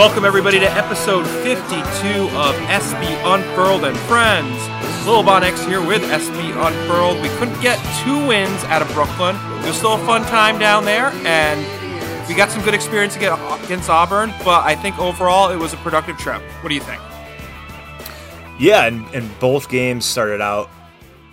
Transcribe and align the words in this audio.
welcome 0.00 0.24
everybody 0.24 0.58
to 0.58 0.64
episode 0.72 1.26
52 1.26 1.76
of 1.76 2.54
SB 2.54 3.34
Unfurled 3.34 3.84
and 3.84 3.94
Friends. 3.98 5.06
Lil 5.06 5.22
Bon 5.22 5.44
X 5.44 5.62
here 5.66 5.86
with 5.86 6.00
SB 6.00 6.56
Unfurled. 6.56 7.20
We 7.20 7.28
couldn't 7.36 7.60
get 7.60 7.78
two 8.02 8.26
wins 8.26 8.64
out 8.64 8.80
of 8.80 8.90
Brooklyn. 8.94 9.36
It 9.62 9.66
was 9.66 9.76
still 9.76 9.96
a 9.96 10.06
fun 10.06 10.22
time 10.22 10.58
down 10.58 10.86
there, 10.86 11.08
and 11.26 11.60
we 12.26 12.34
got 12.34 12.50
some 12.50 12.64
good 12.64 12.72
experience 12.72 13.14
against 13.14 13.90
Auburn, 13.90 14.32
but 14.42 14.64
I 14.64 14.74
think 14.74 14.98
overall 14.98 15.50
it 15.50 15.56
was 15.56 15.74
a 15.74 15.76
productive 15.76 16.16
trip. 16.16 16.40
What 16.62 16.70
do 16.70 16.74
you 16.74 16.80
think? 16.80 17.02
Yeah, 18.58 18.86
and, 18.86 19.04
and 19.14 19.38
both 19.38 19.68
games 19.68 20.06
started 20.06 20.40
out 20.40 20.70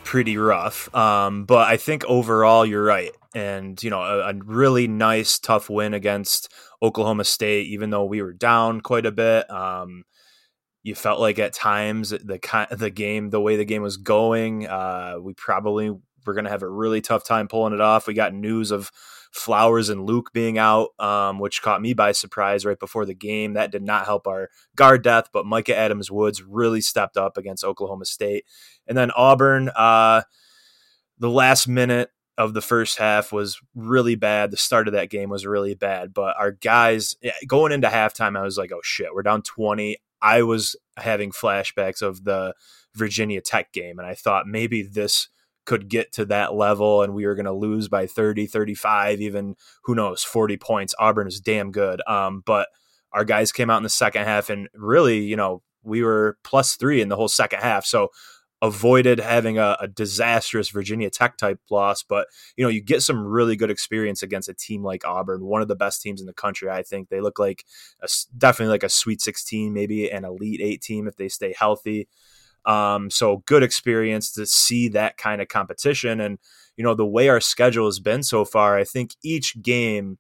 pretty 0.03 0.36
rough, 0.36 0.94
um, 0.94 1.45
but 1.45 1.69
I 1.69 1.78
think 1.78 2.03
overall 2.03 2.66
you're 2.66 2.84
right. 2.84 3.11
And, 3.34 3.81
you 3.81 3.91
know, 3.91 4.02
a, 4.02 4.31
a 4.31 4.34
really 4.34 4.89
nice, 4.89 5.39
tough 5.39 5.69
win 5.69 5.94
against 5.94 6.52
Oklahoma 6.81 7.23
State, 7.23 7.67
even 7.67 7.89
though 7.89 8.06
we 8.06 8.22
were 8.22 8.33
down 8.33 8.81
quite 8.81 9.06
a 9.06 9.11
bit. 9.11 9.50
Um, 9.50 10.03
you 10.84 10.95
felt 10.95 11.19
like 11.19 11.39
at 11.39 11.53
times 11.53 12.11
the 12.11 12.67
the 12.72 12.89
game, 12.89 13.30
the 13.30 13.42
way 13.42 13.56
the 13.56 13.66
game 13.66 13.81
was 13.81 13.97
going, 13.97 14.67
uh, 14.67 15.16
we 15.22 15.34
probably 15.34 15.89
were 16.25 16.34
going 16.34 16.45
to 16.45 16.52
have 16.52 16.64
a 16.64 16.69
really 16.69 17.02
tough 17.02 17.25
time 17.25 17.47
pulling 17.47 17.73
it 17.73 17.81
off. 17.81 18.08
We 18.08 18.14
got 18.14 18.34
news 18.34 18.72
of 18.72 18.92
Flowers 19.31 19.89
and 19.89 20.06
Luke 20.06 20.31
being 20.34 20.58
out, 20.58 20.89
um, 21.00 21.39
which 21.39 21.61
caught 21.61 21.81
me 21.81 21.94
by 21.94 22.11
surprise 22.11 22.66
right 22.66 22.80
before 22.80 23.06
the 23.06 23.14
game. 23.14 23.53
That 23.53 23.72
did 23.72 23.84
not 23.84 24.06
help 24.06 24.28
our 24.28 24.50
guard 24.75 25.03
depth, 25.03 25.30
but 25.34 25.45
Mika 25.45 25.75
Adams 25.75 26.12
Woods 26.12 26.41
really 26.44 26.81
stepped 26.81 27.17
up 27.17 27.38
against 27.38 27.64
Oklahoma 27.64 28.06
State. 28.06 28.45
And 28.88 28.97
then 28.97 29.12
Auburn, 29.12 29.69
uh, 29.75 30.22
the 31.19 31.30
last 31.30 31.67
minute 31.67 32.09
of 32.38 32.53
the 32.53 32.61
first 32.61 32.97
half 32.97 33.31
was 33.31 33.59
really 33.73 34.16
bad. 34.16 34.52
The 34.52 34.57
start 34.57 34.88
of 34.88 34.93
that 34.93 35.09
game 35.09 35.30
was 35.30 35.45
really 35.45 35.73
bad, 35.73 36.13
but 36.13 36.35
our 36.38 36.52
guys 36.52 37.16
going 37.47 37.71
into 37.71 37.88
halftime, 37.88 38.38
I 38.38 38.44
was 38.44 38.57
like, 38.57 38.71
oh 38.71 38.81
shit, 38.83 39.13
we're 39.13 39.23
down 39.23 39.41
20. 39.41 39.97
I 40.21 40.44
was 40.44 40.75
having 40.97 41.31
flashbacks 41.31 42.02
of 42.02 42.23
the 42.23 42.53
Virginia 42.95 43.41
Tech 43.41 43.71
game, 43.73 43.99
and 43.99 44.07
I 44.07 44.13
thought 44.13 44.47
maybe 44.47 44.83
this 44.83 45.29
could 45.66 45.89
get 45.89 46.13
to 46.13 46.25
that 46.25 46.55
level 46.55 47.03
and 47.03 47.13
we 47.13 47.25
were 47.25 47.35
going 47.35 47.45
to 47.45 47.52
lose 47.52 47.89
by 47.89 48.07
30, 48.07 48.47
35, 48.47 49.19
even 49.19 49.55
who 49.83 49.94
knows, 49.94 50.23
40 50.23 50.55
points. 50.57 50.95
Auburn 50.97 51.27
is 51.27 51.41
damn 51.41 51.72
good. 51.72 52.01
Um, 52.07 52.41
but 52.45 52.69
our 53.11 53.25
guys 53.25 53.51
came 53.51 53.69
out 53.69 53.77
in 53.77 53.83
the 53.83 53.89
second 53.89 54.23
half 54.23 54.49
and 54.49 54.69
really, 54.73 55.19
you 55.19 55.35
know, 55.35 55.61
we 55.83 56.03
were 56.03 56.38
plus 56.44 56.77
three 56.77 57.01
in 57.01 57.09
the 57.09 57.17
whole 57.17 57.27
second 57.27 57.59
half. 57.59 57.85
So 57.85 58.09
avoided 58.61 59.19
having 59.19 59.59
a, 59.59 59.78
a, 59.79 59.88
disastrous 59.88 60.69
Virginia 60.69 61.09
Tech 61.09 61.38
type 61.38 61.59
loss, 61.69 62.03
but 62.03 62.28
you 62.56 62.63
know 62.63 62.69
you 62.69 62.81
get 62.81 63.03
some 63.03 63.25
really 63.25 63.56
good 63.56 63.69
experience 63.69 64.23
against 64.23 64.50
a 64.50 64.53
team 64.53 64.84
like 64.84 65.06
Auburn, 65.06 65.45
one 65.45 65.62
of 65.62 65.68
the 65.68 65.75
best 65.75 66.01
teams 66.01 66.22
in 66.22 66.28
the 66.28 66.34
country. 66.34 66.69
I 66.69 66.81
think 66.84 67.09
they 67.09 67.22
look 67.22 67.38
like 67.38 67.66
a, 68.01 68.07
definitely 68.38 68.72
like 68.72 68.84
a 68.84 68.90
Sweet 68.90 69.22
16, 69.22 69.73
maybe 69.73 70.09
an 70.09 70.25
Elite 70.25 70.62
Eight 70.62 70.81
team 70.81 71.07
if 71.07 71.16
they 71.18 71.29
stay 71.29 71.53
healthy. 71.57 72.07
Um, 72.66 73.09
so 73.09 73.44
good 73.45 73.63
experience 73.63 74.31
to 74.34 74.45
see 74.45 74.89
that 74.89 75.18
kind 75.18 75.41
of 75.41 75.47
competition, 75.47 76.19
and 76.19 76.39
you 76.75 76.84
know 76.84 76.95
the 76.95 77.06
way 77.06 77.29
our 77.29 77.39
schedule 77.39 77.85
has 77.85 78.00
been 78.00 78.24
so 78.24 78.44
far. 78.44 78.78
I 78.78 78.84
think 78.84 79.12
each 79.24 79.62
game 79.62 80.18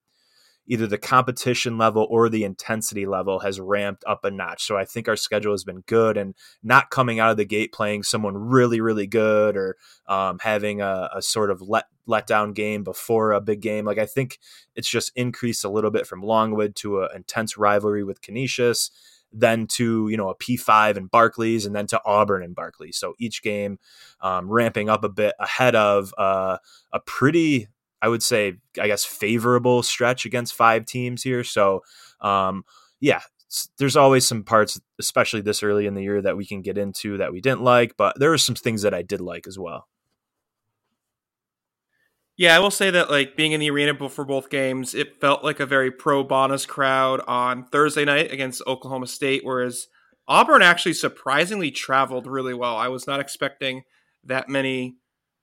either 0.67 0.85
the 0.85 0.97
competition 0.97 1.77
level 1.77 2.05
or 2.09 2.29
the 2.29 2.43
intensity 2.43 3.05
level 3.05 3.39
has 3.39 3.59
ramped 3.59 4.03
up 4.05 4.23
a 4.23 4.31
notch. 4.31 4.65
So 4.65 4.77
I 4.77 4.85
think 4.85 5.07
our 5.07 5.15
schedule 5.15 5.53
has 5.53 5.63
been 5.63 5.81
good 5.87 6.17
and 6.17 6.35
not 6.61 6.89
coming 6.89 7.19
out 7.19 7.31
of 7.31 7.37
the 7.37 7.45
gate 7.45 7.71
playing 7.71 8.03
someone 8.03 8.35
really, 8.35 8.81
really 8.81 9.07
good 9.07 9.55
or 9.55 9.77
um, 10.07 10.39
having 10.41 10.81
a, 10.81 11.09
a, 11.15 11.21
sort 11.21 11.51
of 11.51 11.61
let 11.61 11.85
letdown 12.07 12.53
game 12.53 12.83
before 12.83 13.31
a 13.31 13.41
big 13.41 13.61
game. 13.61 13.85
Like 13.85 13.97
I 13.97 14.05
think 14.05 14.39
it's 14.75 14.89
just 14.89 15.11
increased 15.15 15.63
a 15.63 15.69
little 15.69 15.91
bit 15.91 16.05
from 16.05 16.21
Longwood 16.21 16.75
to 16.77 17.01
an 17.03 17.09
intense 17.15 17.57
rivalry 17.57 18.03
with 18.03 18.21
Canisius 18.21 18.91
then 19.33 19.67
to 19.67 20.07
you 20.09 20.17
know 20.17 20.29
a 20.29 20.35
P5 20.35 20.97
and 20.97 21.11
Barclays, 21.11 21.65
and 21.65 21.75
then 21.75 21.87
to 21.87 22.01
Auburn 22.05 22.43
and 22.43 22.55
Barclays. 22.55 22.97
So 22.97 23.13
each 23.19 23.43
game 23.43 23.77
um, 24.21 24.49
ramping 24.49 24.89
up 24.89 25.03
a 25.03 25.09
bit 25.09 25.35
ahead 25.39 25.75
of 25.75 26.13
uh, 26.17 26.57
a 26.93 26.99
pretty 27.01 27.67
I 28.01 28.07
would 28.07 28.23
say, 28.23 28.57
I 28.79 28.87
guess, 28.87 29.05
favorable 29.05 29.83
stretch 29.83 30.25
against 30.25 30.53
five 30.53 30.85
teams 30.85 31.23
here. 31.23 31.43
So, 31.43 31.83
um, 32.21 32.63
yeah, 32.99 33.21
there's 33.77 33.95
always 33.95 34.25
some 34.25 34.43
parts, 34.43 34.79
especially 34.99 35.41
this 35.41 35.63
early 35.63 35.85
in 35.85 35.93
the 35.93 36.03
year, 36.03 36.21
that 36.21 36.37
we 36.37 36.45
can 36.45 36.61
get 36.61 36.77
into 36.77 37.17
that 37.17 37.31
we 37.31 37.41
didn't 37.41 37.61
like, 37.61 37.95
but 37.97 38.19
there 38.19 38.29
were 38.29 38.37
some 38.37 38.55
things 38.55 38.81
that 38.81 38.93
I 38.93 39.01
did 39.01 39.21
like 39.21 39.47
as 39.47 39.57
well. 39.57 39.87
Yeah, 42.35 42.55
I 42.55 42.59
will 42.59 42.71
say 42.71 42.91
that 42.91 43.09
like 43.09 43.35
being 43.35 43.53
in 43.53 43.59
the 43.59 43.71
arena 43.71 44.09
for 44.09 44.23
both 44.23 44.51
games, 44.51 44.93
it 44.93 45.19
felt 45.19 45.43
like 45.43 45.59
a 45.59 45.65
very 45.65 45.89
pro 45.89 46.23
Bonas 46.23 46.67
crowd 46.67 47.21
on 47.27 47.65
Thursday 47.65 48.05
night 48.05 48.31
against 48.31 48.61
Oklahoma 48.67 49.07
State, 49.07 49.43
whereas 49.43 49.87
Auburn 50.27 50.61
actually 50.61 50.93
surprisingly 50.93 51.71
traveled 51.71 52.27
really 52.27 52.53
well. 52.53 52.77
I 52.77 52.89
was 52.89 53.07
not 53.07 53.19
expecting 53.19 53.83
that 54.23 54.49
many 54.49 54.97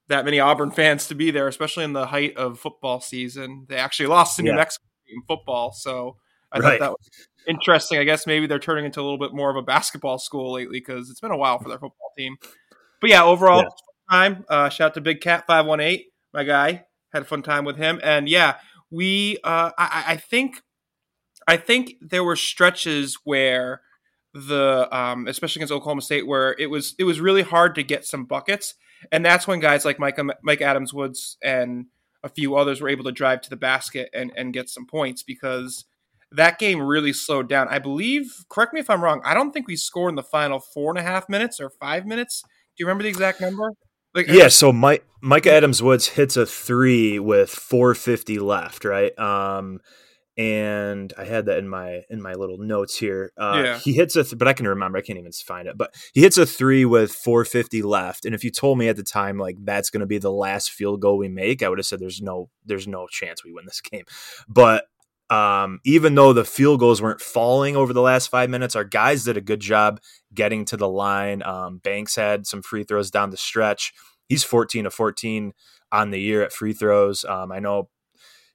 that 0.08 0.24
many 0.24 0.40
Auburn 0.40 0.70
fans 0.70 1.08
to 1.08 1.14
be 1.14 1.30
there, 1.30 1.48
especially 1.48 1.84
in 1.84 1.92
the 1.92 2.06
height 2.06 2.36
of 2.36 2.58
football 2.58 3.00
season. 3.00 3.66
They 3.68 3.76
actually 3.76 4.06
lost 4.06 4.36
to 4.36 4.42
New 4.42 4.50
yeah. 4.50 4.56
Mexico 4.56 4.84
in 5.08 5.22
football, 5.26 5.72
so 5.72 6.16
I 6.52 6.58
right. 6.58 6.78
thought 6.78 6.80
that 6.80 6.90
was 6.90 7.10
interesting. 7.46 7.98
I 7.98 8.04
guess 8.04 8.26
maybe 8.26 8.46
they're 8.46 8.58
turning 8.58 8.84
into 8.84 9.00
a 9.00 9.02
little 9.02 9.18
bit 9.18 9.32
more 9.32 9.50
of 9.50 9.56
a 9.56 9.62
basketball 9.62 10.18
school 10.18 10.52
lately 10.52 10.78
because 10.78 11.10
it's 11.10 11.20
been 11.20 11.30
a 11.30 11.36
while 11.36 11.58
for 11.58 11.68
their 11.68 11.78
football 11.78 12.12
team. 12.16 12.36
But 13.00 13.10
yeah, 13.10 13.24
overall 13.24 13.62
yeah. 13.62 13.68
time. 14.10 14.44
Uh, 14.48 14.68
shout 14.68 14.90
out 14.90 14.94
to 14.94 15.00
Big 15.00 15.20
Cat 15.20 15.44
five 15.46 15.66
one 15.66 15.80
eight, 15.80 16.06
my 16.32 16.44
guy. 16.44 16.86
Had 17.12 17.22
a 17.22 17.26
fun 17.26 17.42
time 17.42 17.64
with 17.64 17.76
him, 17.76 18.00
and 18.02 18.28
yeah, 18.28 18.56
we. 18.90 19.38
Uh, 19.44 19.70
I, 19.78 20.04
I 20.08 20.16
think, 20.16 20.62
I 21.46 21.56
think 21.56 21.94
there 22.00 22.24
were 22.24 22.34
stretches 22.34 23.18
where 23.24 23.82
the 24.34 24.88
um, 24.90 25.28
especially 25.28 25.60
against 25.60 25.72
Oklahoma 25.72 26.02
State 26.02 26.26
where 26.26 26.56
it 26.58 26.66
was 26.66 26.94
it 26.98 27.04
was 27.04 27.20
really 27.20 27.42
hard 27.42 27.76
to 27.76 27.84
get 27.84 28.04
some 28.04 28.24
buckets 28.24 28.74
and 29.12 29.24
that's 29.24 29.46
when 29.46 29.60
guys 29.60 29.84
like 29.84 29.98
Mike 29.98 30.18
Mike 30.42 30.60
Adams 30.60 30.92
Woods 30.92 31.36
and 31.42 31.86
a 32.22 32.28
few 32.28 32.56
others 32.56 32.80
were 32.80 32.88
able 32.88 33.04
to 33.04 33.12
drive 33.12 33.40
to 33.42 33.50
the 33.50 33.56
basket 33.56 34.08
and 34.14 34.32
and 34.36 34.52
get 34.52 34.68
some 34.68 34.86
points 34.86 35.22
because 35.22 35.84
that 36.32 36.58
game 36.58 36.80
really 36.80 37.12
slowed 37.12 37.48
down. 37.48 37.68
I 37.68 37.78
believe, 37.78 38.44
correct 38.48 38.74
me 38.74 38.80
if 38.80 38.90
I'm 38.90 39.02
wrong. 39.02 39.22
I 39.24 39.34
don't 39.34 39.52
think 39.52 39.68
we 39.68 39.76
scored 39.76 40.10
in 40.10 40.16
the 40.16 40.22
final 40.22 40.58
four 40.58 40.90
and 40.90 40.98
a 40.98 41.02
half 41.02 41.28
minutes 41.28 41.60
or 41.60 41.70
five 41.70 42.06
minutes. 42.06 42.42
Do 42.42 42.48
you 42.82 42.86
remember 42.86 43.04
the 43.04 43.08
exact 43.08 43.40
number? 43.40 43.70
Like, 44.14 44.28
yeah, 44.28 44.48
so 44.48 44.72
Mike 44.72 45.04
Mike 45.20 45.46
Adams 45.46 45.82
Woods 45.82 46.08
hits 46.08 46.36
a 46.36 46.46
three 46.46 47.18
with 47.18 47.50
450 47.50 48.38
left, 48.38 48.84
right? 48.84 49.16
Um, 49.18 49.80
and 50.36 51.12
I 51.16 51.24
had 51.24 51.46
that 51.46 51.58
in 51.58 51.68
my 51.68 52.02
in 52.10 52.20
my 52.20 52.34
little 52.34 52.58
notes 52.58 52.98
here. 52.98 53.32
Uh, 53.36 53.62
yeah. 53.64 53.78
He 53.78 53.92
hits 53.92 54.16
a, 54.16 54.24
th- 54.24 54.36
but 54.38 54.48
I 54.48 54.52
can 54.52 54.66
remember. 54.66 54.98
I 54.98 55.02
can't 55.02 55.18
even 55.18 55.30
find 55.32 55.68
it. 55.68 55.78
But 55.78 55.94
he 56.12 56.22
hits 56.22 56.36
a 56.38 56.46
three 56.46 56.84
with 56.84 57.12
450 57.12 57.82
left. 57.82 58.24
And 58.24 58.34
if 58.34 58.42
you 58.42 58.50
told 58.50 58.78
me 58.78 58.88
at 58.88 58.96
the 58.96 59.04
time 59.04 59.38
like 59.38 59.56
that's 59.62 59.90
going 59.90 60.00
to 60.00 60.06
be 60.06 60.18
the 60.18 60.32
last 60.32 60.72
field 60.72 61.00
goal 61.00 61.18
we 61.18 61.28
make, 61.28 61.62
I 61.62 61.68
would 61.68 61.78
have 61.78 61.86
said 61.86 62.00
there's 62.00 62.20
no 62.20 62.50
there's 62.64 62.88
no 62.88 63.06
chance 63.06 63.44
we 63.44 63.52
win 63.52 63.64
this 63.66 63.80
game. 63.80 64.04
But 64.48 64.86
um, 65.30 65.80
even 65.84 66.16
though 66.16 66.32
the 66.32 66.44
field 66.44 66.80
goals 66.80 67.00
weren't 67.00 67.20
falling 67.20 67.76
over 67.76 67.92
the 67.92 68.02
last 68.02 68.28
five 68.28 68.50
minutes, 68.50 68.76
our 68.76 68.84
guys 68.84 69.24
did 69.24 69.36
a 69.36 69.40
good 69.40 69.60
job 69.60 70.00
getting 70.34 70.64
to 70.66 70.76
the 70.76 70.88
line. 70.88 71.42
Um, 71.44 71.78
Banks 71.78 72.16
had 72.16 72.46
some 72.46 72.60
free 72.60 72.84
throws 72.84 73.10
down 73.10 73.30
the 73.30 73.36
stretch. 73.36 73.92
He's 74.28 74.44
14 74.44 74.84
to 74.84 74.90
14 74.90 75.52
on 75.92 76.10
the 76.10 76.20
year 76.20 76.42
at 76.42 76.52
free 76.52 76.72
throws. 76.72 77.24
Um, 77.24 77.52
I 77.52 77.60
know 77.60 77.88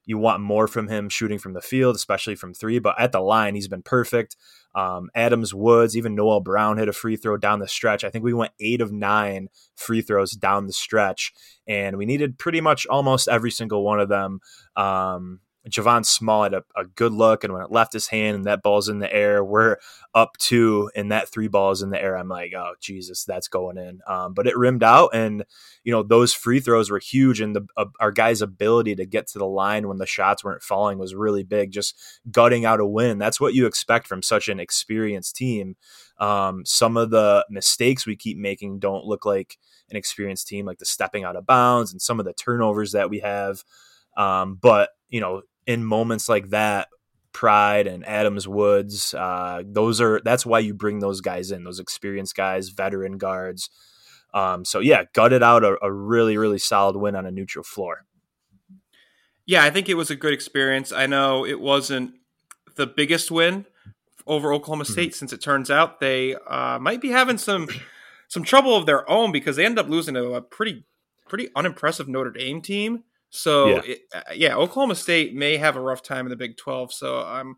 you 0.10 0.18
want 0.18 0.42
more 0.42 0.68
from 0.68 0.88
him 0.88 1.08
shooting 1.08 1.38
from 1.38 1.54
the 1.54 1.62
field, 1.62 1.96
especially 1.96 2.34
from 2.34 2.52
three. 2.52 2.80
But 2.80 3.00
at 3.00 3.12
the 3.12 3.20
line, 3.20 3.54
he's 3.54 3.68
been 3.68 3.84
perfect. 3.84 4.36
Um, 4.74 5.12
Adams 5.14 5.54
Woods, 5.54 5.96
even 5.96 6.16
Noel 6.16 6.40
Brown 6.40 6.80
hit 6.80 6.90
a 6.90 6.94
free 6.94 7.16
throw 7.16 7.38
down 7.38 7.60
the 7.60 7.68
stretch. 7.68 8.04
I 8.04 8.10
think 8.10 8.24
we 8.24 8.34
went 8.34 8.52
eight 8.60 8.82
of 8.82 8.92
nine 8.92 9.50
free 9.76 10.02
throws 10.02 10.32
down 10.32 10.66
the 10.66 10.74
stretch, 10.74 11.32
and 11.68 11.96
we 11.96 12.08
needed 12.08 12.40
pretty 12.40 12.60
much 12.60 12.88
almost 12.88 13.28
every 13.28 13.52
single 13.52 13.84
one 13.84 14.00
of 14.00 14.10
them. 14.10 14.40
Um, 14.76 15.42
Javon 15.70 16.06
Small 16.06 16.44
had 16.44 16.54
a, 16.54 16.64
a, 16.76 16.86
good 16.86 17.14
look, 17.14 17.44
and 17.44 17.54
when 17.54 17.62
it 17.62 17.72
left 17.72 17.94
his 17.94 18.08
hand 18.08 18.36
and 18.36 18.46
that 18.46 18.64
ball's 18.64 18.90
in 18.90 19.00
the 19.00 19.14
air, 19.14 19.44
we're 19.44 19.78
up 20.14 20.38
two, 20.38 20.90
and 20.96 21.12
that 21.12 21.30
three 21.30 21.48
balls 21.48 21.82
in 21.82 21.90
the 21.90 22.02
air. 22.02 22.18
I'm 22.18 22.28
like, 22.28 22.54
oh 22.56 22.74
Jesus, 22.80 23.24
that's 23.24 23.48
going 23.48 23.78
in. 23.78 24.00
Um, 24.08 24.34
but 24.34 24.48
it 24.48 24.58
rimmed 24.58 24.84
out, 24.84 25.12
and 25.14 25.46
you 25.84 25.92
know 25.92 26.04
those 26.04 26.34
free 26.34 26.60
throws 26.60 26.90
were 26.90 27.00
huge, 27.00 27.40
and 27.42 27.56
the 27.56 27.68
uh, 27.78 27.86
our 28.00 28.12
guys' 28.12 28.42
ability 28.42 28.96
to 28.96 29.06
get 29.06 29.28
to 29.28 29.40
the 29.40 29.46
line 29.46 29.88
when 29.88 29.98
the 29.98 30.06
shots 30.06 30.44
weren't 30.44 30.64
falling 30.64 30.98
was 30.98 31.16
really 31.16 31.44
big. 31.44 31.72
Just 31.72 31.96
gutting 32.32 32.66
out 32.66 32.80
a 32.80 32.86
win. 32.86 33.18
That's 33.18 33.40
what 33.40 33.54
you 33.54 33.66
expect 33.66 34.08
from 34.08 34.22
such 34.22 34.50
an 34.50 34.60
experienced 34.60 35.36
team. 35.36 35.76
Um, 36.20 36.66
some 36.66 36.98
of 36.98 37.12
the 37.12 37.46
mistakes 37.50 38.06
we 38.06 38.16
keep 38.16 38.38
making 38.38 38.80
don't 38.80 39.06
look 39.06 39.26
like 39.26 39.58
an 39.90 39.98
experienced 39.98 40.48
team, 40.48 40.66
like 40.66 40.80
the 40.80 40.86
stepping 40.86 41.24
out 41.24 41.36
of 41.36 41.46
bounds 41.46 41.92
and 41.92 42.02
some 42.02 42.20
of 42.20 42.26
the 42.26 42.34
turnovers 42.34 42.92
that 42.92 43.10
we 43.10 43.20
have. 43.20 43.64
Um, 44.18 44.56
but 44.62 44.90
you 45.08 45.22
know, 45.22 45.42
in 45.70 45.86
moments 45.86 46.28
like 46.28 46.50
that, 46.50 46.88
Pride 47.32 47.86
and 47.86 48.04
Adams 48.04 48.48
Woods, 48.48 49.14
uh, 49.14 49.62
those 49.64 50.02
are 50.02 50.20
that's 50.26 50.44
why 50.44 50.58
you 50.58 50.74
bring 50.74 50.98
those 50.98 51.22
guys 51.22 51.52
in, 51.52 51.64
those 51.64 51.80
experienced 51.80 52.36
guys, 52.36 52.70
veteran 52.70 53.20
guards. 53.20 53.70
Um, 54.34 54.66
so 54.66 54.80
yeah, 54.80 55.04
gutted 55.14 55.44
out 55.44 55.64
a, 55.64 55.78
a 55.84 55.94
really 55.94 56.38
really 56.38 56.58
solid 56.58 56.98
win 56.98 57.16
on 57.16 57.28
a 57.28 57.32
neutral 57.32 57.64
floor. 57.64 58.06
Yeah, 59.46 59.64
I 59.64 59.70
think 59.70 59.88
it 59.90 59.94
was 59.94 60.10
a 60.10 60.16
good 60.16 60.34
experience. 60.34 60.92
I 60.92 61.06
know 61.06 61.46
it 61.46 61.60
wasn't 61.60 62.16
the 62.76 62.88
biggest 62.88 63.30
win 63.30 63.68
over 64.26 64.52
Oklahoma 64.52 64.86
mm-hmm. 64.86 64.94
State 64.94 65.10
mm-hmm. 65.12 65.18
since 65.18 65.34
it 65.34 65.42
turns 65.42 65.70
out 65.70 66.00
they 66.00 66.34
uh, 66.48 66.80
might 66.80 67.00
be 67.00 67.10
having 67.10 67.38
some 67.38 67.70
some 68.28 68.44
trouble 68.44 68.76
of 68.76 68.88
their 68.88 69.08
own 69.08 69.32
because 69.32 69.56
they 69.56 69.66
end 69.66 69.78
up 69.78 69.88
losing 69.88 70.16
to 70.16 70.34
a 70.34 70.42
pretty 70.42 70.86
pretty 71.28 71.50
unimpressive 71.56 72.08
Notre 72.08 72.32
Dame 72.32 72.60
team. 72.60 73.04
So 73.30 73.68
yeah. 73.68 73.82
It, 73.86 74.00
uh, 74.14 74.22
yeah, 74.36 74.56
Oklahoma 74.56 74.96
State 74.96 75.36
may 75.36 75.58
have 75.58 75.76
a 75.76 75.82
rough 75.82 76.02
time 76.02 76.26
in 76.26 76.30
the 76.30 76.36
Big 76.36 76.58
Twelve. 76.58 76.92
So 76.92 77.20
I'm 77.20 77.56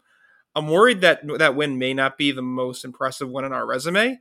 I'm 0.56 0.68
worried 0.68 1.02
that 1.02 1.22
that 1.38 1.56
win 1.56 1.78
may 1.78 1.94
not 1.94 2.18
be 2.18 2.32
the 2.32 2.42
most 2.42 2.84
impressive 2.84 3.30
one 3.30 3.46
in 3.46 3.54
our 3.54 3.66
resume. 3.66 4.20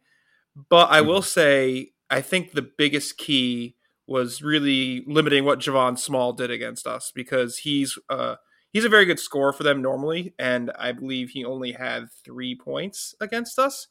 But 0.68 0.90
I 0.90 1.00
mm-hmm. 1.00 1.08
will 1.08 1.22
say 1.22 1.92
I 2.10 2.20
think 2.20 2.52
the 2.52 2.70
biggest 2.76 3.18
key 3.18 3.76
was 4.06 4.42
really 4.42 5.04
limiting 5.06 5.44
what 5.44 5.60
Javon 5.60 5.96
Small 5.96 6.32
did 6.32 6.50
against 6.50 6.86
us 6.86 7.12
because 7.14 7.58
he's 7.58 7.96
uh, 8.08 8.36
he's 8.72 8.84
a 8.84 8.88
very 8.88 9.04
good 9.04 9.20
scorer 9.20 9.52
for 9.52 9.62
them 9.62 9.80
normally, 9.80 10.34
and 10.38 10.72
I 10.78 10.92
believe 10.92 11.30
he 11.30 11.44
only 11.44 11.72
had 11.72 12.10
three 12.24 12.56
points 12.56 13.14
against 13.20 13.58
us, 13.58 13.86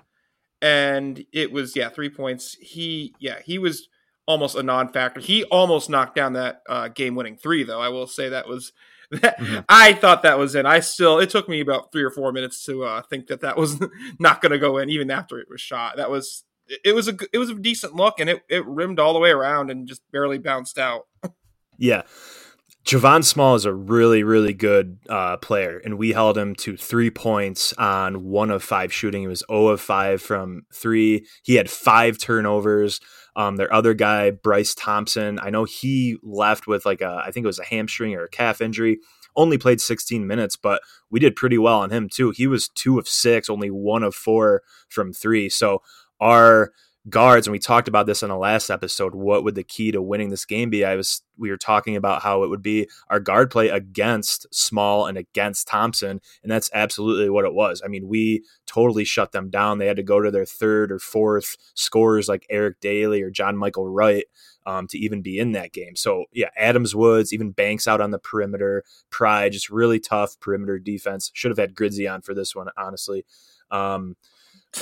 and 0.62 1.26
it 1.32 1.52
was 1.52 1.76
yeah 1.76 1.90
three 1.90 2.10
points. 2.10 2.58
He 2.60 3.16
yeah 3.20 3.40
he 3.46 3.58
was 3.58 3.88
almost 4.30 4.56
a 4.56 4.62
non-factor. 4.62 5.20
He 5.20 5.44
almost 5.46 5.90
knocked 5.90 6.16
down 6.16 6.34
that 6.34 6.62
uh, 6.70 6.88
game-winning 6.90 7.36
three, 7.36 7.64
though. 7.64 7.82
I 7.82 7.90
will 7.90 8.08
say 8.08 8.30
that 8.30 8.48
was. 8.48 8.72
mm-hmm. 9.14 9.62
I 9.68 9.94
thought 9.94 10.22
that 10.22 10.38
was 10.38 10.54
in. 10.54 10.68
I 10.68 10.82
still. 10.82 11.18
It 11.18 11.32
took 11.32 11.50
me 11.50 11.62
about 11.62 11.92
three 11.92 12.04
or 12.04 12.12
four 12.12 12.32
minutes 12.32 12.64
to 12.66 12.84
uh, 12.84 13.02
think 13.02 13.26
that 13.28 13.42
that 13.42 13.58
was 13.58 13.84
not 14.20 14.40
going 14.40 14.52
to 14.52 14.60
go 14.60 14.78
in, 14.78 14.90
even 14.92 15.10
after 15.10 15.40
it 15.40 15.48
was 15.50 15.60
shot. 15.60 15.98
That 15.98 16.12
was 16.12 16.44
it 16.86 16.94
was 16.94 17.08
a 17.08 17.18
it 17.34 17.40
was 17.40 17.50
a 17.50 17.56
decent 17.56 17.96
look, 17.96 18.20
and 18.20 18.30
it 18.30 18.44
it 18.48 18.64
rimmed 18.68 19.00
all 19.00 19.14
the 19.14 19.20
way 19.20 19.32
around 19.32 19.72
and 19.72 19.88
just 19.88 20.04
barely 20.12 20.38
bounced 20.38 20.78
out. 20.78 21.08
yeah. 21.78 22.04
Javon 22.86 23.24
Small 23.24 23.56
is 23.56 23.66
a 23.66 23.74
really, 23.74 24.24
really 24.24 24.54
good 24.54 25.00
uh, 25.10 25.38
player, 25.38 25.82
and 25.84 25.98
we 25.98 26.14
held 26.14 26.38
him 26.38 26.56
to 26.56 26.78
three 26.78 27.12
points 27.12 27.74
on 27.74 28.24
one 28.24 28.50
of 28.50 28.64
five 28.64 28.94
shooting. 28.94 29.22
He 29.22 29.28
was 29.28 29.44
0 29.48 29.68
of 29.68 29.82
5 29.82 30.22
from 30.22 30.64
three. 30.74 31.26
He 31.44 31.56
had 31.56 31.70
five 31.70 32.18
turnovers. 32.18 33.00
Um, 33.40 33.56
their 33.56 33.74
other 33.74 33.94
guy, 33.94 34.32
Bryce 34.32 34.76
Thompson, 34.76 35.40
I 35.42 35.50
know 35.50 35.64
he 35.64 36.18
left 36.22 36.68
with 36.68 36.86
like 36.86 37.00
a, 37.00 37.24
I 37.26 37.32
think 37.32 37.46
it 37.46 37.48
was 37.48 37.58
a 37.58 37.64
hamstring 37.64 38.14
or 38.14 38.26
a 38.26 38.30
calf 38.30 38.60
injury. 38.60 39.00
Only 39.34 39.58
played 39.58 39.80
16 39.80 40.28
minutes, 40.28 40.58
but 40.58 40.82
we 41.10 41.22
did 41.22 41.38
pretty 41.38 41.58
well 41.58 41.80
on 41.80 41.90
him 41.90 42.10
too. 42.10 42.32
He 42.32 42.48
was 42.48 42.68
two 42.68 43.00
of 43.00 43.08
six, 43.08 43.50
only 43.50 43.70
one 43.70 44.04
of 44.04 44.14
four 44.14 44.62
from 44.90 45.14
three. 45.14 45.48
So 45.48 45.82
our 46.20 46.74
guards, 47.10 47.48
and 47.48 47.52
we 47.52 47.60
talked 47.60 47.88
about 47.88 48.06
this 48.06 48.24
in 48.24 48.30
the 48.30 48.38
last 48.38 48.70
episode. 48.70 49.16
What 49.16 49.44
would 49.44 49.56
the 49.56 49.64
key 49.64 49.92
to 49.92 50.02
winning 50.02 50.30
this 50.30 50.46
game 50.46 50.70
be? 50.70 50.86
I 50.86 50.96
was 50.96 51.22
we 51.38 51.50
were 51.50 51.58
talking 51.58 51.96
about 51.96 52.22
how 52.22 52.44
it 52.44 52.50
would 52.50 52.62
be 52.62 52.90
our 53.10 53.20
guard 53.20 53.50
play 53.50 53.70
against 53.70 54.48
Small 54.54 55.06
and 55.06 55.18
against 55.18 55.68
Thompson, 55.68 56.22
and 56.44 56.52
that's 56.52 56.70
absolutely 56.74 57.30
what 57.30 57.46
it 57.46 57.54
was. 57.54 57.82
I 57.84 57.88
mean, 57.88 58.08
we 58.08 58.44
totally 58.66 59.06
shut 59.06 59.32
them 59.32 59.50
down. 59.50 59.78
They 59.78 59.88
had 59.88 59.98
to 59.98 60.04
go 60.04 60.22
to 60.22 60.32
their 60.32 60.46
third 60.46 60.92
or 60.92 61.00
fourth 61.00 61.56
scores 61.74 62.28
like 62.28 62.46
Eric 62.50 62.80
Dailey 62.82 63.22
or 63.24 63.32
John 63.32 63.58
Michael 63.58 63.88
Wright. 63.88 64.26
Um, 64.66 64.86
to 64.88 65.00
even 65.00 65.24
be 65.24 65.40
in 65.40 65.54
that 65.54 65.72
game. 65.72 65.96
So 65.96 66.26
yeah, 66.32 66.50
Adams 66.56 66.94
Woods, 66.94 67.34
even 67.34 67.50
Banks 67.50 67.88
out 67.88 68.02
on 68.02 68.12
the 68.12 68.20
perimeter, 68.20 68.84
Pride, 69.10 69.54
just 69.54 69.72
really 69.72 70.00
tough 70.00 70.40
perimeter 70.40 70.78
defense. 70.78 71.32
Should 71.34 71.50
have 71.50 71.58
had 71.58 71.74
Gridzy 71.74 72.12
on 72.12 72.22
for 72.22 72.36
this 72.36 72.56
one, 72.56 72.68
honestly. 72.78 73.26
Um, 73.72 74.16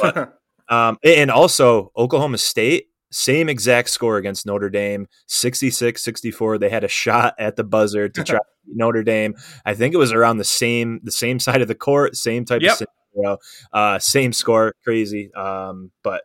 but 0.01 0.39
Um, 0.69 0.97
and 1.03 1.31
also 1.31 1.91
Oklahoma 1.95 2.37
State, 2.37 2.87
same 3.11 3.49
exact 3.49 3.89
score 3.89 4.17
against 4.17 4.45
Notre 4.45 4.69
Dame, 4.69 5.07
66 5.27 6.01
64. 6.01 6.57
They 6.57 6.69
had 6.69 6.83
a 6.83 6.89
shot 6.89 7.35
at 7.39 7.55
the 7.55 7.63
buzzer 7.63 8.09
to 8.09 8.23
try 8.23 8.39
Notre 8.67 9.03
Dame. 9.03 9.35
I 9.65 9.73
think 9.73 9.93
it 9.93 9.97
was 9.97 10.11
around 10.11 10.37
the 10.37 10.43
same 10.43 10.99
the 11.03 11.11
same 11.11 11.39
side 11.47 11.61
of 11.61 11.67
the 11.67 11.75
court, 11.75 12.15
same 12.15 12.45
type 12.45 12.61
yep. 12.61 12.73
of 12.73 12.87
scenario, 13.13 13.37
uh, 13.71 13.99
same 13.99 14.33
score, 14.33 14.73
crazy. 14.83 15.33
Um, 15.33 15.91
but 16.03 16.23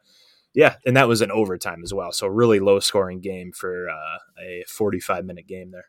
yeah, 0.55 0.77
and 0.85 0.97
that 0.97 1.09
was 1.09 1.23
an 1.23 1.31
overtime 1.31 1.83
as 1.83 1.95
well. 1.95 2.12
So 2.12 2.27
really 2.27 2.61
low 2.61 2.81
scoring 2.81 3.21
game 3.21 3.53
for 3.53 3.88
uh, 3.88 4.19
a 4.43 4.65
45 4.69 5.25
minute 5.25 5.47
game 5.47 5.71
there. 5.71 5.87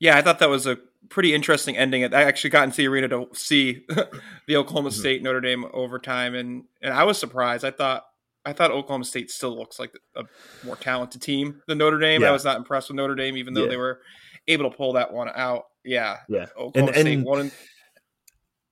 Yeah, 0.00 0.16
I 0.16 0.22
thought 0.22 0.40
that 0.40 0.48
was 0.48 0.66
a 0.66 0.78
pretty 1.10 1.34
interesting 1.34 1.76
ending. 1.76 2.02
I 2.14 2.22
actually 2.22 2.50
got 2.50 2.64
into 2.64 2.78
the 2.78 2.88
arena 2.88 3.08
to 3.08 3.28
see 3.34 3.84
the 4.48 4.56
Oklahoma 4.56 4.88
mm-hmm. 4.88 4.98
State 4.98 5.22
Notre 5.22 5.40
Dame 5.40 5.66
overtime, 5.72 6.34
and 6.34 6.64
and 6.82 6.92
I 6.92 7.04
was 7.04 7.18
surprised. 7.18 7.64
I 7.64 7.70
thought 7.70 8.04
I 8.44 8.52
thought 8.52 8.70
Oklahoma 8.70 9.04
State 9.04 9.30
still 9.30 9.56
looks 9.56 9.78
like 9.78 9.92
a 10.16 10.24
more 10.64 10.76
talented 10.76 11.20
team 11.20 11.60
than 11.66 11.78
Notre 11.78 11.98
Dame. 11.98 12.22
Yeah. 12.22 12.30
I 12.30 12.32
was 12.32 12.44
not 12.44 12.56
impressed 12.56 12.88
with 12.88 12.96
Notre 12.96 13.14
Dame, 13.14 13.36
even 13.36 13.54
though 13.54 13.64
yeah. 13.64 13.68
they 13.68 13.76
were 13.76 14.00
able 14.48 14.70
to 14.70 14.76
pull 14.76 14.94
that 14.94 15.12
one 15.12 15.28
out. 15.34 15.64
Yeah, 15.84 16.18
yeah. 16.28 16.46
Oklahoma 16.58 16.92
and, 16.92 17.00
State 17.00 17.12
and 17.14 17.24
won. 17.24 17.52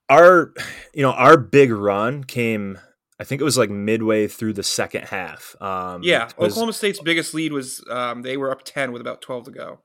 Our, 0.08 0.54
you 0.94 1.02
know, 1.02 1.12
our 1.12 1.36
big 1.36 1.70
run 1.70 2.24
came. 2.24 2.78
I 3.20 3.24
think 3.24 3.40
it 3.42 3.44
was 3.44 3.58
like 3.58 3.68
midway 3.68 4.26
through 4.26 4.54
the 4.54 4.62
second 4.62 5.04
half. 5.04 5.54
Um, 5.60 6.02
yeah, 6.02 6.28
was, 6.38 6.52
Oklahoma 6.52 6.72
State's 6.72 7.00
biggest 7.00 7.34
lead 7.34 7.52
was 7.52 7.84
um, 7.90 8.22
they 8.22 8.36
were 8.36 8.50
up 8.50 8.62
ten 8.64 8.92
with 8.92 9.02
about 9.02 9.20
twelve 9.20 9.44
to 9.44 9.50
go. 9.50 9.80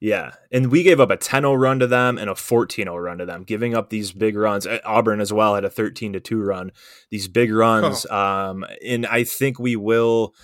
Yeah. 0.00 0.32
And 0.52 0.70
we 0.70 0.82
gave 0.82 1.00
up 1.00 1.10
a 1.10 1.16
10 1.16 1.42
0 1.42 1.54
run 1.54 1.80
to 1.80 1.86
them 1.86 2.18
and 2.18 2.30
a 2.30 2.34
14 2.34 2.84
0 2.84 2.96
run 2.96 3.18
to 3.18 3.26
them, 3.26 3.42
giving 3.42 3.74
up 3.74 3.90
these 3.90 4.12
big 4.12 4.36
runs. 4.36 4.66
Auburn 4.84 5.20
as 5.20 5.32
well 5.32 5.54
had 5.54 5.64
a 5.64 5.70
13 5.70 6.12
to 6.12 6.20
2 6.20 6.40
run, 6.40 6.70
these 7.10 7.28
big 7.28 7.52
runs. 7.52 8.06
Oh. 8.08 8.16
Um, 8.16 8.64
and 8.84 9.06
I 9.06 9.24
think 9.24 9.58
we 9.58 9.74
will, 9.74 10.34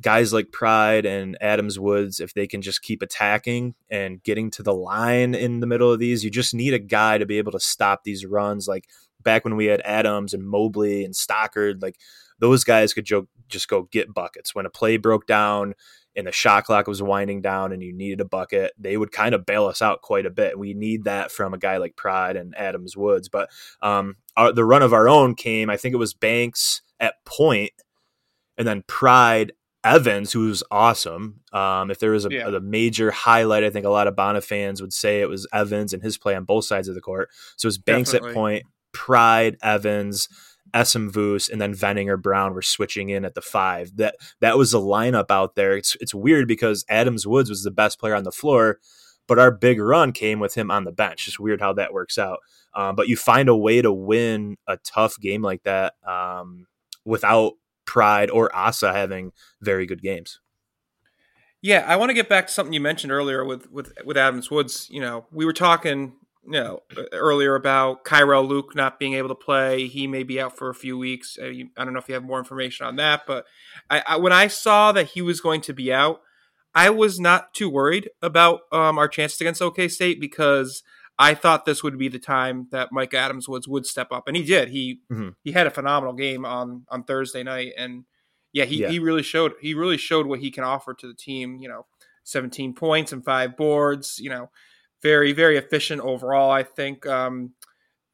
guys 0.00 0.32
like 0.32 0.50
Pride 0.50 1.04
and 1.04 1.36
Adams 1.40 1.78
Woods, 1.78 2.20
if 2.20 2.32
they 2.32 2.46
can 2.46 2.62
just 2.62 2.82
keep 2.82 3.02
attacking 3.02 3.74
and 3.90 4.22
getting 4.22 4.50
to 4.52 4.62
the 4.62 4.74
line 4.74 5.34
in 5.34 5.60
the 5.60 5.66
middle 5.66 5.92
of 5.92 5.98
these, 5.98 6.24
you 6.24 6.30
just 6.30 6.54
need 6.54 6.72
a 6.72 6.78
guy 6.78 7.18
to 7.18 7.26
be 7.26 7.38
able 7.38 7.52
to 7.52 7.60
stop 7.60 8.04
these 8.04 8.24
runs. 8.24 8.66
Like 8.66 8.88
back 9.22 9.44
when 9.44 9.56
we 9.56 9.66
had 9.66 9.82
Adams 9.84 10.32
and 10.32 10.42
Mobley 10.42 11.04
and 11.04 11.14
Stockard, 11.14 11.82
like 11.82 11.98
those 12.38 12.64
guys 12.64 12.94
could 12.94 13.08
just 13.48 13.68
go 13.68 13.82
get 13.92 14.14
buckets. 14.14 14.54
When 14.54 14.66
a 14.66 14.70
play 14.70 14.96
broke 14.96 15.26
down, 15.26 15.74
and 16.14 16.26
the 16.26 16.32
shot 16.32 16.64
clock 16.64 16.86
was 16.86 17.02
winding 17.02 17.40
down 17.40 17.72
and 17.72 17.82
you 17.82 17.92
needed 17.92 18.20
a 18.20 18.24
bucket, 18.24 18.72
they 18.78 18.96
would 18.96 19.12
kind 19.12 19.34
of 19.34 19.46
bail 19.46 19.66
us 19.66 19.80
out 19.80 20.02
quite 20.02 20.26
a 20.26 20.30
bit. 20.30 20.58
We 20.58 20.74
need 20.74 21.04
that 21.04 21.30
from 21.30 21.54
a 21.54 21.58
guy 21.58 21.78
like 21.78 21.96
Pride 21.96 22.36
and 22.36 22.56
Adams 22.56 22.96
Woods. 22.96 23.28
But 23.28 23.50
um, 23.80 24.16
our, 24.36 24.52
the 24.52 24.64
run 24.64 24.82
of 24.82 24.92
our 24.92 25.08
own 25.08 25.34
came, 25.34 25.70
I 25.70 25.76
think 25.76 25.94
it 25.94 25.98
was 25.98 26.14
Banks 26.14 26.82
at 27.00 27.14
point, 27.24 27.72
and 28.56 28.68
then 28.68 28.84
Pride 28.86 29.52
Evans, 29.84 30.32
who's 30.32 30.62
awesome. 30.70 31.40
Um, 31.52 31.90
if 31.90 31.98
there 31.98 32.12
was 32.12 32.24
a, 32.24 32.30
yeah. 32.30 32.48
a, 32.48 32.60
major 32.60 33.10
highlight, 33.10 33.64
I 33.64 33.70
think 33.70 33.84
a 33.84 33.90
lot 33.90 34.06
of 34.06 34.14
Bona 34.14 34.40
fans 34.40 34.80
would 34.80 34.92
say 34.92 35.20
it 35.20 35.28
was 35.28 35.46
Evans 35.52 35.92
and 35.92 36.02
his 36.02 36.16
play 36.16 36.36
on 36.36 36.44
both 36.44 36.64
sides 36.64 36.86
of 36.88 36.94
the 36.94 37.00
court. 37.00 37.30
So 37.56 37.66
it 37.66 37.70
was 37.70 37.78
Banks 37.78 38.12
Definitely. 38.12 38.30
at 38.30 38.34
point, 38.34 38.62
Pride, 38.92 39.56
Evans, 39.62 40.28
Essemvus 40.74 41.50
and 41.50 41.60
then 41.60 41.74
Venninger 41.74 42.20
Brown 42.20 42.54
were 42.54 42.62
switching 42.62 43.08
in 43.10 43.24
at 43.24 43.34
the 43.34 43.42
five. 43.42 43.96
That 43.96 44.16
that 44.40 44.56
was 44.56 44.72
the 44.72 44.80
lineup 44.80 45.30
out 45.30 45.54
there. 45.54 45.76
It's 45.76 45.96
it's 46.00 46.14
weird 46.14 46.48
because 46.48 46.84
Adams 46.88 47.26
Woods 47.26 47.50
was 47.50 47.62
the 47.62 47.70
best 47.70 47.98
player 47.98 48.14
on 48.14 48.24
the 48.24 48.32
floor, 48.32 48.78
but 49.26 49.38
our 49.38 49.50
big 49.50 49.80
run 49.80 50.12
came 50.12 50.40
with 50.40 50.54
him 50.54 50.70
on 50.70 50.84
the 50.84 50.92
bench. 50.92 51.28
It's 51.28 51.38
weird 51.38 51.60
how 51.60 51.72
that 51.74 51.92
works 51.92 52.18
out. 52.18 52.38
Um, 52.74 52.96
but 52.96 53.08
you 53.08 53.16
find 53.16 53.48
a 53.48 53.56
way 53.56 53.82
to 53.82 53.92
win 53.92 54.56
a 54.66 54.78
tough 54.78 55.18
game 55.20 55.42
like 55.42 55.62
that 55.64 55.94
um, 56.06 56.66
without 57.04 57.52
Pride 57.84 58.30
or 58.30 58.54
Asa 58.54 58.92
having 58.92 59.32
very 59.60 59.86
good 59.86 60.00
games. 60.00 60.40
Yeah, 61.60 61.84
I 61.86 61.96
want 61.96 62.10
to 62.10 62.14
get 62.14 62.28
back 62.28 62.48
to 62.48 62.52
something 62.52 62.72
you 62.72 62.80
mentioned 62.80 63.12
earlier 63.12 63.44
with 63.44 63.70
with 63.70 63.92
with 64.04 64.16
Adams 64.16 64.50
Woods. 64.50 64.88
You 64.90 65.00
know, 65.00 65.26
we 65.30 65.44
were 65.44 65.52
talking 65.52 66.14
you 66.44 66.52
know 66.52 66.82
earlier 67.12 67.54
about 67.54 68.04
Kyrell 68.04 68.46
Luke 68.46 68.74
not 68.74 68.98
being 68.98 69.14
able 69.14 69.28
to 69.28 69.34
play. 69.34 69.86
He 69.86 70.06
may 70.06 70.22
be 70.22 70.40
out 70.40 70.56
for 70.56 70.70
a 70.70 70.74
few 70.74 70.98
weeks. 70.98 71.38
Uh, 71.40 71.46
I 71.46 71.84
don't 71.84 71.92
know 71.92 71.98
if 71.98 72.08
you 72.08 72.14
have 72.14 72.24
more 72.24 72.38
information 72.38 72.86
on 72.86 72.96
that, 72.96 73.22
but 73.26 73.46
I, 73.88 74.02
I, 74.06 74.16
when 74.16 74.32
I 74.32 74.48
saw 74.48 74.92
that 74.92 75.08
he 75.10 75.22
was 75.22 75.40
going 75.40 75.60
to 75.62 75.72
be 75.72 75.92
out, 75.92 76.20
I 76.74 76.90
was 76.90 77.20
not 77.20 77.54
too 77.54 77.70
worried 77.70 78.10
about 78.20 78.60
um, 78.72 78.98
our 78.98 79.08
chances 79.08 79.40
against 79.40 79.62
OK 79.62 79.88
State 79.88 80.20
because 80.20 80.82
I 81.18 81.34
thought 81.34 81.64
this 81.64 81.82
would 81.82 81.98
be 81.98 82.08
the 82.08 82.18
time 82.18 82.68
that 82.72 82.90
Mike 82.90 83.14
Adams 83.14 83.48
Woods 83.48 83.68
would 83.68 83.86
step 83.86 84.10
up, 84.10 84.26
and 84.26 84.36
he 84.36 84.42
did. 84.42 84.70
He 84.70 85.00
mm-hmm. 85.10 85.30
he 85.44 85.52
had 85.52 85.66
a 85.66 85.70
phenomenal 85.70 86.14
game 86.14 86.44
on 86.44 86.86
on 86.88 87.04
Thursday 87.04 87.42
night, 87.42 87.72
and 87.78 88.04
yeah, 88.52 88.64
he, 88.64 88.80
yeah. 88.80 88.88
he 88.88 88.98
really 88.98 89.22
showed 89.22 89.52
he 89.60 89.74
really 89.74 89.98
showed 89.98 90.26
what 90.26 90.40
he 90.40 90.50
can 90.50 90.64
offer 90.64 90.92
to 90.94 91.06
the 91.06 91.14
team. 91.14 91.58
You 91.60 91.68
know, 91.68 91.86
seventeen 92.24 92.74
points 92.74 93.12
and 93.12 93.24
five 93.24 93.56
boards. 93.56 94.18
You 94.18 94.30
know 94.30 94.50
very 95.02 95.32
very 95.32 95.56
efficient 95.56 96.00
overall. 96.00 96.50
I 96.50 96.62
think 96.62 97.06
um, 97.06 97.52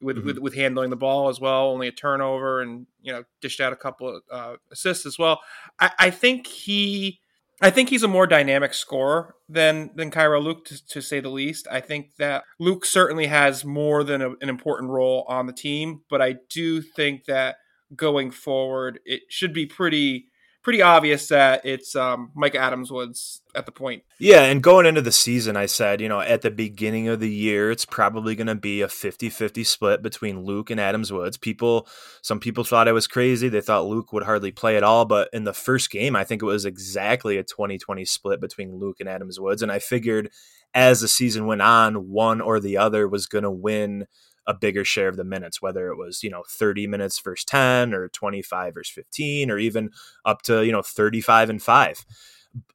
with, 0.01 0.17
mm-hmm. 0.17 0.25
with 0.25 0.37
with 0.39 0.55
handling 0.55 0.89
the 0.89 0.95
ball 0.95 1.29
as 1.29 1.39
well. 1.39 1.69
Only 1.69 1.87
a 1.87 1.91
turnover, 1.91 2.61
and 2.61 2.87
you 3.01 3.11
know 3.11 3.23
dished 3.41 3.59
out 3.59 3.73
a 3.73 3.77
couple 3.77 4.17
of 4.17 4.23
uh, 4.31 4.55
assists 4.71 5.05
as 5.05 5.17
well. 5.19 5.41
I, 5.79 5.91
I, 5.99 6.09
think 6.09 6.47
he. 6.47 7.19
I 7.61 7.69
think 7.69 7.89
he's 7.89 8.03
a 8.03 8.07
more 8.07 8.27
dynamic 8.27 8.73
scorer 8.73 9.35
than 9.47 9.91
than 9.95 10.11
Kyrell 10.11 10.43
Luke, 10.43 10.65
to, 10.65 10.85
to, 10.87 11.01
say 11.01 11.19
the 11.19 11.29
least. 11.29 11.67
I 11.69 11.81
think 11.81 12.15
that 12.17 12.43
Luke 12.59 12.85
certainly 12.85 13.27
has 13.27 13.65
more 13.65 14.03
than 14.03 14.21
a, 14.21 14.29
an 14.41 14.49
important 14.49 14.91
role 14.91 15.25
on 15.27 15.45
the 15.45 15.53
team, 15.53 16.01
but 16.09 16.21
I 16.21 16.37
do 16.49 16.81
think 16.81 17.25
that 17.25 17.57
going 17.95 18.31
forward, 18.31 18.99
it 19.05 19.23
should 19.29 19.51
be 19.51 19.65
pretty 19.65 20.28
pretty 20.61 20.81
obvious 20.81 21.27
that 21.29 21.65
it's 21.65 21.95
um, 21.95 22.31
Mike 22.35 22.55
Adams 22.55 22.91
Woods 22.91 23.41
at 23.55 23.65
the 23.65 23.71
point. 23.71 24.03
Yeah, 24.19 24.43
and 24.43 24.61
going 24.61 24.85
into 24.85 25.01
the 25.01 25.11
season, 25.11 25.55
I 25.55 25.65
said, 25.65 26.01
you 26.01 26.09
know, 26.09 26.19
at 26.19 26.41
the 26.41 26.51
beginning 26.51 27.07
of 27.07 27.19
the 27.19 27.29
year, 27.29 27.71
it's 27.71 27.85
probably 27.85 28.35
going 28.35 28.47
to 28.47 28.55
be 28.55 28.81
a 28.81 28.87
50 28.87 29.29
50 29.29 29.63
split 29.63 30.01
between 30.01 30.43
Luke 30.43 30.69
and 30.69 30.79
Adams 30.79 31.11
Woods. 31.11 31.37
People, 31.37 31.87
some 32.21 32.39
people 32.39 32.63
thought 32.63 32.87
I 32.87 32.91
was 32.91 33.07
crazy. 33.07 33.49
They 33.49 33.61
thought 33.61 33.87
Luke 33.87 34.11
would 34.13 34.23
hardly 34.23 34.51
play 34.51 34.75
at 34.75 34.83
all. 34.83 35.05
But 35.05 35.29
in 35.33 35.45
the 35.45 35.53
first 35.53 35.89
game, 35.89 36.15
I 36.15 36.23
think 36.23 36.41
it 36.41 36.45
was 36.45 36.65
exactly 36.65 37.37
a 37.37 37.43
20 37.43 37.77
20 37.77 38.05
split 38.05 38.41
between 38.41 38.77
Luke 38.77 38.97
and 38.99 39.09
Adams 39.09 39.39
Woods. 39.39 39.61
And 39.61 39.71
I 39.71 39.79
figured 39.79 40.29
as 40.73 41.01
the 41.01 41.07
season 41.07 41.47
went 41.47 41.61
on, 41.61 42.09
one 42.09 42.41
or 42.41 42.59
the 42.59 42.77
other 42.77 43.07
was 43.07 43.25
going 43.25 43.43
to 43.43 43.51
win 43.51 44.05
a 44.47 44.53
bigger 44.53 44.83
share 44.83 45.07
of 45.07 45.17
the 45.17 45.23
minutes, 45.23 45.61
whether 45.61 45.89
it 45.89 45.97
was, 45.97 46.23
you 46.23 46.29
know, 46.29 46.43
30 46.49 46.87
minutes 46.87 47.19
versus 47.19 47.45
10 47.45 47.93
or 47.93 48.09
25 48.09 48.73
versus 48.73 48.93
15 48.93 49.51
or 49.51 49.57
even 49.57 49.91
up 50.25 50.41
to, 50.43 50.65
you 50.65 50.71
know, 50.71 50.81
35 50.81 51.49
and 51.49 51.61
5. 51.61 52.05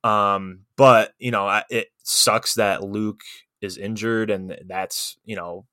Um, 0.03 0.61
but, 0.77 1.13
you 1.19 1.31
know, 1.31 1.63
it 1.71 1.89
sucks 2.03 2.55
that 2.55 2.83
Luke 2.83 3.23
is 3.61 3.77
injured 3.77 4.31
and 4.31 4.59
that's, 4.67 5.17
you 5.25 5.37
know, 5.37 5.67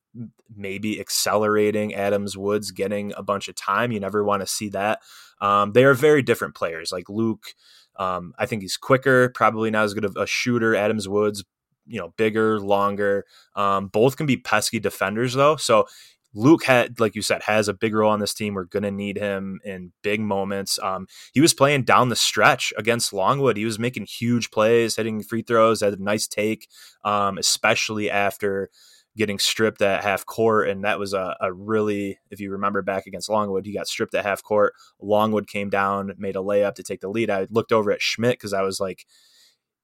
maybe 0.55 0.99
accelerating 0.99 1.93
Adams 1.93 2.37
Woods 2.37 2.71
getting 2.71 3.13
a 3.15 3.23
bunch 3.23 3.47
of 3.47 3.55
time. 3.55 3.91
You 3.91 3.99
never 3.99 4.23
want 4.23 4.41
to 4.41 4.47
see 4.47 4.69
that. 4.69 4.99
Um, 5.39 5.71
they 5.73 5.85
are 5.85 5.93
very 5.93 6.21
different 6.21 6.55
players. 6.55 6.91
Like 6.91 7.09
Luke, 7.09 7.53
um, 7.97 8.33
I 8.37 8.45
think 8.45 8.61
he's 8.61 8.77
quicker, 8.77 9.29
probably 9.29 9.71
not 9.71 9.85
as 9.85 9.93
good 9.93 10.05
of 10.05 10.15
a 10.17 10.27
shooter. 10.27 10.75
Adams 10.75 11.07
Woods 11.07 11.43
you 11.85 11.99
know 11.99 12.13
bigger, 12.17 12.59
longer. 12.59 13.25
Um, 13.55 13.87
both 13.87 14.17
can 14.17 14.25
be 14.25 14.37
pesky 14.37 14.79
defenders 14.79 15.33
though. 15.33 15.55
So 15.55 15.87
Luke 16.33 16.63
had, 16.63 16.99
like 16.99 17.15
you 17.15 17.21
said, 17.21 17.43
has 17.43 17.67
a 17.67 17.73
big 17.73 17.93
role 17.93 18.11
on 18.11 18.19
this 18.19 18.33
team. 18.33 18.53
We're 18.53 18.63
going 18.63 18.83
to 18.83 18.91
need 18.91 19.17
him 19.17 19.59
in 19.65 19.91
big 20.01 20.21
moments. 20.21 20.79
Um, 20.81 21.07
he 21.33 21.41
was 21.41 21.53
playing 21.53 21.83
down 21.83 22.09
the 22.09 22.15
stretch 22.15 22.73
against 22.77 23.11
Longwood. 23.11 23.57
He 23.57 23.65
was 23.65 23.79
making 23.79 24.05
huge 24.05 24.49
plays, 24.49 24.95
hitting 24.95 25.23
free 25.23 25.41
throws, 25.41 25.81
had 25.81 25.93
a 25.93 26.01
nice 26.01 26.27
take, 26.27 26.69
um, 27.03 27.37
especially 27.37 28.09
after 28.09 28.69
getting 29.17 29.39
stripped 29.39 29.81
at 29.81 30.03
half 30.03 30.25
court. 30.25 30.69
And 30.69 30.85
that 30.85 30.99
was 30.99 31.13
a, 31.13 31.35
a, 31.41 31.51
really, 31.51 32.19
if 32.29 32.39
you 32.39 32.49
remember 32.51 32.81
back 32.81 33.07
against 33.07 33.29
Longwood, 33.29 33.65
he 33.65 33.73
got 33.73 33.87
stripped 33.87 34.15
at 34.15 34.23
half 34.23 34.41
court. 34.41 34.73
Longwood 35.01 35.47
came 35.47 35.69
down, 35.69 36.13
made 36.17 36.37
a 36.37 36.39
layup 36.39 36.75
to 36.75 36.83
take 36.83 37.01
the 37.01 37.09
lead. 37.09 37.29
I 37.29 37.47
looked 37.49 37.73
over 37.73 37.91
at 37.91 38.01
Schmidt 38.01 38.37
because 38.37 38.53
I 38.53 38.61
was 38.61 38.79
like, 38.79 39.05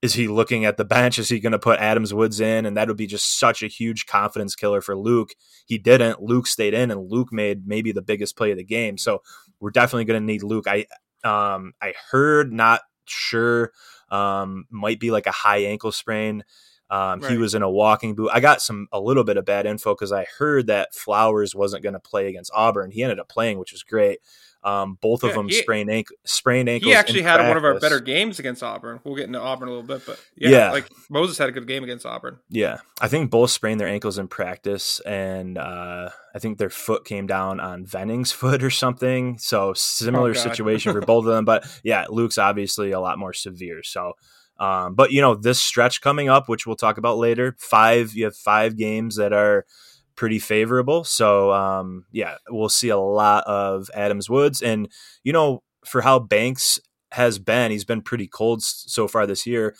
is 0.01 0.13
he 0.13 0.27
looking 0.27 0.65
at 0.65 0.77
the 0.77 0.85
bench? 0.85 1.17
Is 1.17 1.29
he 1.29 1.39
going 1.39 1.53
to 1.53 1.59
put 1.59 1.79
Adams 1.79 2.13
Woods 2.13 2.39
in? 2.39 2.65
And 2.65 2.77
that 2.77 2.87
would 2.87 2.97
be 2.97 3.07
just 3.07 3.39
such 3.39 3.63
a 3.63 3.67
huge 3.67 4.05
confidence 4.05 4.55
killer 4.55 4.81
for 4.81 4.95
Luke. 4.95 5.31
He 5.65 5.77
didn't. 5.77 6.21
Luke 6.21 6.45
stayed 6.45 6.73
in, 6.73 6.91
and 6.91 7.09
Luke 7.09 7.33
made 7.33 7.67
maybe 7.67 7.91
the 7.91 8.01
biggest 8.01 8.37
play 8.37 8.51
of 8.51 8.57
the 8.57 8.63
game. 8.63 8.97
So 8.97 9.23
we're 9.59 9.71
definitely 9.71 10.05
going 10.05 10.21
to 10.21 10.25
need 10.25 10.43
Luke. 10.43 10.67
I 10.67 10.85
um, 11.23 11.73
I 11.81 11.93
heard, 12.11 12.53
not 12.53 12.81
sure, 13.05 13.71
um, 14.09 14.65
might 14.69 14.99
be 14.99 15.09
like 15.09 15.25
a 15.25 15.31
high 15.31 15.59
ankle 15.59 15.91
sprain. 15.91 16.43
Um, 16.89 17.19
right. 17.19 17.31
He 17.31 17.37
was 17.37 17.53
in 17.53 17.63
a 17.63 17.69
walking 17.69 18.15
boot. 18.15 18.29
I 18.31 18.39
got 18.39 18.61
some 18.61 18.87
a 18.91 18.99
little 18.99 19.23
bit 19.23 19.35
of 19.35 19.45
bad 19.45 19.65
info 19.65 19.93
because 19.93 20.13
I 20.13 20.25
heard 20.37 20.67
that 20.67 20.93
Flowers 20.93 21.53
wasn't 21.53 21.83
going 21.83 21.93
to 21.93 21.99
play 21.99 22.27
against 22.27 22.51
Auburn. 22.53 22.91
He 22.91 23.03
ended 23.03 23.19
up 23.19 23.27
playing, 23.27 23.59
which 23.59 23.73
was 23.73 23.83
great. 23.83 24.19
Um, 24.63 24.97
both 25.01 25.23
yeah, 25.23 25.29
of 25.29 25.35
them 25.35 25.47
he, 25.47 25.53
sprained 25.53 25.89
ankle, 25.89 26.15
sprained 26.25 26.67
ankles. 26.67 26.91
He 26.91 26.95
actually 26.95 27.21
had 27.21 27.35
practice. 27.35 27.49
one 27.49 27.57
of 27.57 27.63
our 27.63 27.79
better 27.79 27.99
games 27.99 28.39
against 28.39 28.63
Auburn. 28.63 28.99
We'll 29.03 29.15
get 29.15 29.27
into 29.27 29.39
Auburn 29.39 29.69
a 29.69 29.71
little 29.71 29.87
bit, 29.87 30.05
but 30.05 30.19
yeah, 30.35 30.49
yeah, 30.49 30.71
like 30.71 30.89
Moses 31.09 31.37
had 31.37 31.47
a 31.47 31.51
good 31.51 31.67
game 31.67 31.83
against 31.83 32.05
Auburn. 32.05 32.39
Yeah, 32.49 32.79
I 32.99 33.07
think 33.07 33.31
both 33.31 33.51
sprained 33.51 33.79
their 33.79 33.87
ankles 33.87 34.17
in 34.17 34.27
practice, 34.27 34.99
and 35.01 35.57
uh, 35.57 36.09
I 36.33 36.39
think 36.39 36.57
their 36.57 36.69
foot 36.69 37.05
came 37.05 37.27
down 37.27 37.59
on 37.59 37.85
Venning's 37.85 38.31
foot 38.33 38.63
or 38.63 38.69
something. 38.69 39.37
So 39.37 39.73
similar 39.73 40.31
oh, 40.31 40.33
situation 40.33 40.91
for 40.91 41.01
both 41.05 41.25
of 41.25 41.31
them. 41.31 41.45
But 41.45 41.65
yeah, 41.83 42.05
Luke's 42.09 42.37
obviously 42.37 42.91
a 42.91 42.99
lot 42.99 43.19
more 43.19 43.33
severe. 43.33 43.83
So. 43.83 44.13
Um, 44.59 44.95
but 44.95 45.11
you 45.11 45.21
know 45.21 45.35
this 45.35 45.61
stretch 45.61 46.01
coming 46.01 46.29
up, 46.29 46.49
which 46.49 46.65
we'll 46.65 46.75
talk 46.75 46.97
about 46.97 47.19
later. 47.19 47.55
Five, 47.59 48.13
you 48.13 48.23
have 48.23 48.35
five 48.35 48.75
games 48.75 49.17
that 49.17 49.31
are 49.31 49.67
pretty 50.17 50.39
favorable. 50.39 51.05
So 51.05 51.53
um, 51.53 52.05
yeah, 52.11 52.35
we'll 52.49 52.67
see 52.67 52.89
a 52.89 52.97
lot 52.97 53.45
of 53.45 53.89
Adams 53.93 54.29
Woods, 54.29 54.61
and 54.61 54.91
you 55.23 55.31
know 55.31 55.63
for 55.85 56.01
how 56.01 56.19
Banks 56.19 56.79
has 57.13 57.39
been, 57.39 57.71
he's 57.71 57.85
been 57.85 58.01
pretty 58.01 58.27
cold 58.27 58.61
so 58.61 59.07
far 59.07 59.25
this 59.25 59.47
year. 59.47 59.73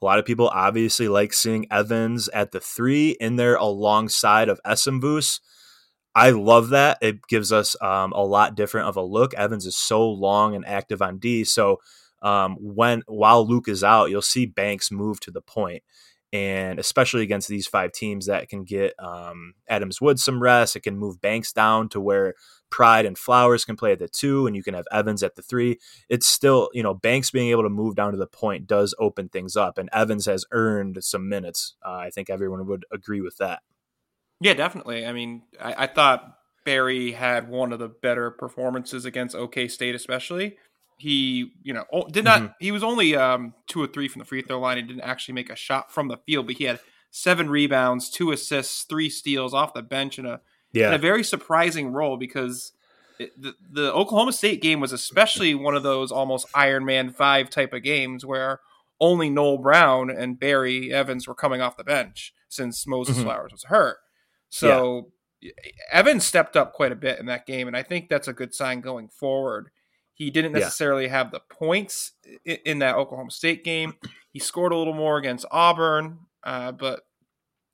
A 0.00 0.04
lot 0.04 0.18
of 0.18 0.24
people 0.24 0.48
obviously 0.48 1.06
like 1.06 1.32
seeing 1.32 1.70
Evans 1.70 2.28
at 2.30 2.50
the 2.50 2.58
three 2.58 3.10
in 3.20 3.36
there 3.36 3.54
alongside 3.54 4.48
of 4.48 4.60
Esemvus. 4.66 5.38
I 6.14 6.30
love 6.30 6.70
that. 6.70 6.98
It 7.00 7.22
gives 7.28 7.52
us 7.52 7.80
um, 7.80 8.12
a 8.12 8.24
lot 8.24 8.56
different 8.56 8.88
of 8.88 8.96
a 8.96 9.02
look. 9.02 9.32
Evans 9.34 9.64
is 9.64 9.76
so 9.76 10.10
long 10.10 10.56
and 10.56 10.66
active 10.66 11.00
on 11.00 11.18
D, 11.18 11.44
so 11.44 11.78
um, 12.22 12.56
when 12.60 13.02
while 13.06 13.46
Luke 13.46 13.68
is 13.68 13.84
out, 13.84 14.10
you'll 14.10 14.22
see 14.22 14.46
Banks 14.46 14.90
move 14.90 15.20
to 15.20 15.30
the 15.30 15.40
point 15.40 15.82
and 16.32 16.78
especially 16.78 17.22
against 17.22 17.48
these 17.48 17.66
five 17.66 17.92
teams 17.92 18.26
that 18.26 18.48
can 18.48 18.64
get 18.64 18.94
um, 18.98 19.54
Adams 19.68 20.00
Woods 20.00 20.24
some 20.24 20.42
rest. 20.42 20.76
It 20.76 20.82
can 20.82 20.96
move 20.96 21.20
Banks 21.20 21.52
down 21.52 21.90
to 21.90 22.00
where 22.00 22.34
Pride 22.70 23.04
and 23.04 23.18
Flowers 23.18 23.66
can 23.66 23.76
play 23.76 23.92
at 23.92 23.98
the 23.98 24.08
two, 24.08 24.46
and 24.46 24.56
you 24.56 24.62
can 24.62 24.72
have 24.72 24.86
Evans 24.90 25.22
at 25.22 25.34
the 25.34 25.42
three. 25.42 25.78
It's 26.08 26.26
still, 26.26 26.70
you 26.72 26.82
know, 26.82 26.94
Banks 26.94 27.30
being 27.30 27.50
able 27.50 27.64
to 27.64 27.68
move 27.68 27.94
down 27.94 28.12
to 28.12 28.18
the 28.18 28.26
point 28.26 28.66
does 28.66 28.94
open 28.98 29.28
things 29.28 29.56
up, 29.56 29.76
and 29.76 29.90
Evans 29.92 30.24
has 30.24 30.46
earned 30.52 31.04
some 31.04 31.28
minutes. 31.28 31.74
Uh, 31.84 31.96
I 31.96 32.10
think 32.10 32.30
everyone 32.30 32.66
would 32.66 32.86
agree 32.90 33.20
with 33.20 33.36
that. 33.36 33.60
Yeah, 34.40 34.54
definitely. 34.54 35.06
I 35.06 35.12
mean, 35.12 35.42
I, 35.60 35.84
I 35.84 35.86
thought 35.86 36.38
Barry 36.64 37.12
had 37.12 37.48
one 37.48 37.72
of 37.72 37.78
the 37.78 37.88
better 37.88 38.30
performances 38.30 39.04
against 39.04 39.36
OK 39.36 39.68
State, 39.68 39.94
especially 39.94 40.56
he 41.02 41.50
you 41.64 41.74
know 41.74 41.84
did 42.12 42.24
not 42.24 42.40
mm-hmm. 42.40 42.52
he 42.60 42.70
was 42.70 42.84
only 42.84 43.16
um, 43.16 43.54
two 43.66 43.82
or 43.82 43.88
three 43.88 44.06
from 44.06 44.20
the 44.20 44.24
free 44.24 44.40
throw 44.40 44.60
line 44.60 44.76
he 44.76 44.82
didn't 44.84 45.02
actually 45.02 45.34
make 45.34 45.50
a 45.50 45.56
shot 45.56 45.92
from 45.92 46.06
the 46.06 46.16
field 46.16 46.46
but 46.46 46.56
he 46.56 46.64
had 46.64 46.78
seven 47.10 47.50
rebounds 47.50 48.08
two 48.08 48.30
assists 48.30 48.84
three 48.84 49.10
steals 49.10 49.52
off 49.52 49.74
the 49.74 49.82
bench 49.82 50.16
in 50.18 50.26
a 50.26 50.40
yeah. 50.72 50.88
in 50.88 50.94
a 50.94 50.98
very 50.98 51.24
surprising 51.24 51.92
role 51.92 52.16
because 52.16 52.72
it, 53.18 53.30
the, 53.40 53.54
the 53.68 53.92
oklahoma 53.92 54.32
state 54.32 54.62
game 54.62 54.78
was 54.78 54.92
especially 54.92 55.56
one 55.56 55.74
of 55.74 55.82
those 55.82 56.12
almost 56.12 56.46
iron 56.54 56.84
man 56.84 57.10
5 57.10 57.50
type 57.50 57.72
of 57.72 57.82
games 57.82 58.24
where 58.24 58.60
only 59.00 59.28
noel 59.28 59.58
brown 59.58 60.08
and 60.08 60.38
barry 60.38 60.92
evans 60.92 61.26
were 61.26 61.34
coming 61.34 61.60
off 61.60 61.76
the 61.76 61.84
bench 61.84 62.32
since 62.48 62.86
moses 62.86 63.16
mm-hmm. 63.16 63.24
flowers 63.24 63.50
was 63.50 63.64
hurt 63.64 63.96
so 64.50 65.10
yeah. 65.40 65.50
evans 65.90 66.24
stepped 66.24 66.56
up 66.56 66.72
quite 66.72 66.92
a 66.92 66.96
bit 66.96 67.18
in 67.18 67.26
that 67.26 67.44
game 67.44 67.66
and 67.66 67.76
i 67.76 67.82
think 67.82 68.08
that's 68.08 68.28
a 68.28 68.32
good 68.32 68.54
sign 68.54 68.80
going 68.80 69.08
forward 69.08 69.70
he 70.22 70.30
didn't 70.30 70.52
necessarily 70.52 71.04
yeah. 71.04 71.10
have 71.10 71.30
the 71.32 71.40
points 71.50 72.12
in, 72.44 72.78
that 72.78 72.96
Oklahoma 72.96 73.30
State 73.30 73.64
game. 73.64 73.94
He 74.30 74.38
scored 74.38 74.72
a 74.72 74.76
little 74.76 74.94
more 74.94 75.18
against 75.18 75.44
Auburn, 75.50 76.20
uh, 76.44 76.72
but 76.72 77.00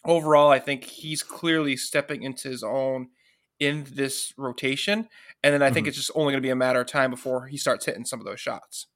overall, 0.04 0.50
I 0.50 0.58
think 0.58 0.84
he's 0.84 1.22
clearly 1.22 1.76
stepping 1.76 2.22
into 2.22 2.48
his 2.48 2.62
own 2.62 3.08
in 3.60 3.86
this 3.92 4.32
rotation. 4.38 5.08
And 5.42 5.52
then 5.52 5.62
I 5.62 5.70
think 5.70 5.84
mm-hmm. 5.84 5.88
it's 5.88 5.98
just 5.98 6.10
only 6.14 6.32
going 6.32 6.42
to 6.42 6.46
be 6.46 6.50
a 6.50 6.56
matter 6.56 6.80
of 6.80 6.86
time 6.86 7.10
before 7.10 7.46
he 7.46 7.56
starts 7.56 7.84
hitting 7.84 8.04
some 8.04 8.18
of 8.18 8.24
those 8.24 8.40
shots. 8.40 8.86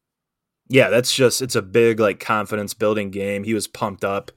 Yeah, 0.69 0.89
that's 0.89 1.15
just 1.15 1.43
it's 1.43 1.57
a 1.57 1.63
big 1.63 2.01
like 2.01 2.21
confidence 2.21 2.73
building 2.73 3.11
game. 3.11 3.45
He 3.45 3.53
was 3.53 3.67
pumped 3.67 4.05
up. 4.05 4.31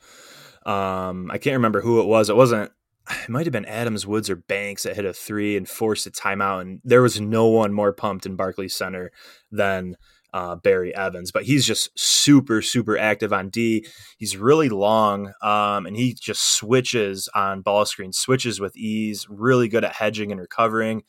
Um, 0.65 1.29
I 1.31 1.37
can't 1.37 1.55
remember 1.55 1.81
who 1.81 2.01
it 2.01 2.07
was. 2.07 2.29
It 2.29 2.35
wasn't 2.35 2.71
it 3.23 3.29
might 3.29 3.45
have 3.45 3.53
been 3.53 3.65
Adams 3.65 4.07
Woods 4.07 4.29
or 4.29 4.35
Banks 4.35 4.83
that 4.83 4.95
hit 4.95 5.05
a 5.05 5.13
three 5.13 5.57
and 5.57 5.67
forced 5.67 6.07
a 6.07 6.11
timeout, 6.11 6.61
and 6.61 6.81
there 6.83 7.01
was 7.01 7.19
no 7.19 7.47
one 7.47 7.73
more 7.73 7.93
pumped 7.93 8.25
in 8.25 8.35
Barclays 8.35 8.75
Center 8.75 9.11
than 9.51 9.97
uh, 10.33 10.55
Barry 10.55 10.93
Evans. 10.93 11.31
But 11.31 11.43
he's 11.43 11.65
just 11.65 11.97
super, 11.97 12.61
super 12.61 12.97
active 12.97 13.31
on 13.31 13.49
D. 13.49 13.87
He's 14.17 14.37
really 14.37 14.69
long, 14.69 15.33
um, 15.41 15.85
and 15.85 15.95
he 15.95 16.13
just 16.13 16.43
switches 16.43 17.29
on 17.33 17.61
ball 17.61 17.85
screen, 17.85 18.11
switches 18.11 18.59
with 18.59 18.75
ease. 18.75 19.27
Really 19.29 19.67
good 19.67 19.85
at 19.85 19.93
hedging 19.93 20.31
and 20.31 20.41
recovering. 20.41 21.03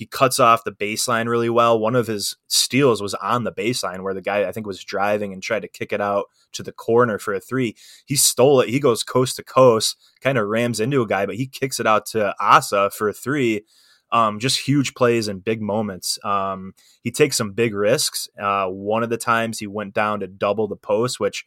He 0.00 0.06
cuts 0.06 0.40
off 0.40 0.64
the 0.64 0.72
baseline 0.72 1.28
really 1.28 1.50
well. 1.50 1.78
One 1.78 1.94
of 1.94 2.06
his 2.06 2.34
steals 2.46 3.02
was 3.02 3.12
on 3.12 3.44
the 3.44 3.52
baseline 3.52 4.02
where 4.02 4.14
the 4.14 4.22
guy 4.22 4.48
I 4.48 4.50
think 4.50 4.66
was 4.66 4.82
driving 4.82 5.34
and 5.34 5.42
tried 5.42 5.60
to 5.60 5.68
kick 5.68 5.92
it 5.92 6.00
out 6.00 6.24
to 6.52 6.62
the 6.62 6.72
corner 6.72 7.18
for 7.18 7.34
a 7.34 7.38
three. 7.38 7.76
He 8.06 8.16
stole 8.16 8.62
it. 8.62 8.70
He 8.70 8.80
goes 8.80 9.02
coast 9.02 9.36
to 9.36 9.44
coast, 9.44 9.98
kind 10.22 10.38
of 10.38 10.46
rams 10.48 10.80
into 10.80 11.02
a 11.02 11.06
guy, 11.06 11.26
but 11.26 11.34
he 11.34 11.46
kicks 11.46 11.78
it 11.78 11.86
out 11.86 12.06
to 12.06 12.34
Asa 12.40 12.88
for 12.88 13.10
a 13.10 13.12
three. 13.12 13.66
Um, 14.10 14.38
just 14.38 14.66
huge 14.66 14.94
plays 14.94 15.28
and 15.28 15.44
big 15.44 15.60
moments. 15.60 16.18
Um, 16.24 16.72
he 17.02 17.10
takes 17.10 17.36
some 17.36 17.52
big 17.52 17.74
risks. 17.74 18.26
Uh, 18.40 18.68
one 18.68 19.02
of 19.02 19.10
the 19.10 19.18
times 19.18 19.58
he 19.58 19.66
went 19.66 19.92
down 19.92 20.20
to 20.20 20.26
double 20.26 20.66
the 20.66 20.76
post, 20.76 21.20
which 21.20 21.44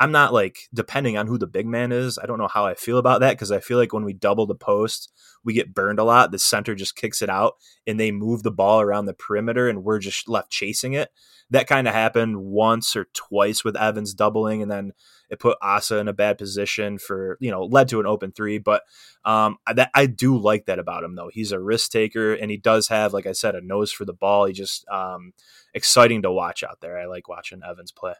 I'm 0.00 0.12
not 0.12 0.32
like 0.32 0.60
depending 0.72 1.18
on 1.18 1.26
who 1.26 1.36
the 1.36 1.46
big 1.46 1.66
man 1.66 1.92
is. 1.92 2.18
I 2.18 2.24
don't 2.24 2.38
know 2.38 2.48
how 2.48 2.64
I 2.64 2.72
feel 2.72 2.96
about 2.96 3.20
that 3.20 3.32
because 3.32 3.52
I 3.52 3.60
feel 3.60 3.76
like 3.76 3.92
when 3.92 4.04
we 4.04 4.14
double 4.14 4.46
the 4.46 4.54
post, 4.54 5.12
we 5.44 5.52
get 5.52 5.74
burned 5.74 5.98
a 5.98 6.04
lot. 6.04 6.32
The 6.32 6.38
center 6.38 6.74
just 6.74 6.96
kicks 6.96 7.20
it 7.20 7.28
out 7.28 7.56
and 7.86 8.00
they 8.00 8.10
move 8.10 8.42
the 8.42 8.50
ball 8.50 8.80
around 8.80 9.04
the 9.04 9.12
perimeter 9.12 9.68
and 9.68 9.84
we're 9.84 9.98
just 9.98 10.26
left 10.26 10.50
chasing 10.50 10.94
it. 10.94 11.10
That 11.50 11.66
kind 11.66 11.86
of 11.86 11.92
happened 11.92 12.38
once 12.38 12.96
or 12.96 13.08
twice 13.12 13.62
with 13.62 13.76
Evans 13.76 14.14
doubling 14.14 14.62
and 14.62 14.70
then 14.70 14.92
it 15.28 15.38
put 15.38 15.58
Asa 15.60 15.98
in 15.98 16.08
a 16.08 16.14
bad 16.14 16.38
position 16.38 16.96
for, 16.96 17.36
you 17.38 17.50
know, 17.50 17.64
led 17.64 17.88
to 17.88 18.00
an 18.00 18.06
open 18.06 18.32
three. 18.32 18.56
But 18.56 18.84
um, 19.26 19.58
that 19.70 19.90
I 19.94 20.06
do 20.06 20.38
like 20.38 20.64
that 20.64 20.78
about 20.78 21.04
him 21.04 21.14
though. 21.14 21.30
He's 21.30 21.52
a 21.52 21.60
risk 21.60 21.90
taker 21.90 22.32
and 22.32 22.50
he 22.50 22.56
does 22.56 22.88
have, 22.88 23.12
like 23.12 23.26
I 23.26 23.32
said, 23.32 23.54
a 23.54 23.60
nose 23.60 23.92
for 23.92 24.06
the 24.06 24.14
ball. 24.14 24.46
He 24.46 24.54
just 24.54 24.88
um, 24.88 25.34
exciting 25.74 26.22
to 26.22 26.32
watch 26.32 26.62
out 26.62 26.80
there. 26.80 26.98
I 26.98 27.04
like 27.04 27.28
watching 27.28 27.60
Evans 27.68 27.92
play. 27.92 28.14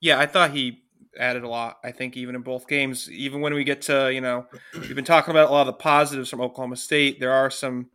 Yeah, 0.00 0.18
I 0.18 0.26
thought 0.26 0.52
he 0.52 0.82
added 1.18 1.42
a 1.42 1.48
lot. 1.48 1.78
I 1.84 1.90
think 1.90 2.16
even 2.16 2.34
in 2.34 2.42
both 2.42 2.68
games, 2.68 3.10
even 3.10 3.40
when 3.40 3.54
we 3.54 3.64
get 3.64 3.82
to 3.82 4.12
you 4.12 4.20
know, 4.20 4.46
we've 4.74 4.94
been 4.94 5.04
talking 5.04 5.30
about 5.30 5.48
a 5.48 5.52
lot 5.52 5.62
of 5.62 5.66
the 5.68 5.72
positives 5.74 6.30
from 6.30 6.40
Oklahoma 6.40 6.76
State. 6.76 7.20
There 7.20 7.32
are 7.32 7.50
some 7.50 7.90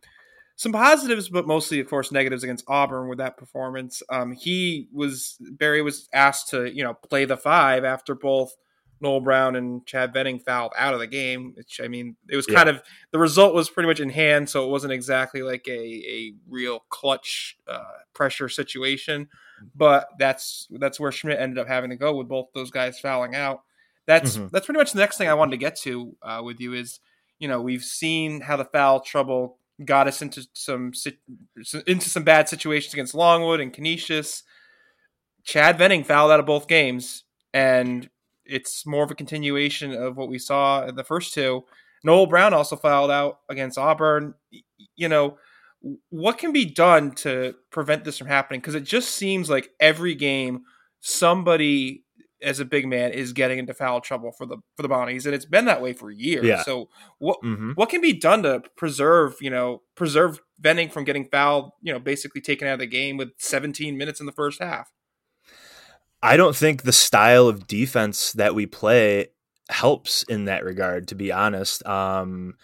some 0.56 0.72
positives, 0.72 1.28
but 1.28 1.48
mostly, 1.48 1.80
of 1.80 1.88
course, 1.88 2.12
negatives 2.12 2.44
against 2.44 2.64
Auburn 2.68 3.08
with 3.08 3.18
that 3.18 3.36
performance. 3.36 4.02
Um, 4.08 4.32
he 4.32 4.88
was 4.92 5.36
Barry 5.40 5.82
was 5.82 6.08
asked 6.12 6.50
to 6.50 6.72
you 6.72 6.84
know 6.84 6.94
play 6.94 7.24
the 7.24 7.36
five 7.36 7.84
after 7.84 8.14
both 8.14 8.54
Noel 9.00 9.20
Brown 9.20 9.56
and 9.56 9.84
Chad 9.86 10.12
Venning 10.12 10.38
fouled 10.38 10.72
out 10.76 10.94
of 10.94 11.00
the 11.00 11.06
game. 11.06 11.54
Which 11.56 11.80
I 11.82 11.88
mean, 11.88 12.16
it 12.28 12.36
was 12.36 12.46
kind 12.46 12.68
yeah. 12.68 12.74
of 12.74 12.82
the 13.10 13.18
result 13.18 13.54
was 13.54 13.70
pretty 13.70 13.88
much 13.88 14.00
in 14.00 14.10
hand, 14.10 14.48
so 14.48 14.64
it 14.64 14.70
wasn't 14.70 14.92
exactly 14.92 15.42
like 15.42 15.66
a 15.66 15.72
a 15.72 16.34
real 16.48 16.80
clutch 16.90 17.56
uh, 17.66 17.82
pressure 18.12 18.48
situation 18.48 19.28
but 19.74 20.08
that's 20.18 20.68
that's 20.70 20.98
where 20.98 21.12
Schmidt 21.12 21.38
ended 21.38 21.58
up 21.58 21.68
having 21.68 21.90
to 21.90 21.96
go 21.96 22.16
with 22.16 22.28
both 22.28 22.48
those 22.54 22.70
guys 22.70 22.98
fouling 22.98 23.34
out. 23.34 23.62
That's 24.06 24.36
mm-hmm. 24.36 24.48
that's 24.52 24.66
pretty 24.66 24.78
much 24.78 24.92
the 24.92 25.00
next 25.00 25.18
thing 25.18 25.28
I 25.28 25.34
wanted 25.34 25.52
to 25.52 25.56
get 25.58 25.76
to 25.80 26.16
uh, 26.22 26.42
with 26.44 26.60
you 26.60 26.74
is 26.74 27.00
you 27.38 27.48
know 27.48 27.60
we've 27.60 27.82
seen 27.82 28.40
how 28.40 28.56
the 28.56 28.64
foul 28.64 29.00
trouble 29.00 29.58
got 29.84 30.06
us 30.06 30.22
into 30.22 30.46
some 30.52 30.92
into 31.86 32.08
some 32.08 32.24
bad 32.24 32.48
situations 32.48 32.94
against 32.94 33.14
Longwood 33.14 33.60
and 33.60 33.72
Canisius. 33.72 34.42
Chad 35.44 35.76
Venning 35.76 36.04
fouled 36.04 36.30
out 36.30 36.40
of 36.40 36.46
both 36.46 36.68
games, 36.68 37.24
and 37.52 38.08
it's 38.44 38.86
more 38.86 39.04
of 39.04 39.10
a 39.10 39.14
continuation 39.14 39.92
of 39.92 40.16
what 40.16 40.28
we 40.28 40.38
saw 40.38 40.86
in 40.86 40.94
the 40.94 41.04
first 41.04 41.34
two. 41.34 41.64
Noel 42.02 42.26
Brown 42.26 42.54
also 42.54 42.76
fouled 42.76 43.10
out 43.10 43.40
against 43.48 43.78
Auburn. 43.78 44.34
You 44.96 45.08
know, 45.08 45.38
what 46.10 46.38
can 46.38 46.52
be 46.52 46.64
done 46.64 47.12
to 47.12 47.54
prevent 47.70 48.04
this 48.04 48.18
from 48.18 48.26
happening? 48.26 48.60
Because 48.60 48.74
it 48.74 48.84
just 48.84 49.10
seems 49.10 49.50
like 49.50 49.70
every 49.80 50.14
game 50.14 50.62
somebody 51.00 52.04
as 52.42 52.60
a 52.60 52.64
big 52.64 52.86
man 52.86 53.12
is 53.12 53.32
getting 53.32 53.58
into 53.58 53.74
foul 53.74 54.00
trouble 54.00 54.32
for 54.32 54.46
the 54.46 54.58
for 54.76 54.82
the 54.82 54.88
Bonnies, 54.88 55.24
and 55.26 55.34
it's 55.34 55.44
been 55.44 55.64
that 55.64 55.82
way 55.82 55.92
for 55.92 56.10
years. 56.10 56.44
Yeah. 56.44 56.62
So 56.62 56.88
what 57.18 57.38
mm-hmm. 57.42 57.72
what 57.72 57.88
can 57.88 58.00
be 58.00 58.12
done 58.12 58.42
to 58.42 58.62
preserve 58.76 59.36
you 59.40 59.50
know 59.50 59.82
preserve 59.94 60.40
Venning 60.60 60.88
from 60.88 61.04
getting 61.04 61.24
fouled? 61.26 61.72
You 61.82 61.92
know, 61.92 61.98
basically 61.98 62.40
taken 62.40 62.68
out 62.68 62.74
of 62.74 62.80
the 62.80 62.86
game 62.86 63.16
with 63.16 63.30
17 63.38 63.96
minutes 63.96 64.20
in 64.20 64.26
the 64.26 64.32
first 64.32 64.62
half. 64.62 64.92
I 66.22 66.36
don't 66.36 66.56
think 66.56 66.82
the 66.82 66.92
style 66.92 67.48
of 67.48 67.66
defense 67.66 68.32
that 68.32 68.54
we 68.54 68.66
play 68.66 69.28
helps 69.68 70.22
in 70.24 70.46
that 70.46 70.64
regard. 70.64 71.08
To 71.08 71.14
be 71.14 71.32
honest, 71.32 71.84
um, 71.86 72.54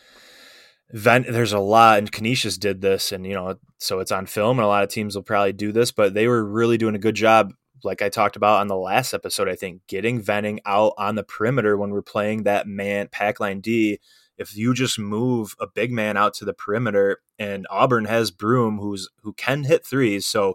Ven- 0.92 1.26
there's 1.28 1.52
a 1.52 1.60
lot, 1.60 1.98
and 1.98 2.10
Canisius 2.10 2.58
did 2.58 2.80
this, 2.80 3.12
and 3.12 3.24
you 3.26 3.34
know, 3.34 3.56
so 3.78 4.00
it's 4.00 4.12
on 4.12 4.26
film, 4.26 4.58
and 4.58 4.64
a 4.64 4.68
lot 4.68 4.82
of 4.82 4.90
teams 4.90 5.14
will 5.14 5.22
probably 5.22 5.52
do 5.52 5.72
this, 5.72 5.92
but 5.92 6.14
they 6.14 6.26
were 6.26 6.44
really 6.44 6.78
doing 6.78 6.94
a 6.96 6.98
good 7.00 7.14
job, 7.14 7.52
like 7.84 8.02
I 8.02 8.08
talked 8.08 8.36
about 8.36 8.60
on 8.60 8.66
the 8.68 8.76
last 8.76 9.14
episode. 9.14 9.48
I 9.48 9.54
think 9.54 9.82
getting 9.86 10.20
Venning 10.20 10.60
out 10.66 10.94
on 10.98 11.14
the 11.14 11.22
perimeter 11.22 11.76
when 11.76 11.90
we're 11.90 12.02
playing 12.02 12.42
that 12.42 12.66
man 12.66 13.08
pack 13.08 13.38
line 13.40 13.60
D. 13.60 14.00
If 14.36 14.56
you 14.56 14.74
just 14.74 14.98
move 14.98 15.54
a 15.60 15.66
big 15.66 15.92
man 15.92 16.16
out 16.16 16.34
to 16.34 16.44
the 16.44 16.54
perimeter, 16.54 17.20
and 17.38 17.66
Auburn 17.70 18.06
has 18.06 18.30
Broome, 18.30 18.78
who's 18.78 19.08
who 19.22 19.32
can 19.34 19.64
hit 19.64 19.86
threes, 19.86 20.26
so 20.26 20.54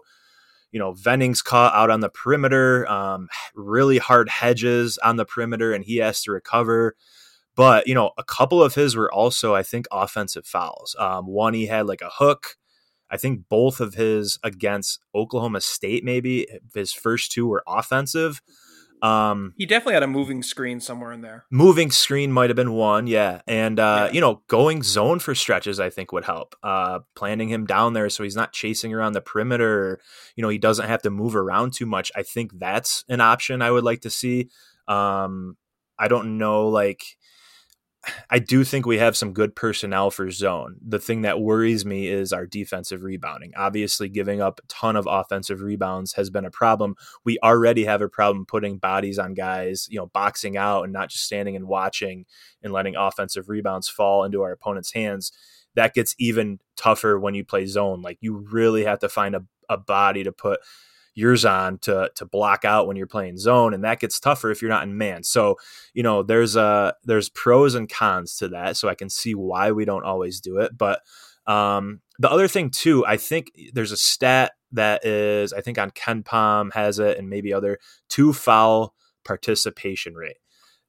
you 0.70 0.78
know 0.78 0.92
Venning's 0.92 1.40
caught 1.40 1.74
out 1.74 1.90
on 1.90 2.00
the 2.00 2.10
perimeter, 2.10 2.86
um, 2.90 3.28
really 3.54 3.98
hard 3.98 4.28
hedges 4.28 4.98
on 4.98 5.16
the 5.16 5.24
perimeter, 5.24 5.72
and 5.72 5.84
he 5.84 5.96
has 5.96 6.20
to 6.22 6.32
recover. 6.32 6.94
But 7.56 7.86
you 7.86 7.94
know, 7.94 8.12
a 8.18 8.24
couple 8.24 8.62
of 8.62 8.74
his 8.74 8.94
were 8.94 9.12
also, 9.12 9.54
I 9.54 9.62
think, 9.62 9.86
offensive 9.90 10.46
fouls. 10.46 10.94
Um, 10.98 11.26
one 11.26 11.54
he 11.54 11.66
had 11.66 11.86
like 11.86 12.02
a 12.02 12.10
hook. 12.10 12.56
I 13.10 13.16
think 13.16 13.48
both 13.48 13.80
of 13.80 13.94
his 13.94 14.38
against 14.42 15.00
Oklahoma 15.14 15.60
State, 15.60 16.04
maybe 16.04 16.46
his 16.74 16.92
first 16.92 17.32
two 17.32 17.46
were 17.46 17.62
offensive. 17.66 18.42
Um, 19.02 19.54
he 19.56 19.66
definitely 19.66 19.94
had 19.94 20.02
a 20.02 20.08
moving 20.08 20.42
screen 20.42 20.80
somewhere 20.80 21.12
in 21.12 21.20
there. 21.20 21.44
Moving 21.50 21.90
screen 21.90 22.32
might 22.32 22.50
have 22.50 22.56
been 22.56 22.72
one, 22.72 23.06
yeah. 23.06 23.42
And 23.46 23.78
uh, 23.78 24.06
yeah. 24.06 24.12
you 24.12 24.20
know, 24.20 24.42
going 24.48 24.82
zone 24.82 25.18
for 25.18 25.34
stretches, 25.34 25.78
I 25.78 25.90
think 25.90 26.12
would 26.12 26.24
help. 26.24 26.56
Uh, 26.62 27.00
planting 27.14 27.48
him 27.48 27.66
down 27.66 27.92
there 27.92 28.08
so 28.10 28.22
he's 28.22 28.36
not 28.36 28.52
chasing 28.52 28.92
around 28.92 29.12
the 29.12 29.20
perimeter. 29.20 29.90
Or, 29.90 30.00
you 30.34 30.42
know, 30.42 30.48
he 30.48 30.58
doesn't 30.58 30.88
have 30.88 31.02
to 31.02 31.10
move 31.10 31.36
around 31.36 31.74
too 31.74 31.86
much. 31.86 32.10
I 32.16 32.22
think 32.22 32.58
that's 32.58 33.04
an 33.08 33.20
option 33.20 33.62
I 33.62 33.70
would 33.70 33.84
like 33.84 34.00
to 34.02 34.10
see. 34.10 34.48
Um, 34.88 35.56
I 35.98 36.08
don't 36.08 36.38
know, 36.38 36.68
like 36.68 37.04
I 38.30 38.38
do 38.38 38.64
think 38.64 38.86
we 38.86 38.98
have 38.98 39.16
some 39.16 39.32
good 39.32 39.54
personnel 39.54 40.10
for 40.10 40.30
zone. 40.30 40.76
The 40.86 40.98
thing 40.98 41.22
that 41.22 41.40
worries 41.40 41.84
me 41.84 42.08
is 42.08 42.32
our 42.32 42.46
defensive 42.46 43.02
rebounding. 43.02 43.52
Obviously, 43.56 44.08
giving 44.08 44.40
up 44.40 44.60
a 44.62 44.66
ton 44.68 44.96
of 44.96 45.08
offensive 45.10 45.60
rebounds 45.60 46.12
has 46.14 46.30
been 46.30 46.44
a 46.44 46.50
problem. 46.50 46.96
We 47.24 47.38
already 47.42 47.84
have 47.84 48.02
a 48.02 48.08
problem 48.08 48.46
putting 48.46 48.78
bodies 48.78 49.18
on 49.18 49.34
guys, 49.34 49.86
you 49.90 49.98
know, 49.98 50.06
boxing 50.06 50.56
out 50.56 50.82
and 50.82 50.92
not 50.92 51.10
just 51.10 51.24
standing 51.24 51.56
and 51.56 51.66
watching 51.66 52.26
and 52.62 52.72
letting 52.72 52.96
offensive 52.96 53.48
rebounds 53.48 53.88
fall 53.88 54.24
into 54.24 54.42
our 54.42 54.52
opponent's 54.52 54.92
hands. 54.92 55.32
That 55.74 55.94
gets 55.94 56.14
even 56.18 56.58
tougher 56.76 57.18
when 57.18 57.34
you 57.34 57.44
play 57.44 57.66
zone. 57.66 58.02
Like 58.02 58.18
you 58.20 58.46
really 58.50 58.84
have 58.84 59.00
to 59.00 59.08
find 59.08 59.34
a, 59.34 59.44
a 59.68 59.76
body 59.76 60.24
to 60.24 60.32
put 60.32 60.60
yours 61.16 61.44
on 61.44 61.78
to 61.78 62.10
to 62.14 62.24
block 62.24 62.64
out 62.64 62.86
when 62.86 62.96
you're 62.96 63.08
playing 63.08 63.38
zone, 63.38 63.74
and 63.74 63.82
that 63.82 63.98
gets 63.98 64.20
tougher 64.20 64.52
if 64.52 64.62
you're 64.62 64.70
not 64.70 64.84
in 64.84 64.96
man. 64.96 65.24
So 65.24 65.56
you 65.94 66.04
know 66.04 66.22
there's 66.22 66.54
a 66.54 66.94
there's 67.02 67.28
pros 67.30 67.74
and 67.74 67.88
cons 67.88 68.36
to 68.36 68.48
that. 68.50 68.76
So 68.76 68.88
I 68.88 68.94
can 68.94 69.10
see 69.10 69.34
why 69.34 69.72
we 69.72 69.84
don't 69.84 70.04
always 70.04 70.40
do 70.40 70.58
it, 70.58 70.78
but 70.78 71.00
um, 71.46 72.00
the 72.18 72.30
other 72.30 72.48
thing 72.48 72.70
too, 72.70 73.04
I 73.06 73.16
think 73.16 73.50
there's 73.72 73.92
a 73.92 73.96
stat 73.96 74.52
that 74.72 75.04
is 75.04 75.52
I 75.52 75.62
think 75.62 75.78
on 75.78 75.90
KenPom 75.90 76.72
has 76.74 77.00
it, 77.00 77.18
and 77.18 77.28
maybe 77.28 77.52
other 77.52 77.78
two 78.08 78.32
foul 78.32 78.94
participation 79.24 80.14
rate. 80.14 80.36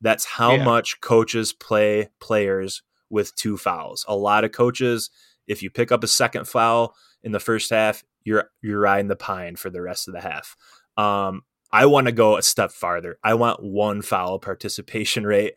That's 0.01 0.25
how 0.25 0.55
yeah. 0.55 0.63
much 0.63 1.01
coaches 1.01 1.53
play 1.53 2.09
players 2.19 2.83
with 3.09 3.33
two 3.35 3.57
fouls. 3.57 4.05
A 4.07 4.15
lot 4.15 4.43
of 4.43 4.51
coaches, 4.51 5.09
if 5.47 5.63
you 5.63 5.69
pick 5.71 5.91
up 5.91 6.03
a 6.03 6.07
second 6.07 6.47
foul 6.47 6.93
in 7.23 7.31
the 7.31 7.39
first 7.39 7.69
half, 7.71 8.03
you're 8.27 8.49
you're 8.61 8.81
riding 8.81 9.07
the 9.07 9.15
pine 9.15 9.55
for 9.55 9.69
the 9.69 9.81
rest 9.81 10.07
of 10.07 10.13
the 10.13 10.19
half. 10.19 10.57
Um, 10.97 11.43
I 11.71 11.85
want 11.85 12.07
to 12.07 12.11
go 12.11 12.37
a 12.37 12.41
step 12.41 12.71
farther. 12.71 13.17
I 13.23 13.33
want 13.35 13.63
one 13.63 14.01
foul 14.01 14.37
participation 14.37 15.25
rate. 15.33 15.53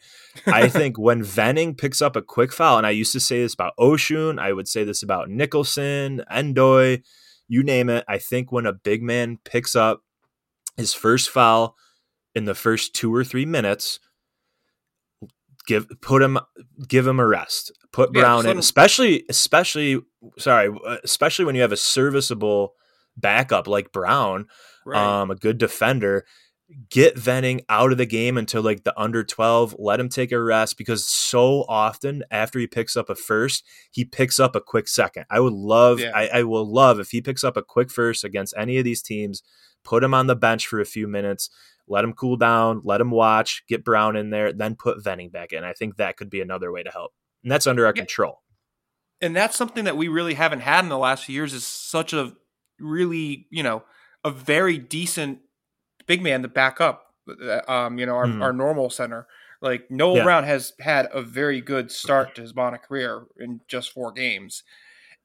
I 0.47 0.69
think 0.79 0.97
when 0.97 1.23
Venning 1.23 1.75
picks 1.75 2.01
up 2.01 2.15
a 2.15 2.23
quick 2.23 2.53
foul, 2.53 2.79
and 2.79 2.87
I 2.87 2.91
used 2.91 3.13
to 3.13 3.21
say 3.21 3.43
this 3.43 3.55
about 3.55 3.75
Osun, 3.79 4.39
I 4.39 4.53
would 4.53 4.69
say 4.69 4.85
this 4.85 5.03
about 5.03 5.29
Nicholson, 5.29 6.23
Ndoye, 6.31 7.03
you 7.49 7.65
name 7.65 7.91
it. 7.91 8.05
I 8.09 8.19
think 8.19 8.53
when 8.53 8.67
a 8.67 8.73
big 8.73 9.03
man 9.03 9.39
picks 9.45 9.75
up 9.75 10.03
his 10.77 10.95
first 10.95 11.29
foul 11.29 11.77
in 12.37 12.45
the 12.45 12.55
first 12.55 12.95
two 12.95 13.13
or 13.13 13.25
three 13.25 13.47
minutes, 13.47 13.99
give 15.67 15.89
put 16.01 16.23
him 16.23 16.39
give 16.87 17.07
him 17.07 17.19
a 17.19 17.27
rest. 17.27 17.73
Put 17.93 18.13
Brown 18.13 18.45
yeah, 18.45 18.53
in, 18.53 18.59
especially 18.59 19.25
especially 19.29 20.01
sorry, 20.39 20.75
uh, 20.87 20.97
especially 21.05 21.45
when 21.45 21.55
you 21.55 21.63
have 21.63 21.73
a 21.73 21.77
serviceable 21.77 22.75
backup 23.17 23.67
like 23.67 23.93
Brown, 23.93 24.47
right. 24.85 25.21
um, 25.21 25.31
a 25.31 25.37
good 25.37 25.59
defender. 25.59 26.25
Get 26.89 27.19
Venning 27.19 27.63
out 27.69 27.91
of 27.91 27.99
the 27.99 28.07
game 28.07 28.39
until 28.39 28.63
like 28.63 28.85
the 28.85 28.99
under 28.99 29.25
12. 29.25 29.75
Let 29.79 29.99
him 29.99 30.09
take 30.09 30.31
a 30.31 30.41
rest 30.41 30.79
because 30.79 31.05
so 31.05 31.65
often 31.69 32.23
after 32.31 32.61
he 32.61 32.69
picks 32.69 32.97
up 32.97 33.11
a 33.11 33.17
first, 33.17 33.65
he 33.91 34.05
picks 34.05 34.39
up 34.39 34.55
a 34.55 34.61
quick 34.61 34.87
second. 34.87 35.25
I 35.31 35.41
would 35.41 35.53
love, 35.53 35.99
yeah. 35.99 36.13
I, 36.15 36.29
I 36.29 36.43
will 36.45 36.71
love 36.71 37.01
if 37.01 37.11
he 37.11 37.21
picks 37.21 37.43
up 37.43 37.57
a 37.57 37.63
quick 37.63 37.91
first 37.91 38.23
against 38.23 38.55
any 38.57 38.79
of 38.79 38.85
these 38.85 39.03
teams, 39.03 39.43
put 39.83 40.05
him 40.05 40.15
on 40.15 40.29
the 40.29 40.37
bench 40.37 40.69
for 40.69 40.81
a 40.81 40.87
few 40.87 41.09
minutes, 41.09 41.51
let 41.89 42.05
him 42.05 42.13
cool 42.13 42.37
down, 42.37 42.83
let 42.85 43.01
him 43.01 43.11
watch, 43.11 43.65
get 43.67 43.85
Brown 43.85 44.15
in 44.15 44.31
there, 44.31 44.53
then 44.53 44.77
put 44.77 45.03
Venning 45.03 45.31
back 45.31 45.53
in. 45.53 45.65
I 45.65 45.73
think 45.73 45.97
that 45.97 46.17
could 46.17 46.31
be 46.31 46.41
another 46.41 46.71
way 46.71 46.85
to 46.85 46.91
help. 46.91 47.13
And 47.43 47.51
that's 47.51 47.67
under 47.67 47.85
our 47.85 47.93
yeah. 47.97 48.03
control. 48.03 48.43
And 49.23 49.37
that's 49.37 49.57
something 49.57 49.85
that 49.85 49.97
we 49.97 50.09
really 50.09 50.35
haven't 50.35 50.61
had 50.61 50.85
in 50.85 50.89
the 50.89 50.99
last 50.99 51.25
few 51.25 51.35
years 51.35 51.53
is 51.53 51.67
such 51.67 52.13
a 52.13 52.35
really, 52.79 53.47
you 53.51 53.63
know, 53.63 53.85
a 54.25 54.31
very 54.31 54.79
decent 54.79 55.41
big 56.07 56.23
man 56.23 56.43
to 56.43 56.49
back 56.49 56.81
up 56.81 57.07
uh, 57.29 57.61
um, 57.69 57.99
you 57.99 58.07
know, 58.07 58.15
our, 58.15 58.27
mm. 58.27 58.43
our 58.43 58.53
normal 58.53 58.91
center. 58.91 59.27
Like 59.61 59.91
Noel 59.91 60.17
yeah. 60.17 60.25
Brown 60.25 60.45
has 60.45 60.73
had 60.81 61.09
a 61.13 61.21
very 61.21 61.61
good 61.61 61.91
start 61.91 62.35
to 62.35 62.41
his 62.41 62.53
Bonnet 62.53 62.83
career 62.83 63.25
in 63.39 63.61
just 63.69 63.93
four 63.93 64.11
games. 64.11 64.63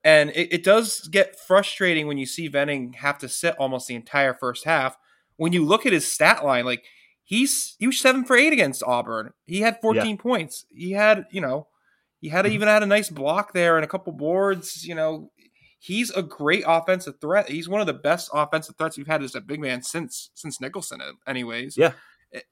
And 0.03 0.29
it, 0.31 0.53
it, 0.53 0.63
does 0.63 1.08
get 1.08 1.39
frustrating 1.39 2.05
when 2.05 2.17
you 2.17 2.25
see 2.25 2.47
Venning 2.47 2.93
have 2.93 3.17
to 3.19 3.29
sit 3.29 3.55
almost 3.58 3.88
the 3.88 3.95
entire 3.95 4.34
first 4.34 4.65
half 4.65 4.97
when 5.38 5.53
you 5.53 5.65
look 5.65 5.86
at 5.86 5.93
his 5.93 6.10
stat 6.10 6.45
line, 6.45 6.65
like 6.65 6.84
he's 7.23 7.75
he 7.79 7.88
was 7.88 7.99
seven 7.99 8.23
for 8.23 8.36
eight 8.36 8.53
against 8.53 8.84
Auburn. 8.84 9.34
He 9.45 9.62
had 9.62 9.81
14 9.81 10.05
yeah. 10.05 10.15
points. 10.21 10.65
He 10.73 10.91
had 10.91 11.25
you 11.31 11.41
know 11.41 11.67
he 12.26 12.30
had 12.30 12.46
mm-hmm. 12.46 12.56
even 12.56 12.68
had 12.68 12.82
a 12.82 12.88
nice 12.88 13.10
block 13.10 13.54
there 13.54 13.78
and 13.78 13.86
a 13.86 13.88
couple 13.88 14.12
boards. 14.12 14.84
You 14.84 14.96
know 14.96 15.30
he's 15.86 16.10
a 16.12 16.24
great 16.24 16.64
offensive 16.66 17.20
threat. 17.22 17.48
He's 17.48 17.70
one 17.70 17.80
of 17.80 17.86
the 17.86 17.94
best 17.94 18.32
offensive 18.34 18.76
threats 18.76 18.98
we've 18.98 19.06
had 19.06 19.22
as 19.22 19.36
a 19.36 19.42
big 19.42 19.60
man 19.60 19.84
since 19.84 20.32
since 20.34 20.60
Nicholson, 20.60 21.00
anyways. 21.28 21.78
Yeah, 21.78 21.92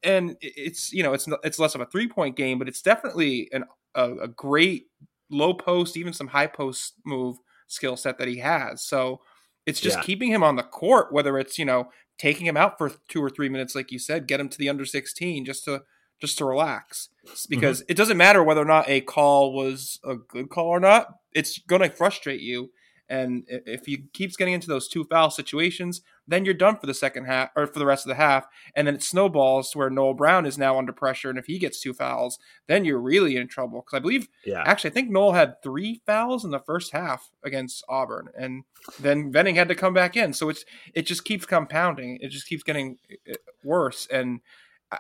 and 0.04 0.38
it's 0.42 0.94
you 0.94 1.02
know 1.02 1.14
it's 1.14 1.28
it's 1.44 1.58
less 1.58 1.74
of 1.74 1.82
a 1.82 1.88
three 1.88 2.08
point 2.08 2.36
game, 2.36 2.60
but 2.60 2.68
it's 2.68 2.82
definitely 2.82 3.50
an 3.52 3.64
a, 3.96 4.12
a 4.18 4.28
great 4.28 4.86
low 5.32 5.54
post, 5.54 5.98
even 5.98 6.14
some 6.14 6.28
high 6.28 6.48
post 6.48 6.94
move 7.06 7.38
skill 7.68 7.98
set 7.98 8.20
that 8.20 8.28
he 8.28 8.38
has. 8.38 8.84
So 8.84 9.22
it's 9.66 9.80
just 9.80 9.98
yeah. 9.98 10.04
keeping 10.04 10.30
him 10.30 10.44
on 10.44 10.56
the 10.56 10.64
court, 10.64 11.12
whether 11.12 11.40
it's 11.40 11.58
you 11.58 11.66
know 11.66 11.90
taking 12.20 12.46
him 12.46 12.58
out 12.58 12.78
for 12.78 12.92
two 13.08 13.24
or 13.24 13.32
three 13.32 13.50
minutes, 13.50 13.74
like 13.74 13.92
you 13.92 13.98
said, 13.98 14.28
get 14.28 14.40
him 14.40 14.50
to 14.50 14.58
the 14.60 14.70
under 14.70 14.86
sixteen 14.86 15.44
just 15.44 15.66
to 15.66 15.82
just 16.24 16.38
to 16.38 16.46
relax, 16.46 17.10
because 17.50 17.82
mm-hmm. 17.82 17.92
it 17.92 17.98
doesn't 17.98 18.16
matter 18.16 18.42
whether 18.42 18.62
or 18.62 18.66
not 18.66 18.88
a 18.88 19.02
call 19.02 19.52
was 19.52 20.00
a 20.06 20.16
good 20.16 20.50
call 20.50 20.68
or 20.68 20.80
not. 20.80 21.08
It's 21.34 21.60
going 21.60 21.82
to 21.82 21.90
frustrate 21.90 22.40
you, 22.40 22.72
and 23.10 23.44
if 23.48 23.86
he 23.86 24.06
keeps 24.14 24.38
getting 24.38 24.54
into 24.54 24.70
those 24.70 24.88
two 24.88 25.04
foul 25.04 25.30
situations, 25.30 26.02
then 26.26 26.46
you're 26.46 26.54
done 26.54 26.78
for 26.78 26.88
the 26.88 26.94
second 26.94 27.26
half 27.26 27.50
or 27.54 27.68
for 27.68 27.78
the 27.78 27.86
rest 27.86 28.06
of 28.06 28.10
the 28.10 28.16
half. 28.16 28.48
And 28.74 28.88
then 28.88 28.96
it 28.96 29.04
snowballs 29.04 29.72
to 29.72 29.78
where 29.78 29.90
Noel 29.90 30.14
Brown 30.14 30.46
is 30.46 30.58
now 30.58 30.78
under 30.78 30.94
pressure. 30.94 31.30
And 31.30 31.38
if 31.38 31.48
he 31.48 31.60
gets 31.60 31.82
two 31.82 31.94
fouls, 31.94 32.40
then 32.68 32.86
you're 32.86 33.02
really 33.02 33.36
in 33.36 33.50
trouble. 33.50 33.82
Because 33.82 33.98
I 33.98 34.00
believe, 34.00 34.30
yeah. 34.46 34.64
actually, 34.66 34.92
I 34.92 34.94
think 34.94 35.10
Noel 35.10 35.34
had 35.34 35.62
three 35.62 36.02
fouls 36.06 36.46
in 36.46 36.52
the 36.52 36.62
first 36.62 36.94
half 36.94 37.30
against 37.44 37.84
Auburn. 37.90 38.30
And 38.38 38.64
then 39.02 39.34
Venning 39.34 39.56
had 39.56 39.68
to 39.68 39.76
come 39.76 39.94
back 39.94 40.16
in. 40.16 40.32
So 40.32 40.48
it's 40.48 40.64
it 40.94 41.06
just 41.06 41.26
keeps 41.26 41.46
compounding. 41.46 42.20
It 42.22 42.30
just 42.30 42.48
keeps 42.48 42.64
getting 42.64 43.00
uh, 43.30 43.34
worse. 43.62 44.08
And 44.10 44.40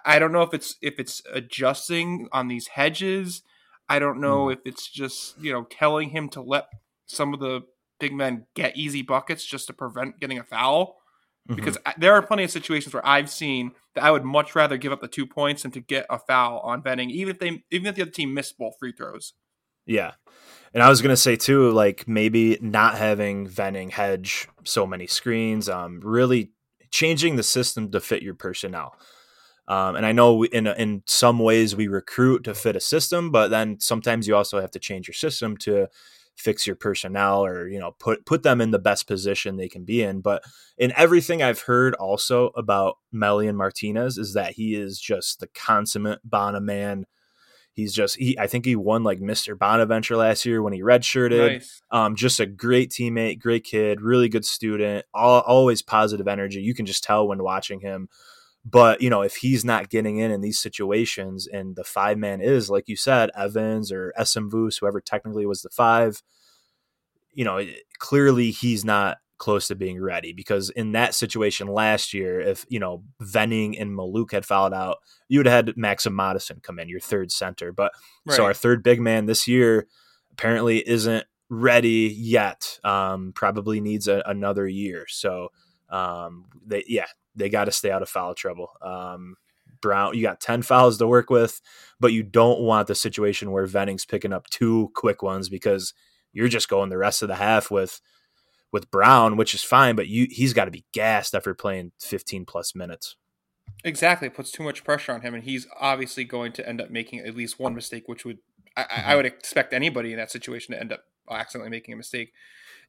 I 0.05 0.19
don't 0.19 0.31
know 0.31 0.41
if 0.41 0.53
it's 0.53 0.75
if 0.81 0.99
it's 0.99 1.21
adjusting 1.31 2.27
on 2.31 2.47
these 2.47 2.67
hedges. 2.67 3.43
I 3.89 3.99
don't 3.99 4.21
know 4.21 4.45
mm. 4.45 4.53
if 4.53 4.59
it's 4.65 4.89
just, 4.89 5.39
you 5.39 5.51
know, 5.51 5.63
telling 5.63 6.09
him 6.09 6.29
to 6.29 6.41
let 6.41 6.67
some 7.05 7.33
of 7.33 7.39
the 7.39 7.61
big 7.99 8.13
men 8.13 8.45
get 8.55 8.77
easy 8.77 9.01
buckets 9.01 9.45
just 9.45 9.67
to 9.67 9.73
prevent 9.73 10.19
getting 10.19 10.39
a 10.39 10.43
foul. 10.43 10.97
Mm-hmm. 11.49 11.55
Because 11.55 11.77
there 11.97 12.13
are 12.13 12.21
plenty 12.21 12.45
of 12.45 12.51
situations 12.51 12.93
where 12.93 13.05
I've 13.05 13.29
seen 13.29 13.73
that 13.95 14.03
I 14.03 14.11
would 14.11 14.23
much 14.23 14.55
rather 14.55 14.77
give 14.77 14.93
up 14.93 15.01
the 15.01 15.09
two 15.09 15.25
points 15.25 15.63
than 15.63 15.71
to 15.71 15.81
get 15.81 16.05
a 16.09 16.17
foul 16.17 16.59
on 16.59 16.81
Venning, 16.81 17.09
even 17.09 17.35
if 17.35 17.39
they 17.39 17.63
even 17.69 17.87
if 17.87 17.95
the 17.95 18.03
other 18.03 18.11
team 18.11 18.33
missed 18.33 18.57
both 18.57 18.75
free 18.79 18.93
throws. 18.93 19.33
Yeah. 19.85 20.13
And 20.73 20.81
I 20.81 20.89
was 20.89 21.01
gonna 21.01 21.17
say 21.17 21.35
too, 21.35 21.69
like 21.71 22.07
maybe 22.07 22.57
not 22.61 22.97
having 22.97 23.45
Venning 23.47 23.89
hedge 23.89 24.47
so 24.63 24.87
many 24.87 25.05
screens, 25.05 25.67
um, 25.67 25.99
really 26.01 26.51
changing 26.91 27.35
the 27.35 27.43
system 27.43 27.91
to 27.91 27.99
fit 27.99 28.23
your 28.23 28.35
personnel. 28.35 28.95
Um, 29.67 29.95
and 29.95 30.05
I 30.05 30.11
know 30.11 30.43
in 30.43 30.67
in 30.67 31.03
some 31.05 31.39
ways 31.39 31.75
we 31.75 31.87
recruit 31.87 32.43
to 32.45 32.53
fit 32.53 32.75
a 32.75 32.81
system, 32.81 33.31
but 33.31 33.47
then 33.49 33.79
sometimes 33.79 34.27
you 34.27 34.35
also 34.35 34.59
have 34.59 34.71
to 34.71 34.79
change 34.79 35.07
your 35.07 35.13
system 35.13 35.55
to 35.57 35.87
fix 36.35 36.65
your 36.65 36.75
personnel 36.75 37.45
or 37.45 37.67
you 37.67 37.79
know 37.79 37.91
put 37.99 38.25
put 38.25 38.43
them 38.43 38.59
in 38.59 38.71
the 38.71 38.79
best 38.79 39.07
position 39.07 39.55
they 39.55 39.69
can 39.69 39.85
be 39.85 40.01
in. 40.01 40.21
But 40.21 40.43
in 40.77 40.91
everything 40.97 41.43
i've 41.43 41.61
heard 41.61 41.93
also 41.95 42.47
about 42.55 42.97
melian 43.11 43.55
martinez 43.55 44.17
is 44.17 44.33
that 44.33 44.53
he 44.53 44.75
is 44.75 44.99
just 44.99 45.39
the 45.39 45.47
consummate 45.47 46.19
Bona 46.23 46.59
man. 46.59 47.05
He's 47.71 47.93
just 47.93 48.17
he 48.17 48.37
i 48.37 48.47
think 48.47 48.65
he 48.65 48.75
won 48.75 49.03
like 49.03 49.19
mr 49.19 49.57
bonaventure 49.57 50.15
last 50.17 50.45
year 50.45 50.61
when 50.61 50.73
he 50.73 50.81
redshirted. 50.81 51.53
Nice. 51.53 51.81
um 51.89 52.15
just 52.15 52.39
a 52.39 52.45
great 52.45 52.89
teammate 52.89 53.39
great 53.39 53.63
kid 53.63 54.01
really 54.01 54.29
good 54.29 54.45
student 54.45 55.05
all, 55.13 55.41
always 55.41 55.81
positive 55.81 56.27
energy. 56.27 56.61
You 56.61 56.73
can 56.73 56.85
just 56.85 57.03
tell 57.03 57.27
when 57.27 57.41
watching 57.41 57.79
him 57.79 58.09
but 58.65 59.01
you 59.01 59.09
know, 59.09 59.21
if 59.21 59.35
he's 59.35 59.65
not 59.65 59.89
getting 59.89 60.17
in 60.17 60.31
in 60.31 60.41
these 60.41 60.59
situations, 60.59 61.47
and 61.47 61.75
the 61.75 61.83
five 61.83 62.17
man 62.17 62.41
is 62.41 62.69
like 62.69 62.87
you 62.87 62.95
said, 62.95 63.29
Evans 63.35 63.91
or 63.91 64.13
Esemvus, 64.17 64.77
whoever 64.77 65.01
technically 65.01 65.45
was 65.45 65.61
the 65.61 65.69
five, 65.69 66.23
you 67.33 67.43
know, 67.43 67.61
clearly 67.99 68.51
he's 68.51 68.85
not 68.85 69.17
close 69.37 69.67
to 69.67 69.75
being 69.75 70.01
ready 70.01 70.31
because 70.31 70.69
in 70.69 70.93
that 70.93 71.13
situation 71.13 71.67
last 71.67 72.13
year, 72.13 72.39
if 72.39 72.65
you 72.69 72.79
know 72.79 73.03
Venning 73.19 73.77
and 73.77 73.91
Mellouk 73.91 74.31
had 74.31 74.45
fouled 74.45 74.73
out, 74.73 74.99
you 75.27 75.39
would 75.39 75.45
have 75.45 75.67
had 75.67 75.77
Maxim 75.77 76.15
Madison 76.15 76.59
come 76.61 76.79
in, 76.79 76.87
your 76.87 77.01
third 77.01 77.31
center. 77.31 77.73
But 77.73 77.91
right. 78.25 78.35
so 78.35 78.45
our 78.45 78.53
third 78.53 78.83
big 78.83 79.01
man 79.01 79.25
this 79.25 79.45
year 79.47 79.87
apparently 80.31 80.87
isn't 80.87 81.25
ready 81.49 82.15
yet. 82.17 82.79
Um, 82.85 83.33
probably 83.35 83.81
needs 83.81 84.07
a, 84.07 84.23
another 84.25 84.65
year. 84.65 85.05
So 85.09 85.49
um, 85.89 86.45
they 86.65 86.85
yeah 86.87 87.07
they 87.35 87.49
got 87.49 87.65
to 87.65 87.71
stay 87.71 87.91
out 87.91 88.01
of 88.01 88.09
foul 88.09 88.35
trouble. 88.35 88.69
Um, 88.81 89.35
Brown, 89.81 90.15
you 90.15 90.21
got 90.21 90.39
10 90.39 90.61
fouls 90.61 90.97
to 90.97 91.07
work 91.07 91.29
with, 91.29 91.59
but 91.99 92.13
you 92.13 92.23
don't 92.23 92.61
want 92.61 92.87
the 92.87 92.95
situation 92.95 93.51
where 93.51 93.67
Venning's 93.67 94.05
picking 94.05 94.33
up 94.33 94.47
two 94.49 94.91
quick 94.95 95.21
ones 95.21 95.49
because 95.49 95.93
you're 96.31 96.47
just 96.47 96.69
going 96.69 96.89
the 96.89 96.97
rest 96.97 97.21
of 97.21 97.27
the 97.27 97.35
half 97.35 97.69
with 97.69 97.99
with 98.71 98.89
Brown, 98.89 99.37
which 99.37 99.53
is 99.53 99.61
fine, 99.61 99.95
but 99.95 100.07
you 100.07 100.27
he's 100.31 100.53
got 100.53 100.65
to 100.65 100.71
be 100.71 100.85
gassed 100.93 101.35
after 101.35 101.53
playing 101.53 101.91
15 101.99 102.45
plus 102.45 102.73
minutes. 102.73 103.15
Exactly, 103.83 104.27
it 104.27 104.33
puts 104.33 104.51
too 104.51 104.63
much 104.63 104.83
pressure 104.83 105.13
on 105.13 105.21
him, 105.21 105.35
and 105.35 105.43
he's 105.43 105.67
obviously 105.79 106.23
going 106.23 106.51
to 106.53 106.67
end 106.67 106.81
up 106.81 106.89
making 106.89 107.19
at 107.19 107.35
least 107.35 107.59
one 107.59 107.75
mistake, 107.75 108.03
which 108.07 108.25
would 108.25 108.39
I, 108.75 108.83
mm-hmm. 108.83 109.09
I 109.09 109.15
would 109.15 109.25
expect 109.25 109.73
anybody 109.73 110.11
in 110.11 110.17
that 110.17 110.31
situation 110.31 110.73
to 110.73 110.79
end 110.79 110.91
up 110.91 111.03
accidentally 111.29 111.69
making 111.69 111.93
a 111.93 111.97
mistake. 111.97 112.33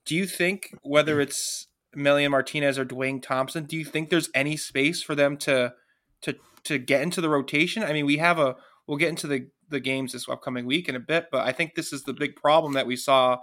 Do 0.04 0.14
you 0.14 0.26
think 0.26 0.74
whether 0.82 1.20
it's 1.20 1.68
Melian 1.96 2.30
Martinez 2.30 2.78
or 2.78 2.84
Dwayne 2.84 3.22
Thompson. 3.22 3.64
Do 3.64 3.76
you 3.76 3.84
think 3.84 4.10
there's 4.10 4.30
any 4.34 4.56
space 4.56 5.02
for 5.02 5.14
them 5.14 5.36
to 5.38 5.74
to 6.22 6.36
to 6.64 6.78
get 6.78 7.02
into 7.02 7.20
the 7.20 7.28
rotation? 7.28 7.82
I 7.82 7.92
mean, 7.92 8.06
we 8.06 8.18
have 8.18 8.38
a 8.38 8.56
we'll 8.86 8.98
get 8.98 9.10
into 9.10 9.26
the 9.26 9.48
the 9.68 9.80
games 9.80 10.12
this 10.12 10.28
upcoming 10.28 10.66
week 10.66 10.88
in 10.88 10.94
a 10.94 11.00
bit, 11.00 11.28
but 11.32 11.46
I 11.46 11.52
think 11.52 11.74
this 11.74 11.92
is 11.92 12.04
the 12.04 12.12
big 12.12 12.36
problem 12.36 12.74
that 12.74 12.86
we 12.86 12.96
saw 12.96 13.38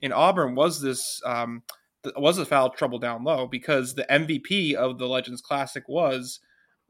in 0.00 0.12
Auburn 0.12 0.54
was 0.54 0.80
this 0.80 1.20
um, 1.24 1.62
was 2.16 2.36
the 2.36 2.44
foul 2.44 2.70
trouble 2.70 2.98
down 2.98 3.24
low 3.24 3.46
because 3.46 3.94
the 3.94 4.06
MVP 4.10 4.74
of 4.74 4.98
the 4.98 5.06
Legends 5.06 5.40
Classic 5.40 5.88
was 5.88 6.40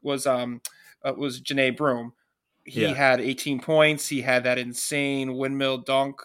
was 0.01 0.27
um 0.27 0.61
uh, 1.03 1.13
was 1.17 1.41
Johni 1.41 1.75
Broome. 1.75 2.13
He 2.65 2.81
yeah. 2.81 2.93
had 2.93 3.21
18 3.21 3.59
points. 3.59 4.07
He 4.07 4.21
had 4.21 4.43
that 4.43 4.57
insane 4.57 5.35
windmill 5.35 5.77
dunk 5.77 6.21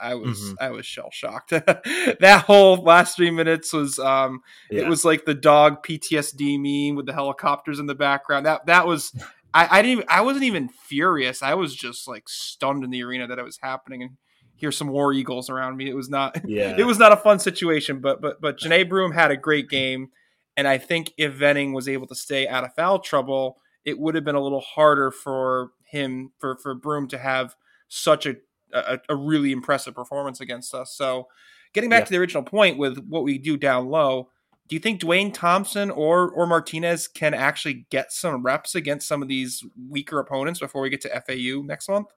I 0.00 0.14
was 0.14 0.38
mm-hmm. 0.38 0.54
I 0.60 0.70
was 0.70 0.86
shell 0.86 1.10
shocked. 1.10 1.50
that 1.50 2.44
whole 2.46 2.76
last 2.76 3.16
three 3.16 3.30
minutes 3.30 3.72
was 3.72 3.98
um 3.98 4.42
yeah. 4.70 4.82
it 4.82 4.88
was 4.88 5.04
like 5.04 5.24
the 5.24 5.34
dog 5.34 5.84
PTSD 5.84 6.58
meme 6.58 6.96
with 6.96 7.06
the 7.06 7.12
helicopters 7.12 7.78
in 7.78 7.86
the 7.86 7.94
background. 7.94 8.46
That 8.46 8.66
that 8.66 8.86
was 8.86 9.12
I, 9.54 9.78
I 9.78 9.82
didn't 9.82 9.92
even, 9.92 10.04
I 10.08 10.20
wasn't 10.20 10.44
even 10.44 10.68
furious. 10.68 11.42
I 11.42 11.54
was 11.54 11.74
just 11.74 12.06
like 12.06 12.28
stunned 12.28 12.84
in 12.84 12.90
the 12.90 13.02
arena 13.02 13.26
that 13.26 13.38
it 13.38 13.44
was 13.44 13.58
happening 13.62 14.02
and 14.02 14.16
hear 14.56 14.70
some 14.70 14.88
war 14.88 15.12
eagles 15.12 15.48
around 15.48 15.76
me. 15.76 15.88
It 15.88 15.94
was 15.94 16.10
not 16.10 16.40
yeah. 16.46 16.74
it 16.76 16.84
was 16.84 16.98
not 16.98 17.12
a 17.12 17.16
fun 17.16 17.38
situation, 17.38 18.00
but 18.00 18.20
but 18.20 18.40
but 18.40 18.58
Johni 18.58 18.88
Broome 18.88 19.12
had 19.12 19.30
a 19.30 19.36
great 19.36 19.68
game. 19.68 20.10
And 20.56 20.66
I 20.66 20.78
think 20.78 21.12
if 21.16 21.34
Venning 21.34 21.72
was 21.72 21.88
able 21.88 22.08
to 22.08 22.16
stay 22.16 22.48
out 22.48 22.64
of 22.64 22.74
foul 22.74 22.98
trouble, 22.98 23.58
it 23.84 23.98
would 23.98 24.16
have 24.16 24.24
been 24.24 24.34
a 24.34 24.42
little 24.42 24.60
harder 24.60 25.10
for 25.10 25.70
him 25.84 26.32
for 26.38 26.56
for 26.56 26.74
Broome 26.74 27.08
to 27.08 27.18
have 27.18 27.54
such 27.88 28.26
a 28.26 28.36
a, 28.72 28.98
a 29.08 29.16
really 29.16 29.52
impressive 29.52 29.94
performance 29.94 30.40
against 30.40 30.74
us. 30.74 30.94
So, 30.94 31.28
getting 31.72 31.90
back 31.90 32.02
yeah. 32.02 32.04
to 32.06 32.10
the 32.12 32.18
original 32.18 32.42
point 32.42 32.78
with 32.78 32.98
what 33.06 33.24
we 33.24 33.38
do 33.38 33.56
down 33.56 33.88
low, 33.88 34.30
do 34.68 34.76
you 34.76 34.80
think 34.80 35.00
Dwayne 35.00 35.32
Thompson 35.32 35.90
or 35.90 36.30
or 36.30 36.46
Martinez 36.46 37.08
can 37.08 37.34
actually 37.34 37.86
get 37.90 38.12
some 38.12 38.42
reps 38.42 38.74
against 38.74 39.08
some 39.08 39.22
of 39.22 39.28
these 39.28 39.64
weaker 39.88 40.18
opponents 40.18 40.60
before 40.60 40.82
we 40.82 40.90
get 40.90 41.00
to 41.02 41.22
FAU 41.26 41.62
next 41.62 41.88
month? 41.88 42.08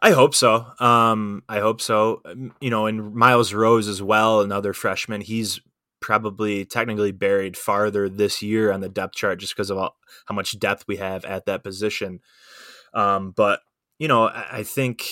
I 0.00 0.10
hope 0.10 0.34
so. 0.34 0.66
Um, 0.80 1.42
I 1.48 1.60
hope 1.60 1.80
so. 1.80 2.20
Um, 2.26 2.52
you 2.60 2.68
know, 2.68 2.86
and 2.86 3.14
Miles 3.14 3.54
Rose 3.54 3.88
as 3.88 4.02
well, 4.02 4.42
another 4.42 4.72
freshman. 4.74 5.22
He's 5.22 5.60
probably 6.00 6.66
technically 6.66 7.12
buried 7.12 7.56
farther 7.56 8.10
this 8.10 8.42
year 8.42 8.70
on 8.70 8.80
the 8.80 8.88
depth 8.90 9.14
chart 9.14 9.38
just 9.38 9.56
because 9.56 9.70
of 9.70 9.78
all, 9.78 9.96
how 10.26 10.34
much 10.34 10.58
depth 10.58 10.84
we 10.86 10.96
have 10.96 11.24
at 11.24 11.46
that 11.46 11.64
position. 11.64 12.20
Um, 12.92 13.30
but 13.30 13.60
you 13.98 14.08
know, 14.08 14.28
I, 14.28 14.58
I 14.58 14.62
think 14.62 15.06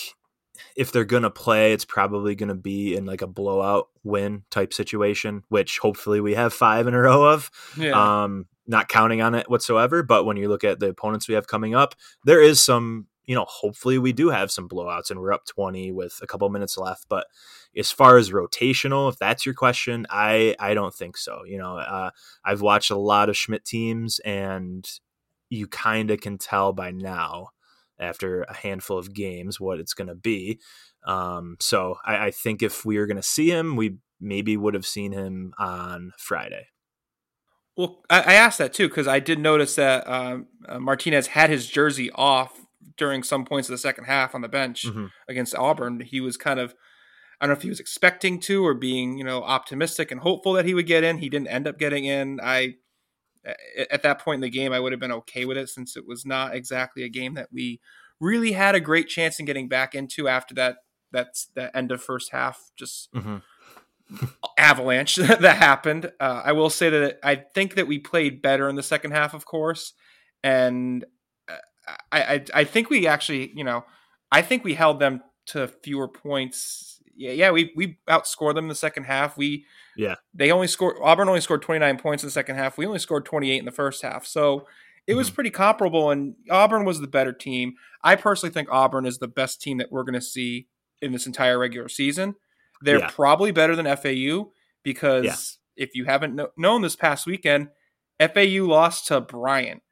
if 0.76 0.92
they're 0.92 1.04
going 1.04 1.22
to 1.22 1.30
play, 1.30 1.72
it's 1.72 1.84
probably 1.84 2.34
going 2.34 2.48
to 2.48 2.54
be 2.54 2.96
in 2.96 3.06
like 3.06 3.22
a 3.22 3.26
blowout 3.26 3.88
win 4.04 4.44
type 4.50 4.72
situation, 4.72 5.44
which 5.48 5.78
hopefully 5.78 6.20
we 6.20 6.34
have 6.34 6.52
five 6.52 6.86
in 6.86 6.94
a 6.94 7.00
row 7.00 7.24
of. 7.24 7.50
Yeah. 7.76 8.22
Um, 8.22 8.46
not 8.66 8.88
counting 8.88 9.20
on 9.20 9.34
it 9.34 9.50
whatsoever. 9.50 10.02
But 10.02 10.24
when 10.24 10.36
you 10.36 10.48
look 10.48 10.64
at 10.64 10.80
the 10.80 10.88
opponents 10.88 11.28
we 11.28 11.34
have 11.34 11.46
coming 11.46 11.74
up, 11.74 11.94
there 12.24 12.40
is 12.40 12.62
some, 12.62 13.06
you 13.24 13.34
know, 13.34 13.44
hopefully 13.48 13.98
we 13.98 14.12
do 14.12 14.30
have 14.30 14.50
some 14.50 14.68
blowouts 14.68 15.10
and 15.10 15.20
we're 15.20 15.32
up 15.32 15.46
20 15.46 15.92
with 15.92 16.18
a 16.22 16.26
couple 16.26 16.48
minutes 16.48 16.78
left. 16.78 17.06
But 17.08 17.26
as 17.76 17.90
far 17.90 18.16
as 18.16 18.30
rotational, 18.30 19.10
if 19.10 19.18
that's 19.18 19.46
your 19.46 19.54
question, 19.54 20.06
I, 20.10 20.54
I 20.58 20.74
don't 20.74 20.94
think 20.94 21.16
so. 21.16 21.42
You 21.44 21.58
know, 21.58 21.78
uh, 21.78 22.10
I've 22.44 22.60
watched 22.60 22.90
a 22.90 22.96
lot 22.96 23.28
of 23.28 23.36
Schmidt 23.36 23.64
teams 23.64 24.18
and 24.20 24.88
you 25.48 25.66
kind 25.66 26.10
of 26.10 26.20
can 26.20 26.38
tell 26.38 26.72
by 26.72 26.90
now 26.90 27.48
after 27.98 28.42
a 28.42 28.54
handful 28.54 28.98
of 28.98 29.14
games 29.14 29.60
what 29.60 29.78
it's 29.78 29.94
going 29.94 30.08
to 30.08 30.14
be. 30.14 30.60
Um, 31.06 31.56
so 31.60 31.96
I, 32.04 32.26
I, 32.26 32.30
think 32.30 32.62
if 32.62 32.84
we 32.84 32.98
were 32.98 33.06
going 33.06 33.16
to 33.16 33.22
see 33.22 33.50
him, 33.50 33.74
we 33.74 33.96
maybe 34.20 34.56
would 34.56 34.74
have 34.74 34.86
seen 34.86 35.12
him 35.12 35.52
on 35.58 36.12
Friday. 36.16 36.68
Well, 37.76 38.02
I, 38.08 38.20
I 38.20 38.32
asked 38.34 38.58
that 38.58 38.72
too 38.72 38.88
because 38.88 39.08
I 39.08 39.18
did 39.18 39.38
notice 39.38 39.74
that 39.76 40.08
um, 40.08 40.46
uh, 40.68 40.78
Martinez 40.78 41.28
had 41.28 41.50
his 41.50 41.66
jersey 41.66 42.10
off 42.14 42.60
during 42.96 43.22
some 43.22 43.44
points 43.44 43.68
of 43.68 43.72
the 43.72 43.78
second 43.78 44.04
half 44.04 44.34
on 44.34 44.42
the 44.42 44.48
bench 44.48 44.86
mm-hmm. 44.86 45.06
against 45.28 45.56
Auburn. 45.56 46.00
He 46.00 46.20
was 46.20 46.36
kind 46.36 46.60
of, 46.60 46.74
I 47.40 47.46
don't 47.46 47.54
know 47.54 47.58
if 47.58 47.62
he 47.62 47.68
was 47.68 47.80
expecting 47.80 48.38
to 48.42 48.64
or 48.64 48.74
being, 48.74 49.18
you 49.18 49.24
know, 49.24 49.42
optimistic 49.42 50.10
and 50.10 50.20
hopeful 50.20 50.52
that 50.52 50.66
he 50.66 50.74
would 50.74 50.86
get 50.86 51.02
in. 51.02 51.18
He 51.18 51.28
didn't 51.28 51.48
end 51.48 51.66
up 51.66 51.78
getting 51.78 52.04
in. 52.04 52.38
I, 52.40 52.76
at 53.90 54.02
that 54.02 54.20
point 54.20 54.36
in 54.36 54.40
the 54.42 54.50
game, 54.50 54.72
I 54.72 54.80
would 54.80 54.92
have 54.92 55.00
been 55.00 55.12
okay 55.12 55.44
with 55.44 55.56
it 55.56 55.68
since 55.68 55.96
it 55.96 56.06
was 56.06 56.24
not 56.24 56.54
exactly 56.54 57.02
a 57.02 57.08
game 57.08 57.34
that 57.34 57.48
we 57.52 57.80
really 58.20 58.52
had 58.52 58.74
a 58.74 58.80
great 58.80 59.08
chance 59.08 59.40
in 59.40 59.46
getting 59.46 59.68
back 59.68 59.94
into 59.94 60.28
after 60.28 60.54
that. 60.54 60.76
That's 61.10 61.46
the 61.54 61.76
end 61.76 61.92
of 61.92 62.02
first 62.02 62.32
half. 62.32 62.70
Just. 62.76 63.12
Mm-hmm 63.12 63.38
avalanche 64.58 65.16
that 65.16 65.56
happened. 65.56 66.12
Uh, 66.20 66.42
I 66.44 66.52
will 66.52 66.70
say 66.70 66.90
that 66.90 67.18
I 67.22 67.36
think 67.36 67.74
that 67.76 67.86
we 67.86 67.98
played 67.98 68.42
better 68.42 68.68
in 68.68 68.76
the 68.76 68.82
second 68.82 69.12
half, 69.12 69.34
of 69.34 69.44
course, 69.44 69.94
and 70.42 71.04
uh, 71.48 71.56
I, 72.10 72.22
I, 72.22 72.44
I 72.54 72.64
think 72.64 72.90
we 72.90 73.06
actually, 73.06 73.52
you 73.54 73.64
know, 73.64 73.84
I 74.30 74.42
think 74.42 74.64
we 74.64 74.74
held 74.74 75.00
them 75.00 75.22
to 75.46 75.68
fewer 75.68 76.08
points. 76.08 77.00
Yeah, 77.14 77.32
yeah, 77.32 77.50
we 77.50 77.72
we 77.76 77.98
outscored 78.08 78.54
them 78.54 78.64
in 78.64 78.68
the 78.68 78.74
second 78.74 79.04
half. 79.04 79.36
We 79.36 79.66
yeah, 79.96 80.16
they 80.34 80.50
only 80.50 80.66
scored. 80.66 80.96
Auburn 81.02 81.28
only 81.28 81.40
scored 81.40 81.62
twenty 81.62 81.80
nine 81.80 81.98
points 81.98 82.22
in 82.22 82.26
the 82.26 82.32
second 82.32 82.56
half. 82.56 82.78
We 82.78 82.86
only 82.86 82.98
scored 82.98 83.24
twenty 83.24 83.50
eight 83.50 83.58
in 83.58 83.64
the 83.64 83.70
first 83.70 84.02
half. 84.02 84.26
So 84.26 84.66
it 85.06 85.14
was 85.14 85.28
mm-hmm. 85.28 85.34
pretty 85.34 85.50
comparable, 85.50 86.10
and 86.10 86.34
Auburn 86.50 86.84
was 86.84 87.00
the 87.00 87.06
better 87.06 87.32
team. 87.32 87.74
I 88.02 88.16
personally 88.16 88.52
think 88.52 88.68
Auburn 88.70 89.06
is 89.06 89.18
the 89.18 89.28
best 89.28 89.60
team 89.60 89.78
that 89.78 89.90
we're 89.90 90.04
going 90.04 90.14
to 90.14 90.20
see 90.20 90.68
in 91.00 91.12
this 91.12 91.26
entire 91.26 91.58
regular 91.58 91.88
season. 91.88 92.34
They're 92.80 92.98
yeah. 92.98 93.10
probably 93.10 93.52
better 93.52 93.76
than 93.76 93.86
FAU 93.96 94.50
because 94.82 95.24
yeah. 95.24 95.84
if 95.84 95.94
you 95.94 96.04
haven't 96.04 96.36
kn- 96.36 96.48
known 96.56 96.82
this 96.82 96.96
past 96.96 97.26
weekend, 97.26 97.68
FAU 98.20 98.64
lost 98.64 99.08
to 99.08 99.20
Bryant. 99.20 99.82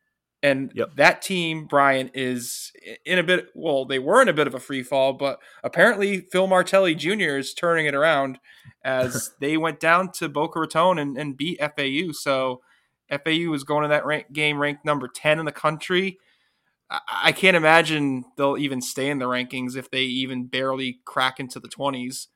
And 0.42 0.72
yep. 0.74 0.96
that 0.96 1.20
team, 1.20 1.66
Brian, 1.66 2.10
is 2.14 2.72
in 3.04 3.18
a 3.18 3.22
bit. 3.22 3.48
Well, 3.54 3.84
they 3.84 3.98
were 3.98 4.22
in 4.22 4.28
a 4.28 4.32
bit 4.32 4.46
of 4.46 4.54
a 4.54 4.60
free 4.60 4.82
fall, 4.82 5.12
but 5.12 5.38
apparently 5.62 6.22
Phil 6.32 6.46
Martelli 6.46 6.94
Jr. 6.94 7.36
is 7.36 7.52
turning 7.52 7.86
it 7.86 7.94
around 7.94 8.38
as 8.82 9.32
they 9.40 9.56
went 9.58 9.80
down 9.80 10.12
to 10.12 10.28
Boca 10.28 10.60
Raton 10.60 10.98
and, 10.98 11.18
and 11.18 11.36
beat 11.36 11.60
FAU. 11.60 12.12
So 12.12 12.62
FAU 13.10 13.50
was 13.50 13.64
going 13.64 13.82
to 13.82 13.88
that 13.88 14.06
rank, 14.06 14.32
game 14.32 14.58
ranked 14.58 14.84
number 14.84 15.08
ten 15.08 15.38
in 15.38 15.44
the 15.44 15.52
country. 15.52 16.18
I, 16.88 17.00
I 17.24 17.32
can't 17.32 17.56
imagine 17.56 18.24
they'll 18.38 18.56
even 18.56 18.80
stay 18.80 19.10
in 19.10 19.18
the 19.18 19.26
rankings 19.26 19.76
if 19.76 19.90
they 19.90 20.04
even 20.04 20.46
barely 20.46 21.00
crack 21.04 21.38
into 21.38 21.60
the 21.60 21.68
twenties 21.68 22.28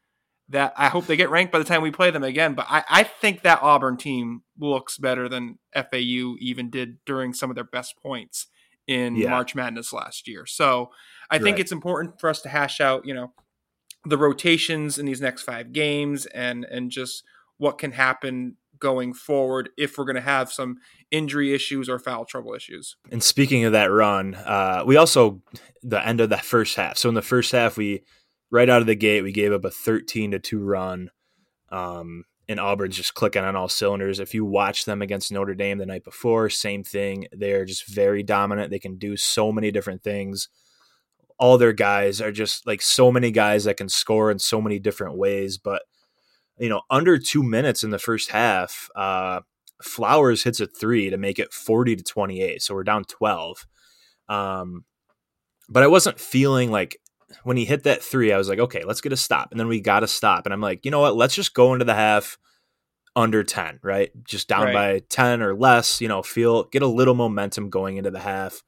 that 0.48 0.74
I 0.76 0.88
hope 0.88 1.06
they 1.06 1.16
get 1.16 1.30
ranked 1.30 1.52
by 1.52 1.58
the 1.58 1.64
time 1.64 1.82
we 1.82 1.90
play 1.90 2.10
them 2.10 2.22
again. 2.22 2.54
But 2.54 2.66
I, 2.68 2.84
I 2.88 3.02
think 3.02 3.42
that 3.42 3.62
Auburn 3.62 3.96
team 3.96 4.42
looks 4.58 4.98
better 4.98 5.28
than 5.28 5.58
FAU 5.74 6.36
even 6.38 6.70
did 6.70 6.98
during 7.06 7.32
some 7.32 7.50
of 7.50 7.54
their 7.54 7.64
best 7.64 7.96
points 8.02 8.48
in 8.86 9.16
yeah. 9.16 9.30
March 9.30 9.54
Madness 9.54 9.92
last 9.92 10.28
year. 10.28 10.44
So 10.46 10.90
I 11.30 11.38
think 11.38 11.54
right. 11.54 11.60
it's 11.60 11.72
important 11.72 12.20
for 12.20 12.28
us 12.28 12.42
to 12.42 12.50
hash 12.50 12.80
out, 12.80 13.06
you 13.06 13.14
know, 13.14 13.32
the 14.04 14.18
rotations 14.18 14.98
in 14.98 15.06
these 15.06 15.20
next 15.20 15.42
five 15.42 15.72
games 15.72 16.26
and 16.26 16.64
and 16.64 16.90
just 16.90 17.24
what 17.56 17.78
can 17.78 17.92
happen 17.92 18.56
going 18.78 19.14
forward 19.14 19.70
if 19.78 19.96
we're 19.96 20.04
going 20.04 20.14
to 20.16 20.20
have 20.20 20.52
some 20.52 20.76
injury 21.10 21.54
issues 21.54 21.88
or 21.88 21.98
foul 21.98 22.24
trouble 22.26 22.52
issues. 22.52 22.96
And 23.10 23.22
speaking 23.22 23.64
of 23.64 23.72
that 23.72 23.86
run, 23.86 24.34
uh, 24.34 24.82
we 24.84 24.96
also 24.96 25.40
the 25.82 26.06
end 26.06 26.20
of 26.20 26.30
that 26.30 26.44
first 26.44 26.76
half. 26.76 26.98
So 26.98 27.08
in 27.08 27.14
the 27.14 27.22
first 27.22 27.52
half, 27.52 27.78
we 27.78 28.02
right 28.54 28.70
out 28.70 28.80
of 28.80 28.86
the 28.86 28.94
gate, 28.94 29.22
we 29.22 29.32
gave 29.32 29.52
up 29.52 29.64
a 29.64 29.70
13 29.70 30.30
to 30.30 30.38
2 30.38 30.60
run. 30.60 31.10
Um, 31.72 32.22
and 32.48 32.60
Auburn's 32.60 32.96
just 32.96 33.14
clicking 33.14 33.42
on 33.42 33.56
all 33.56 33.68
cylinders. 33.68 34.20
If 34.20 34.32
you 34.32 34.44
watch 34.44 34.84
them 34.84 35.02
against 35.02 35.32
Notre 35.32 35.56
Dame 35.56 35.78
the 35.78 35.86
night 35.86 36.04
before, 36.04 36.48
same 36.48 36.84
thing. 36.84 37.26
They're 37.32 37.64
just 37.64 37.88
very 37.88 38.22
dominant. 38.22 38.70
They 38.70 38.78
can 38.78 38.96
do 38.96 39.16
so 39.16 39.50
many 39.50 39.72
different 39.72 40.04
things. 40.04 40.48
All 41.36 41.58
their 41.58 41.72
guys 41.72 42.20
are 42.20 42.30
just 42.30 42.64
like 42.64 42.80
so 42.80 43.10
many 43.10 43.32
guys 43.32 43.64
that 43.64 43.76
can 43.76 43.88
score 43.88 44.30
in 44.30 44.38
so 44.38 44.60
many 44.60 44.78
different 44.78 45.18
ways. 45.18 45.58
But, 45.58 45.82
you 46.56 46.68
know, 46.68 46.82
under 46.88 47.18
two 47.18 47.42
minutes 47.42 47.82
in 47.82 47.90
the 47.90 47.98
first 47.98 48.30
half, 48.30 48.88
uh, 48.94 49.40
Flowers 49.82 50.44
hits 50.44 50.60
a 50.60 50.68
three 50.68 51.10
to 51.10 51.16
make 51.16 51.40
it 51.40 51.52
40 51.52 51.96
to 51.96 52.04
28. 52.04 52.62
So 52.62 52.74
we're 52.74 52.84
down 52.84 53.02
12. 53.02 53.66
Um, 54.28 54.84
but 55.68 55.82
I 55.82 55.88
wasn't 55.88 56.20
feeling 56.20 56.70
like 56.70 56.98
when 57.42 57.56
he 57.56 57.64
hit 57.64 57.84
that 57.84 58.02
three, 58.02 58.32
I 58.32 58.38
was 58.38 58.48
like, 58.48 58.58
okay, 58.58 58.84
let's 58.84 59.00
get 59.00 59.12
a 59.12 59.16
stop. 59.16 59.50
And 59.50 59.58
then 59.58 59.68
we 59.68 59.80
got 59.80 60.00
to 60.00 60.08
stop. 60.08 60.46
And 60.46 60.52
I'm 60.52 60.60
like, 60.60 60.84
you 60.84 60.90
know 60.90 61.00
what? 61.00 61.16
Let's 61.16 61.34
just 61.34 61.54
go 61.54 61.72
into 61.72 61.84
the 61.84 61.94
half 61.94 62.38
under 63.16 63.42
10, 63.44 63.80
right? 63.82 64.10
Just 64.24 64.48
down 64.48 64.64
right. 64.64 64.74
by 64.74 65.02
10 65.08 65.42
or 65.42 65.54
less, 65.54 66.00
you 66.00 66.08
know, 66.08 66.22
feel, 66.22 66.64
get 66.64 66.82
a 66.82 66.86
little 66.86 67.14
momentum 67.14 67.70
going 67.70 67.96
into 67.96 68.10
the 68.10 68.20
half. 68.20 68.62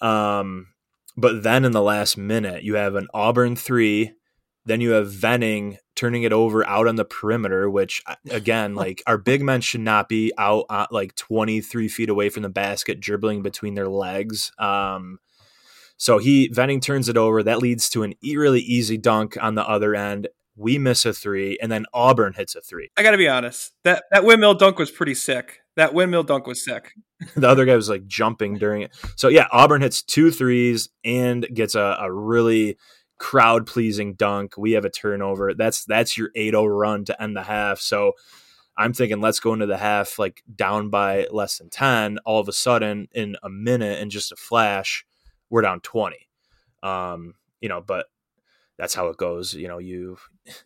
Um, 0.00 0.68
but 1.16 1.42
then 1.42 1.64
in 1.64 1.72
the 1.72 1.82
last 1.82 2.16
minute, 2.16 2.62
you 2.62 2.74
have 2.74 2.94
an 2.94 3.08
Auburn 3.14 3.56
three. 3.56 4.12
Then 4.64 4.80
you 4.80 4.90
have 4.90 5.10
Venning 5.10 5.78
turning 5.94 6.24
it 6.24 6.32
over 6.32 6.66
out 6.66 6.86
on 6.86 6.96
the 6.96 7.04
perimeter, 7.04 7.70
which 7.70 8.02
uh, 8.06 8.16
again, 8.30 8.74
like 8.76 9.02
our 9.06 9.16
big 9.16 9.42
men 9.42 9.60
should 9.60 9.80
not 9.80 10.08
be 10.08 10.32
out 10.36 10.66
uh, 10.68 10.86
like 10.90 11.14
23 11.16 11.88
feet 11.88 12.08
away 12.08 12.28
from 12.28 12.42
the 12.42 12.48
basket, 12.48 13.00
dribbling 13.00 13.42
between 13.42 13.74
their 13.74 13.88
legs. 13.88 14.52
Um, 14.58 15.18
so 15.96 16.18
he 16.18 16.48
Venning 16.48 16.80
turns 16.80 17.08
it 17.08 17.16
over. 17.16 17.42
That 17.42 17.58
leads 17.58 17.88
to 17.90 18.02
an 18.02 18.14
really 18.22 18.60
easy 18.60 18.98
dunk 18.98 19.36
on 19.40 19.54
the 19.54 19.66
other 19.66 19.94
end. 19.94 20.28
We 20.56 20.78
miss 20.78 21.04
a 21.04 21.12
three, 21.12 21.58
and 21.60 21.70
then 21.70 21.84
Auburn 21.92 22.32
hits 22.32 22.54
a 22.54 22.60
three. 22.60 22.90
I 22.96 23.02
got 23.02 23.10
to 23.10 23.18
be 23.18 23.28
honest 23.28 23.72
that 23.84 24.04
that 24.10 24.24
windmill 24.24 24.54
dunk 24.54 24.78
was 24.78 24.90
pretty 24.90 25.14
sick. 25.14 25.60
That 25.76 25.92
windmill 25.92 26.22
dunk 26.22 26.46
was 26.46 26.64
sick. 26.64 26.92
the 27.36 27.48
other 27.48 27.64
guy 27.64 27.76
was 27.76 27.88
like 27.88 28.06
jumping 28.06 28.54
during 28.58 28.82
it. 28.82 28.94
So 29.16 29.28
yeah, 29.28 29.46
Auburn 29.52 29.82
hits 29.82 30.02
two 30.02 30.30
threes 30.30 30.88
and 31.04 31.46
gets 31.52 31.74
a, 31.74 31.96
a 32.00 32.12
really 32.12 32.78
crowd 33.18 33.66
pleasing 33.66 34.14
dunk. 34.14 34.54
We 34.56 34.72
have 34.72 34.84
a 34.84 34.90
turnover. 34.90 35.54
That's 35.54 35.84
that's 35.84 36.16
your 36.16 36.30
8-0 36.36 36.78
run 36.78 37.04
to 37.06 37.22
end 37.22 37.36
the 37.36 37.42
half. 37.42 37.80
So 37.80 38.12
I'm 38.76 38.92
thinking 38.92 39.20
let's 39.20 39.40
go 39.40 39.52
into 39.52 39.66
the 39.66 39.78
half 39.78 40.18
like 40.18 40.42
down 40.54 40.90
by 40.90 41.26
less 41.30 41.58
than 41.58 41.70
10 41.70 42.18
all 42.24 42.40
of 42.40 42.48
a 42.48 42.52
sudden 42.52 43.08
in 43.12 43.36
a 43.42 43.48
minute 43.48 44.00
and 44.00 44.10
just 44.10 44.32
a 44.32 44.36
flash 44.36 45.06
we're 45.50 45.62
down 45.62 45.80
20. 45.80 46.16
Um, 46.82 47.34
you 47.60 47.68
know, 47.68 47.80
but 47.80 48.06
that's 48.78 48.94
how 48.94 49.08
it 49.08 49.16
goes. 49.16 49.54
You 49.54 49.68
know, 49.68 49.78
you, 49.78 50.18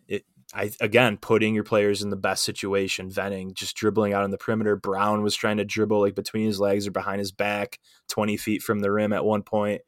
it, 0.09 0.25
I, 0.53 0.71
again, 0.81 1.17
putting 1.17 1.55
your 1.55 1.65
players 1.65 2.03
in 2.03 2.11
the 2.11 2.17
best 2.17 2.45
situation, 2.45 3.11
Venning, 3.11 3.55
just 3.55 3.77
dribbling 3.77 4.13
out 4.13 4.25
on 4.25 4.31
the 4.31 4.39
perimeter. 4.39 4.77
Brown 4.77 5.23
was 5.23 5.37
trying 5.37 5.59
to 5.59 5.65
dribble 5.65 6.01
like 6.01 6.15
between 6.15 6.47
his 6.47 6.59
legs 6.59 6.87
or 6.87 6.91
behind 6.91 7.21
his 7.21 7.33
back, 7.33 7.79
20 8.09 8.37
feet 8.37 8.63
from 8.63 8.81
the 8.81 8.91
rim 8.91 9.13
at 9.13 9.25
one 9.25 9.43
point. 9.43 9.83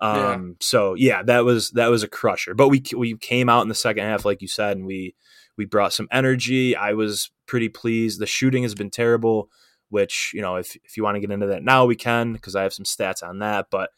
Um, 0.00 0.16
yeah. 0.20 0.54
so 0.60 0.94
yeah, 0.94 1.22
that 1.24 1.44
was, 1.44 1.70
that 1.72 1.88
was 1.88 2.04
a 2.04 2.08
crusher, 2.08 2.54
but 2.54 2.68
we, 2.68 2.82
we 2.96 3.16
came 3.16 3.48
out 3.48 3.62
in 3.62 3.68
the 3.68 3.74
second 3.74 4.04
half, 4.04 4.24
like 4.24 4.40
you 4.40 4.46
said, 4.46 4.76
and 4.76 4.86
we, 4.86 5.16
we 5.56 5.64
brought 5.64 5.92
some 5.92 6.06
energy. 6.12 6.76
I 6.76 6.92
was 6.92 7.32
pretty 7.46 7.68
pleased. 7.68 8.20
The 8.20 8.26
shooting 8.26 8.62
has 8.62 8.76
been 8.76 8.90
terrible, 8.90 9.50
which, 9.88 10.30
you 10.32 10.40
know, 10.40 10.54
if, 10.54 10.76
if 10.84 10.96
you 10.96 11.02
want 11.02 11.16
to 11.16 11.20
get 11.20 11.32
into 11.32 11.48
that 11.48 11.64
now, 11.64 11.84
we 11.84 11.96
can, 11.96 12.32
because 12.32 12.54
I 12.54 12.62
have 12.62 12.72
some 12.72 12.84
stats 12.84 13.24
on 13.24 13.40
that, 13.40 13.66
but 13.72 13.90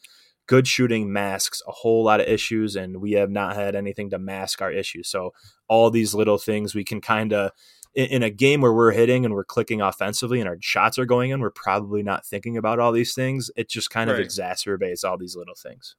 good 0.50 0.66
shooting 0.66 1.12
masks 1.12 1.62
a 1.68 1.70
whole 1.70 2.02
lot 2.02 2.18
of 2.18 2.26
issues, 2.26 2.74
and 2.74 3.00
we 3.00 3.12
have 3.12 3.30
not 3.30 3.54
had 3.54 3.76
anything 3.76 4.10
to 4.10 4.18
mask 4.18 4.60
our 4.60 4.72
issues. 4.72 5.06
So 5.08 5.32
all 5.68 5.92
these 5.92 6.12
little 6.12 6.38
things 6.38 6.74
we 6.74 6.82
can 6.82 7.00
kind 7.00 7.32
of 7.32 7.52
in, 7.94 8.24
a 8.24 8.30
game 8.30 8.60
where 8.60 8.72
we're 8.72 8.90
hitting 8.90 9.24
and 9.24 9.32
we're 9.32 9.44
clicking 9.44 9.80
offensively 9.80 10.40
and 10.40 10.48
our 10.48 10.56
shots 10.60 10.98
are 10.98 11.04
going 11.04 11.30
in, 11.30 11.40
we're 11.40 11.50
probably 11.50 12.02
not 12.02 12.26
thinking 12.26 12.56
about 12.56 12.80
all 12.80 12.90
these 12.90 13.14
things. 13.14 13.48
It 13.54 13.68
just 13.68 13.90
kind 13.90 14.10
of 14.10 14.18
exacerbates 14.18 15.04
all 15.04 15.16
these 15.16 15.36
little 15.36 15.54
things. 15.54 15.94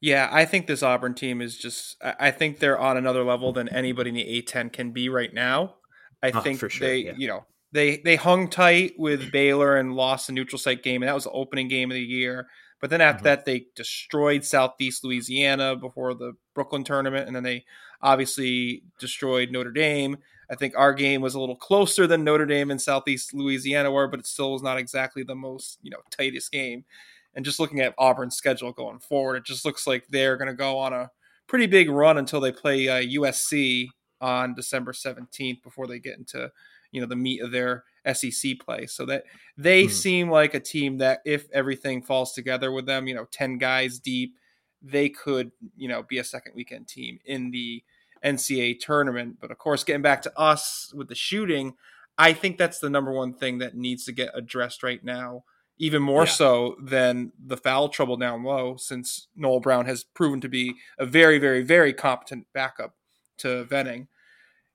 Yeah, 0.00 0.30
I 0.32 0.46
think 0.46 0.66
this 0.66 0.82
Auburn 0.82 1.12
team 1.12 1.42
is 1.42 1.58
just. 1.58 2.02
I 2.02 2.30
think 2.30 2.58
they're 2.58 2.80
on 2.80 2.96
another 2.96 3.22
level 3.22 3.52
than 3.52 3.68
anybody 3.68 4.08
in 4.08 4.16
the 4.16 4.42
A10 4.42 4.72
can 4.72 4.92
be 4.92 5.10
right 5.10 5.32
now. 5.32 5.74
I 6.22 6.30
oh, 6.30 6.40
think 6.40 6.58
sure, 6.58 6.70
they, 6.80 6.98
yeah. 6.98 7.12
you 7.18 7.28
know, 7.28 7.44
they 7.72 7.98
they 7.98 8.16
hung 8.16 8.48
tight 8.48 8.94
with 8.98 9.30
Baylor 9.30 9.76
and 9.76 9.94
lost 9.94 10.26
the 10.26 10.32
neutral 10.32 10.58
site 10.58 10.82
game, 10.82 11.02
and 11.02 11.08
that 11.08 11.14
was 11.14 11.24
the 11.24 11.30
opening 11.30 11.68
game 11.68 11.90
of 11.90 11.96
the 11.96 12.02
year. 12.02 12.48
But 12.82 12.90
then 12.90 13.00
after 13.00 13.18
mm-hmm. 13.18 13.24
that, 13.26 13.44
they 13.44 13.66
destroyed 13.76 14.44
Southeast 14.44 15.04
Louisiana 15.04 15.76
before 15.76 16.14
the 16.14 16.32
Brooklyn 16.52 16.82
tournament, 16.82 17.28
and 17.28 17.34
then 17.34 17.44
they 17.44 17.64
obviously 18.02 18.82
destroyed 18.98 19.52
Notre 19.52 19.70
Dame. 19.70 20.18
I 20.50 20.56
think 20.56 20.74
our 20.76 20.92
game 20.92 21.22
was 21.22 21.36
a 21.36 21.40
little 21.40 21.56
closer 21.56 22.08
than 22.08 22.24
Notre 22.24 22.44
Dame 22.44 22.72
and 22.72 22.82
Southeast 22.82 23.32
Louisiana 23.32 23.92
were, 23.92 24.08
but 24.08 24.18
it 24.18 24.26
still 24.26 24.52
was 24.52 24.64
not 24.64 24.78
exactly 24.78 25.22
the 25.22 25.36
most 25.36 25.78
you 25.82 25.92
know 25.92 26.00
tightest 26.10 26.50
game. 26.50 26.84
And 27.36 27.44
just 27.44 27.60
looking 27.60 27.80
at 27.80 27.94
Auburn's 27.98 28.34
schedule 28.34 28.72
going 28.72 28.98
forward, 28.98 29.36
it 29.36 29.44
just 29.44 29.64
looks 29.64 29.86
like 29.86 30.08
they're 30.08 30.36
going 30.36 30.48
to 30.48 30.54
go 30.54 30.76
on 30.76 30.92
a 30.92 31.10
pretty 31.46 31.66
big 31.66 31.88
run 31.88 32.18
until 32.18 32.40
they 32.40 32.50
play 32.50 32.88
uh, 32.88 33.00
USC 33.00 33.86
on 34.20 34.54
December 34.54 34.92
17th 34.92 35.62
before 35.62 35.86
they 35.86 36.00
get 36.00 36.18
into 36.18 36.50
you 36.90 37.00
know 37.00 37.06
the 37.06 37.14
meat 37.14 37.42
of 37.42 37.52
their 37.52 37.84
SEC 38.10 38.58
play. 38.58 38.86
So 38.86 39.06
that 39.06 39.24
they 39.56 39.84
mm. 39.84 39.90
seem 39.90 40.30
like 40.30 40.54
a 40.54 40.60
team 40.60 40.98
that 40.98 41.20
if 41.24 41.50
everything 41.52 42.02
falls 42.02 42.32
together 42.32 42.72
with 42.72 42.86
them, 42.86 43.06
you 43.06 43.14
know, 43.14 43.26
10 43.30 43.58
guys 43.58 43.98
deep, 43.98 44.36
they 44.82 45.08
could, 45.08 45.52
you 45.76 45.88
know, 45.88 46.02
be 46.02 46.18
a 46.18 46.24
second 46.24 46.54
weekend 46.54 46.88
team 46.88 47.18
in 47.24 47.50
the 47.50 47.82
NCAA 48.24 48.78
tournament. 48.80 49.36
But 49.40 49.50
of 49.50 49.58
course, 49.58 49.84
getting 49.84 50.02
back 50.02 50.22
to 50.22 50.38
us 50.38 50.92
with 50.94 51.08
the 51.08 51.14
shooting, 51.14 51.74
I 52.18 52.32
think 52.32 52.58
that's 52.58 52.78
the 52.78 52.90
number 52.90 53.12
one 53.12 53.34
thing 53.34 53.58
that 53.58 53.76
needs 53.76 54.04
to 54.06 54.12
get 54.12 54.30
addressed 54.34 54.82
right 54.82 55.02
now, 55.02 55.44
even 55.78 56.02
more 56.02 56.24
Yeah. 56.24 56.30
so 56.30 56.76
than 56.82 57.32
the 57.38 57.56
foul 57.56 57.88
trouble 57.88 58.16
down 58.16 58.42
low, 58.42 58.76
since 58.76 59.28
Noel 59.36 59.60
Brown 59.60 59.86
has 59.86 60.04
proven 60.04 60.40
to 60.40 60.48
be 60.48 60.74
a 60.98 61.06
very, 61.06 61.38
very, 61.38 61.62
very 61.62 61.92
competent 61.92 62.46
backup 62.52 62.96
to 63.38 63.64
Venning. 63.64 64.08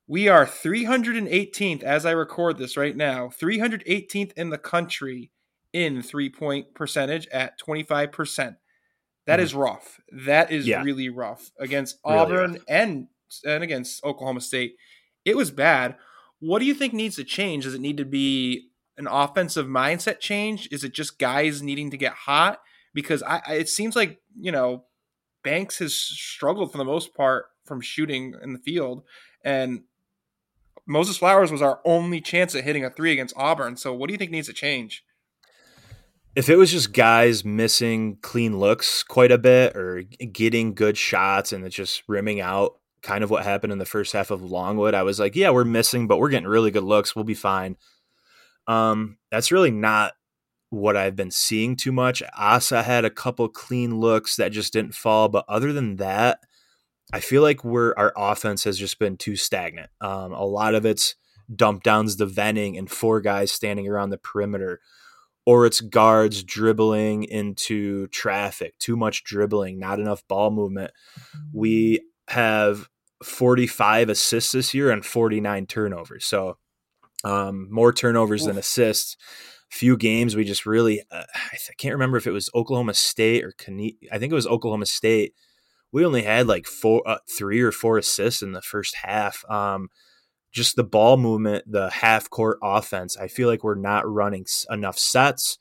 We 0.08 0.30
are 0.30 0.46
318th 0.46 1.84
as 1.84 2.06
I 2.06 2.12
record 2.12 2.58
this 2.58 2.78
right 2.78 2.96
now, 2.96 3.28
318th 3.28 4.32
in 4.34 4.50
the 4.50 4.58
country 4.58 5.32
in 5.74 6.02
three 6.02 6.30
point 6.30 6.74
percentage 6.74 7.28
at 7.28 7.60
25%. 7.60 8.56
That 9.26 9.41
is 9.41 9.52
mm-hmm. 9.52 9.60
rough. 9.60 10.00
That 10.12 10.52
is 10.52 10.65
Yeah. 10.65 10.82
really 10.82 11.10
rough 11.10 11.52
against 11.60 12.00
Really 12.06 12.17
Auburn 12.17 12.60
and 12.67 13.08
and 13.46 13.63
against 13.63 14.04
Oklahoma 14.06 14.39
State. 14.39 14.78
It 15.26 15.36
was 15.36 15.52
bad. 15.52 15.98
What 16.39 16.60
do 16.60 16.65
you 16.65 16.74
think 16.74 16.93
needs 16.93 17.17
to 17.17 17.26
change? 17.26 17.65
Does 17.65 17.74
it 17.74 17.82
need 17.82 17.98
to 17.98 18.06
be 18.06 18.70
an 18.98 19.08
offensive 19.08 19.67
mindset 19.67 20.22
change? 20.22 20.70
Is 20.72 20.86
it 20.86 20.93
just 20.93 21.20
guys 21.20 21.62
needing 21.62 21.91
to 21.91 21.98
get 21.98 22.13
hot? 22.13 22.62
Because 22.93 23.22
I, 23.24 23.41
I 23.46 23.54
it 23.56 23.67
seems 23.67 23.96
like 23.96 24.22
you 24.39 24.54
know 24.54 24.86
Banks 25.43 25.80
has 25.80 25.93
struggled 25.93 26.72
for 26.72 26.78
the 26.78 26.86
most 26.86 27.13
part 27.13 27.48
from 27.65 27.82
shooting 27.82 28.34
in 28.41 28.54
the 28.54 28.60
field, 28.60 29.04
and 29.43 29.82
Moses 30.88 31.17
Flowers 31.17 31.52
was 31.52 31.62
our 31.62 31.80
only 31.86 32.21
chance 32.21 32.56
at 32.56 32.63
hitting 32.63 32.86
a 32.86 32.89
three 32.89 33.12
against 33.12 33.36
Auburn. 33.38 33.76
So 33.76 33.93
what 33.93 34.08
do 34.08 34.13
you 34.13 34.17
think 34.17 34.32
needs 34.32 34.47
to 34.47 34.54
change? 34.54 35.04
If 36.36 36.50
it 36.50 36.56
was 36.56 36.71
just 36.71 36.93
guys 36.93 37.43
missing 37.43 38.17
clean 38.21 38.60
looks 38.60 39.04
quite 39.04 39.32
a 39.32 39.38
bit 39.38 39.76
or 39.76 40.04
getting 40.04 40.73
good 40.73 40.97
shots 40.97 41.52
and 41.52 41.65
it's 41.65 41.76
just 41.76 42.04
rimming 42.08 42.39
out, 42.39 42.80
kind 43.02 43.23
of 43.23 43.30
what 43.30 43.43
happened 43.43 43.73
in 43.73 43.80
the 43.80 43.86
first 43.86 44.13
half 44.13 44.32
of 44.32 44.43
Longwood, 44.43 44.93
I 44.93 45.04
was 45.04 45.19
like, 45.19 45.36
yeah, 45.36 45.50
we're 45.50 45.65
missing, 45.65 46.08
but 46.08 46.19
we're 46.19 46.30
getting 46.30 46.47
really 46.47 46.71
good 46.71 46.84
looks. 46.84 47.15
We'll 47.15 47.26
be 47.26 47.34
fine. 47.34 47.76
Um, 48.67 49.17
that's 49.32 49.52
really 49.52 49.71
not 49.71 50.13
what 50.69 50.97
I've 50.97 51.15
been 51.15 51.32
seeing 51.32 51.76
too 51.76 51.91
much. 51.91 52.21
Asa 52.38 52.84
had 52.84 53.06
a 53.06 53.10
couple 53.10 53.47
clean 53.47 54.00
looks 54.00 54.36
that 54.36 54.52
just 54.52 54.73
didn't 54.73 54.95
fall, 54.95 55.30
but 55.30 55.45
other 55.47 55.73
than 55.73 55.95
that, 55.97 56.41
I 57.13 57.20
feel 57.20 57.41
like 57.41 57.63
we're 57.63 57.93
our 57.96 58.13
offense 58.17 58.63
has 58.65 58.78
just 58.78 59.00
been 59.00 59.17
too 59.17 59.36
stagnant. 59.36 59.89
Um, 60.02 60.34
a 60.34 60.46
lot 60.46 60.76
of 60.76 60.86
it's 60.86 61.15
dump 61.56 61.84
downs, 61.84 62.17
the 62.17 62.26
Venning, 62.26 62.78
and 62.78 62.89
four 62.89 63.22
guys 63.22 63.52
standing 63.52 63.88
around 63.88 64.10
the 64.10 64.17
perimeter 64.17 64.82
or 65.48 65.65
it's 65.65 65.80
guards 65.80 66.43
dribbling 66.43 67.24
into 67.24 68.08
traffic, 68.08 68.78
too 68.80 68.98
much 68.98 69.24
dribbling, 69.24 69.80
not 69.80 69.98
enough 69.98 70.22
ball 70.28 70.52
movement. 70.52 70.91
We 71.54 72.02
have 72.28 72.89
45 73.24 74.10
assists 74.10 74.52
this 74.52 74.74
year 74.74 74.91
and 74.91 75.06
49 75.06 75.65
turnovers. 75.67 76.26
So, 76.26 76.58
um, 77.24 77.70
more 77.72 77.93
turnovers 77.93 78.41
Oof. 78.41 78.48
than 78.50 78.58
assists. 78.58 79.15
Few 79.72 79.96
games 79.96 80.36
we 80.36 80.43
just 80.43 80.65
really, 80.65 81.02
uh, 81.12 81.24
I 81.34 81.74
can't 81.78 81.96
remember 81.96 82.17
if 82.17 82.28
it 82.28 82.32
was 82.32 82.50
Oklahoma 82.54 82.93
State 82.93 83.46
or 83.46 83.54
Can- 83.54 83.80
I 84.12 84.20
think 84.20 84.34
it 84.34 84.36
was 84.36 84.48
Oklahoma 84.48 84.86
State. 84.86 85.34
We 85.91 86.06
only 86.06 86.23
had 86.23 86.47
like 86.47 86.65
four, 86.67 87.02
uh, 87.06 87.19
three 87.30 87.62
or 87.62 87.71
four 87.71 87.97
assists 87.97 88.41
in 88.41 88.52
the 88.52 88.62
first 88.62 88.95
half. 89.04 89.43
Um, 89.50 89.89
just 90.52 90.76
the 90.76 90.84
ball 90.84 91.17
movement, 91.17 91.71
the 91.71 91.89
half 91.89 92.30
court 92.30 92.58
offense. 92.63 93.17
I 93.17 93.28
feel 93.28 93.47
like 93.47 93.63
we're 93.63 93.76
not 93.76 94.10
running 94.10 94.45
enough 94.69 94.97
sets, 94.97 95.58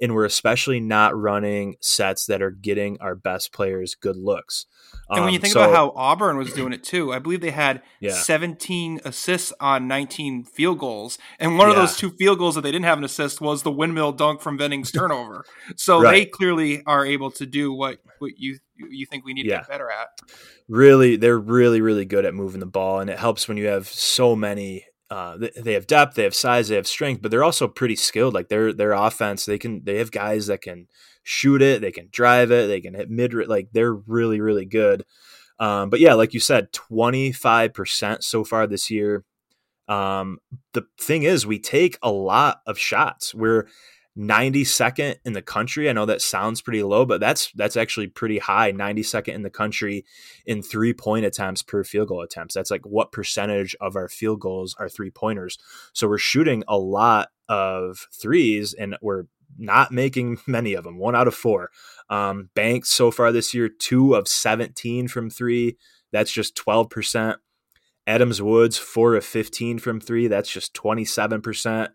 and 0.00 0.14
we're 0.14 0.24
especially 0.24 0.80
not 0.80 1.16
running 1.16 1.76
sets 1.80 2.26
that 2.26 2.42
are 2.42 2.50
getting 2.50 3.00
our 3.00 3.14
best 3.14 3.52
players 3.52 3.94
good 3.94 4.16
looks. 4.16 4.66
And 5.10 5.24
when 5.24 5.32
you 5.32 5.38
Um, 5.38 5.42
think 5.42 5.52
so- 5.54 5.60
about 5.62 5.74
how 5.74 5.92
Auburn 5.96 6.36
was 6.36 6.52
doing 6.52 6.72
it 6.72 6.82
too, 6.84 7.12
I 7.12 7.18
believe 7.18 7.40
they 7.40 7.50
had 7.50 7.82
Yeah. 8.00 8.12
17 8.12 9.00
assists 9.04 9.52
on 9.60 9.86
19 9.88 10.44
field 10.44 10.78
goals. 10.78 11.18
And 11.38 11.58
one 11.58 11.68
of 11.70 11.76
those 11.76 11.96
two 11.96 12.10
field 12.10 12.38
goals 12.38 12.54
that 12.54 12.62
they 12.62 12.72
didn't 12.72 12.84
have 12.86 12.98
an 12.98 13.04
assist 13.04 13.40
was 13.40 13.62
the 13.62 13.70
windmill 13.72 14.12
dunk 14.12 14.40
from 14.40 14.58
Venning's 14.58 14.90
turnover. 14.92 15.44
So 15.76 16.02
they 16.02 16.24
clearly 16.26 16.82
are 16.86 17.04
able 17.06 17.30
to 17.32 17.46
do 17.46 17.72
what, 17.72 17.98
what 18.18 18.32
you 18.38 18.58
you 18.76 19.06
think 19.06 19.24
we 19.24 19.32
need 19.34 19.44
to 19.44 19.50
Yeah. 19.50 19.58
get 19.58 19.68
better 19.68 19.88
at. 19.88 20.08
really 20.68 21.14
they're 21.16 21.38
really 21.38 21.80
really 21.80 22.04
good 22.04 22.24
at 22.24 22.34
moving 22.34 22.58
the 22.60 22.66
ball 22.66 22.98
and 23.00 23.08
it 23.08 23.18
helps 23.18 23.46
when 23.46 23.56
you 23.56 23.66
have 23.66 23.86
so 23.86 24.34
many 24.34 24.84
uh, 25.10 25.36
they- 25.36 25.52
they 25.62 25.72
have 25.74 25.86
depth 25.86 26.16
they 26.16 26.24
have 26.24 26.34
size 26.34 26.68
they 26.68 26.74
have 26.74 26.86
strength 26.86 27.22
but 27.22 27.30
they're 27.30 27.44
also 27.44 27.68
pretty 27.68 27.94
skilled 27.94 28.34
like 28.34 28.48
their 28.48 28.72
their 28.72 28.92
offense 28.92 29.44
they 29.44 29.58
can 29.58 29.84
they 29.84 29.98
have 29.98 30.10
guys 30.10 30.46
that 30.48 30.60
can 30.62 30.88
shoot 31.24 31.60
it 31.60 31.80
they 31.80 31.90
can 31.90 32.08
drive 32.12 32.50
it 32.50 32.68
they 32.68 32.80
can 32.80 32.94
hit 32.94 33.10
mid 33.10 33.34
like 33.48 33.68
they're 33.72 33.94
really 33.94 34.40
really 34.40 34.66
good 34.66 35.04
um, 35.58 35.90
but 35.90 36.00
yeah 36.00 36.14
like 36.14 36.34
you 36.34 36.40
said 36.40 36.72
25% 36.72 38.22
so 38.22 38.44
far 38.44 38.66
this 38.66 38.90
year 38.90 39.24
um, 39.88 40.38
the 40.72 40.86
thing 40.98 41.24
is 41.24 41.46
we 41.46 41.58
take 41.58 41.98
a 42.02 42.10
lot 42.10 42.60
of 42.66 42.78
shots 42.78 43.34
we're 43.34 43.66
92nd 44.16 45.16
in 45.24 45.32
the 45.32 45.42
country. 45.42 45.90
I 45.90 45.92
know 45.92 46.06
that 46.06 46.22
sounds 46.22 46.60
pretty 46.60 46.82
low, 46.82 47.04
but 47.04 47.20
that's 47.20 47.50
that's 47.52 47.76
actually 47.76 48.06
pretty 48.06 48.38
high. 48.38 48.72
92nd 48.72 49.34
in 49.34 49.42
the 49.42 49.50
country 49.50 50.04
in 50.46 50.62
three 50.62 50.92
point 50.92 51.24
attempts 51.24 51.62
per 51.62 51.82
field 51.82 52.08
goal 52.08 52.22
attempts. 52.22 52.54
That's 52.54 52.70
like 52.70 52.86
what 52.86 53.12
percentage 53.12 53.74
of 53.80 53.96
our 53.96 54.08
field 54.08 54.40
goals 54.40 54.76
are 54.78 54.88
three 54.88 55.10
pointers. 55.10 55.58
So 55.92 56.08
we're 56.08 56.18
shooting 56.18 56.62
a 56.68 56.78
lot 56.78 57.30
of 57.48 58.06
threes, 58.12 58.72
and 58.72 58.96
we're 59.02 59.24
not 59.58 59.92
making 59.92 60.38
many 60.46 60.74
of 60.74 60.84
them. 60.84 60.98
One 60.98 61.16
out 61.16 61.28
of 61.28 61.34
four. 61.34 61.70
Um, 62.10 62.50
Banks 62.54 62.90
so 62.90 63.10
far 63.10 63.32
this 63.32 63.54
year, 63.54 63.68
two 63.68 64.14
of 64.14 64.28
17 64.28 65.08
from 65.08 65.30
three. 65.30 65.76
That's 66.12 66.32
just 66.32 66.56
12 66.56 66.90
percent. 66.90 67.38
Adams 68.06 68.42
Woods, 68.42 68.76
four 68.76 69.14
of 69.14 69.24
15 69.24 69.78
from 69.78 69.98
three. 69.98 70.28
That's 70.28 70.50
just 70.50 70.74
27 70.74 71.40
percent. 71.40 71.90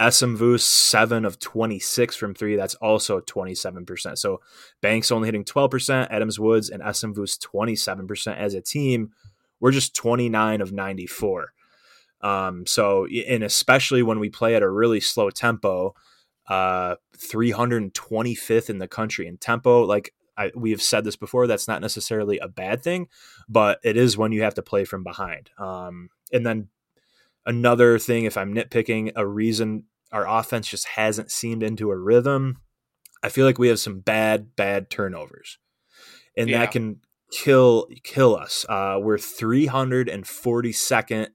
Essenvus, 0.00 0.60
7 0.60 1.24
of 1.24 1.40
26 1.40 2.14
from 2.14 2.34
3. 2.34 2.56
That's 2.56 2.76
also 2.76 3.20
27%. 3.20 4.16
So 4.16 4.40
Banks 4.80 5.10
only 5.10 5.26
hitting 5.26 5.44
12%, 5.44 6.06
Adams 6.10 6.38
Woods 6.38 6.70
and 6.70 6.82
Essenvus 6.82 7.36
27% 7.38 8.36
as 8.36 8.54
a 8.54 8.60
team. 8.60 9.10
We're 9.60 9.72
just 9.72 9.96
29 9.96 10.60
of 10.60 10.72
94. 10.72 11.52
Um, 12.20 12.64
so, 12.66 13.06
and 13.06 13.42
especially 13.42 14.02
when 14.02 14.20
we 14.20 14.30
play 14.30 14.54
at 14.54 14.62
a 14.62 14.70
really 14.70 15.00
slow 15.00 15.30
tempo, 15.30 15.94
uh, 16.48 16.96
325th 17.16 18.70
in 18.70 18.78
the 18.78 18.88
country 18.88 19.26
in 19.26 19.36
tempo. 19.36 19.84
Like 19.84 20.14
I, 20.36 20.50
we 20.54 20.70
have 20.70 20.82
said 20.82 21.04
this 21.04 21.16
before, 21.16 21.46
that's 21.46 21.68
not 21.68 21.82
necessarily 21.82 22.38
a 22.38 22.48
bad 22.48 22.82
thing, 22.82 23.08
but 23.48 23.80
it 23.82 23.96
is 23.96 24.16
when 24.16 24.32
you 24.32 24.42
have 24.42 24.54
to 24.54 24.62
play 24.62 24.84
from 24.84 25.02
behind. 25.02 25.50
Um, 25.58 26.10
and 26.32 26.46
then 26.46 26.68
another 27.44 27.98
thing, 27.98 28.24
if 28.24 28.36
I'm 28.36 28.54
nitpicking, 28.54 29.12
a 29.16 29.26
reason 29.26 29.84
our 30.12 30.26
offense 30.28 30.68
just 30.68 30.86
hasn't 30.88 31.30
seemed 31.30 31.62
into 31.62 31.90
a 31.90 31.96
rhythm. 31.96 32.58
I 33.22 33.28
feel 33.30 33.46
like 33.46 33.58
we 33.58 33.68
have 33.68 33.80
some 33.80 34.00
bad, 34.00 34.54
bad 34.56 34.90
turnovers, 34.90 35.58
and 36.36 36.48
Yeah. 36.48 36.60
that 36.60 36.72
can 36.72 37.00
kill 37.32 37.88
kill 38.04 38.36
us. 38.36 38.64
Uh, 38.68 38.98
we're 39.02 39.18
342nd 39.18 41.28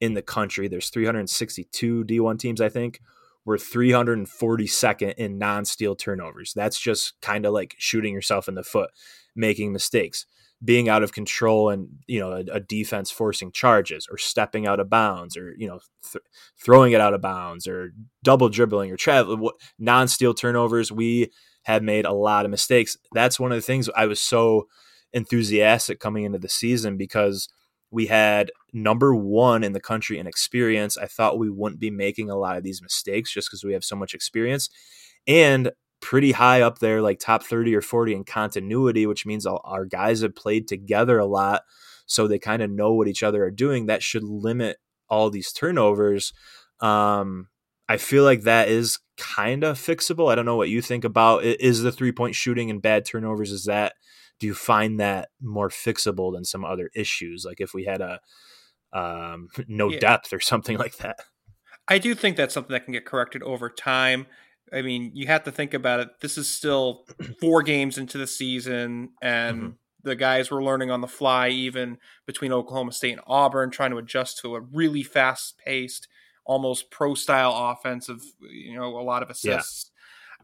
in 0.00 0.14
the 0.14 0.22
country. 0.22 0.68
There's 0.68 0.90
362 0.90 2.04
D1 2.04 2.38
teams, 2.38 2.60
I 2.60 2.68
think. 2.68 3.00
We're 3.44 3.56
342nd 3.56 5.14
in 5.14 5.38
non-steal 5.38 5.96
turnovers. 5.96 6.52
That's 6.54 6.80
just 6.80 7.20
kind 7.20 7.44
of 7.44 7.52
like 7.52 7.74
shooting 7.78 8.14
yourself 8.14 8.48
in 8.48 8.54
the 8.54 8.62
foot, 8.62 8.90
making 9.34 9.72
mistakes 9.72 10.26
being 10.64 10.88
out 10.88 11.02
of 11.02 11.12
control 11.12 11.70
and 11.70 11.88
you 12.06 12.20
know 12.20 12.32
a, 12.32 12.44
a 12.52 12.60
defense 12.60 13.10
forcing 13.10 13.50
charges 13.50 14.06
or 14.10 14.18
stepping 14.18 14.66
out 14.66 14.80
of 14.80 14.88
bounds 14.88 15.36
or 15.36 15.54
you 15.56 15.66
know 15.66 15.80
th- 16.10 16.22
throwing 16.62 16.92
it 16.92 17.00
out 17.00 17.14
of 17.14 17.20
bounds 17.20 17.66
or 17.66 17.92
double 18.22 18.48
dribbling 18.48 18.90
or 18.90 18.96
travel 18.96 19.52
non-steal 19.78 20.34
turnovers 20.34 20.92
we 20.92 21.30
have 21.64 21.82
made 21.82 22.04
a 22.04 22.12
lot 22.12 22.44
of 22.44 22.50
mistakes 22.50 22.96
that's 23.12 23.40
one 23.40 23.50
of 23.50 23.56
the 23.56 23.62
things 23.62 23.88
i 23.96 24.06
was 24.06 24.20
so 24.20 24.66
enthusiastic 25.12 25.98
coming 25.98 26.24
into 26.24 26.38
the 26.38 26.48
season 26.48 26.96
because 26.96 27.48
we 27.90 28.06
had 28.06 28.50
number 28.72 29.14
one 29.14 29.62
in 29.62 29.72
the 29.72 29.80
country 29.80 30.18
in 30.18 30.26
experience 30.26 30.96
i 30.96 31.06
thought 31.06 31.38
we 31.38 31.50
wouldn't 31.50 31.80
be 31.80 31.90
making 31.90 32.30
a 32.30 32.36
lot 32.36 32.56
of 32.56 32.62
these 32.62 32.80
mistakes 32.80 33.32
just 33.32 33.48
because 33.48 33.62
we 33.64 33.72
have 33.72 33.84
so 33.84 33.94
much 33.94 34.14
experience 34.14 34.70
and 35.26 35.70
pretty 36.02 36.32
high 36.32 36.60
up 36.60 36.80
there, 36.80 37.00
like 37.00 37.18
top 37.18 37.44
30 37.44 37.74
or 37.74 37.80
40 37.80 38.14
in 38.14 38.24
continuity, 38.24 39.06
which 39.06 39.24
means 39.24 39.46
all, 39.46 39.62
our 39.64 39.86
guys 39.86 40.20
have 40.20 40.34
played 40.34 40.68
together 40.68 41.18
a 41.18 41.24
lot. 41.24 41.62
So 42.04 42.26
they 42.26 42.38
kind 42.38 42.60
of 42.60 42.70
know 42.70 42.92
what 42.92 43.08
each 43.08 43.22
other 43.22 43.42
are 43.44 43.50
doing. 43.50 43.86
That 43.86 44.02
should 44.02 44.24
limit 44.24 44.76
all 45.08 45.30
these 45.30 45.52
turnovers. 45.52 46.34
Um, 46.80 47.48
I 47.88 47.96
feel 47.96 48.24
like 48.24 48.42
that 48.42 48.68
is 48.68 48.98
kind 49.16 49.62
of 49.64 49.78
fixable. 49.78 50.30
I 50.30 50.34
don't 50.34 50.44
know 50.44 50.56
what 50.56 50.68
you 50.68 50.82
think 50.82 51.04
about 51.04 51.44
it. 51.44 51.60
Is 51.60 51.82
the 51.82 51.92
three 51.92 52.12
point 52.12 52.34
shooting 52.34 52.68
and 52.68 52.82
bad 52.82 53.06
turnovers, 53.06 53.52
is 53.52 53.64
that, 53.64 53.94
do 54.40 54.48
you 54.48 54.54
find 54.54 54.98
that 54.98 55.28
more 55.40 55.68
fixable 55.68 56.32
than 56.34 56.44
some 56.44 56.64
other 56.64 56.90
issues? 56.96 57.44
Like 57.46 57.60
if 57.60 57.72
we 57.72 57.84
had 57.84 58.00
a, 58.00 58.18
um, 58.92 59.48
no 59.68 59.90
Yeah. 59.90 59.98
depth 60.00 60.32
or 60.32 60.40
something 60.40 60.78
like 60.78 60.96
that. 60.98 61.18
I 61.88 61.98
do 61.98 62.14
think 62.14 62.36
that's 62.36 62.54
something 62.54 62.72
that 62.72 62.84
can 62.84 62.92
get 62.92 63.04
corrected 63.04 63.42
over 63.42 63.68
time. 63.68 64.26
I 64.72 64.82
mean, 64.82 65.10
you 65.14 65.26
have 65.26 65.44
to 65.44 65.52
think 65.52 65.74
about 65.74 66.00
it. 66.00 66.08
This 66.20 66.38
is 66.38 66.48
still 66.48 67.04
four 67.40 67.62
games 67.62 67.98
into 67.98 68.18
the 68.18 68.26
season, 68.26 69.10
and 69.20 69.60
Mhm. 69.62 69.74
the 70.02 70.16
guys 70.16 70.50
were 70.50 70.62
learning 70.62 70.90
on 70.90 71.00
the 71.00 71.08
fly, 71.08 71.48
even 71.48 71.98
between 72.26 72.52
Oklahoma 72.52 72.92
State 72.92 73.12
and 73.12 73.20
Auburn, 73.26 73.70
trying 73.70 73.90
to 73.90 73.98
adjust 73.98 74.38
to 74.38 74.54
a 74.56 74.60
really 74.60 75.02
fast 75.02 75.58
paced 75.58 76.08
almost 76.44 76.90
pro 76.90 77.14
style 77.14 77.52
offensive, 77.54 78.20
you 78.40 78.74
know, 78.74 78.96
a 78.98 79.02
lot 79.02 79.22
of 79.22 79.30
assists. 79.30 79.90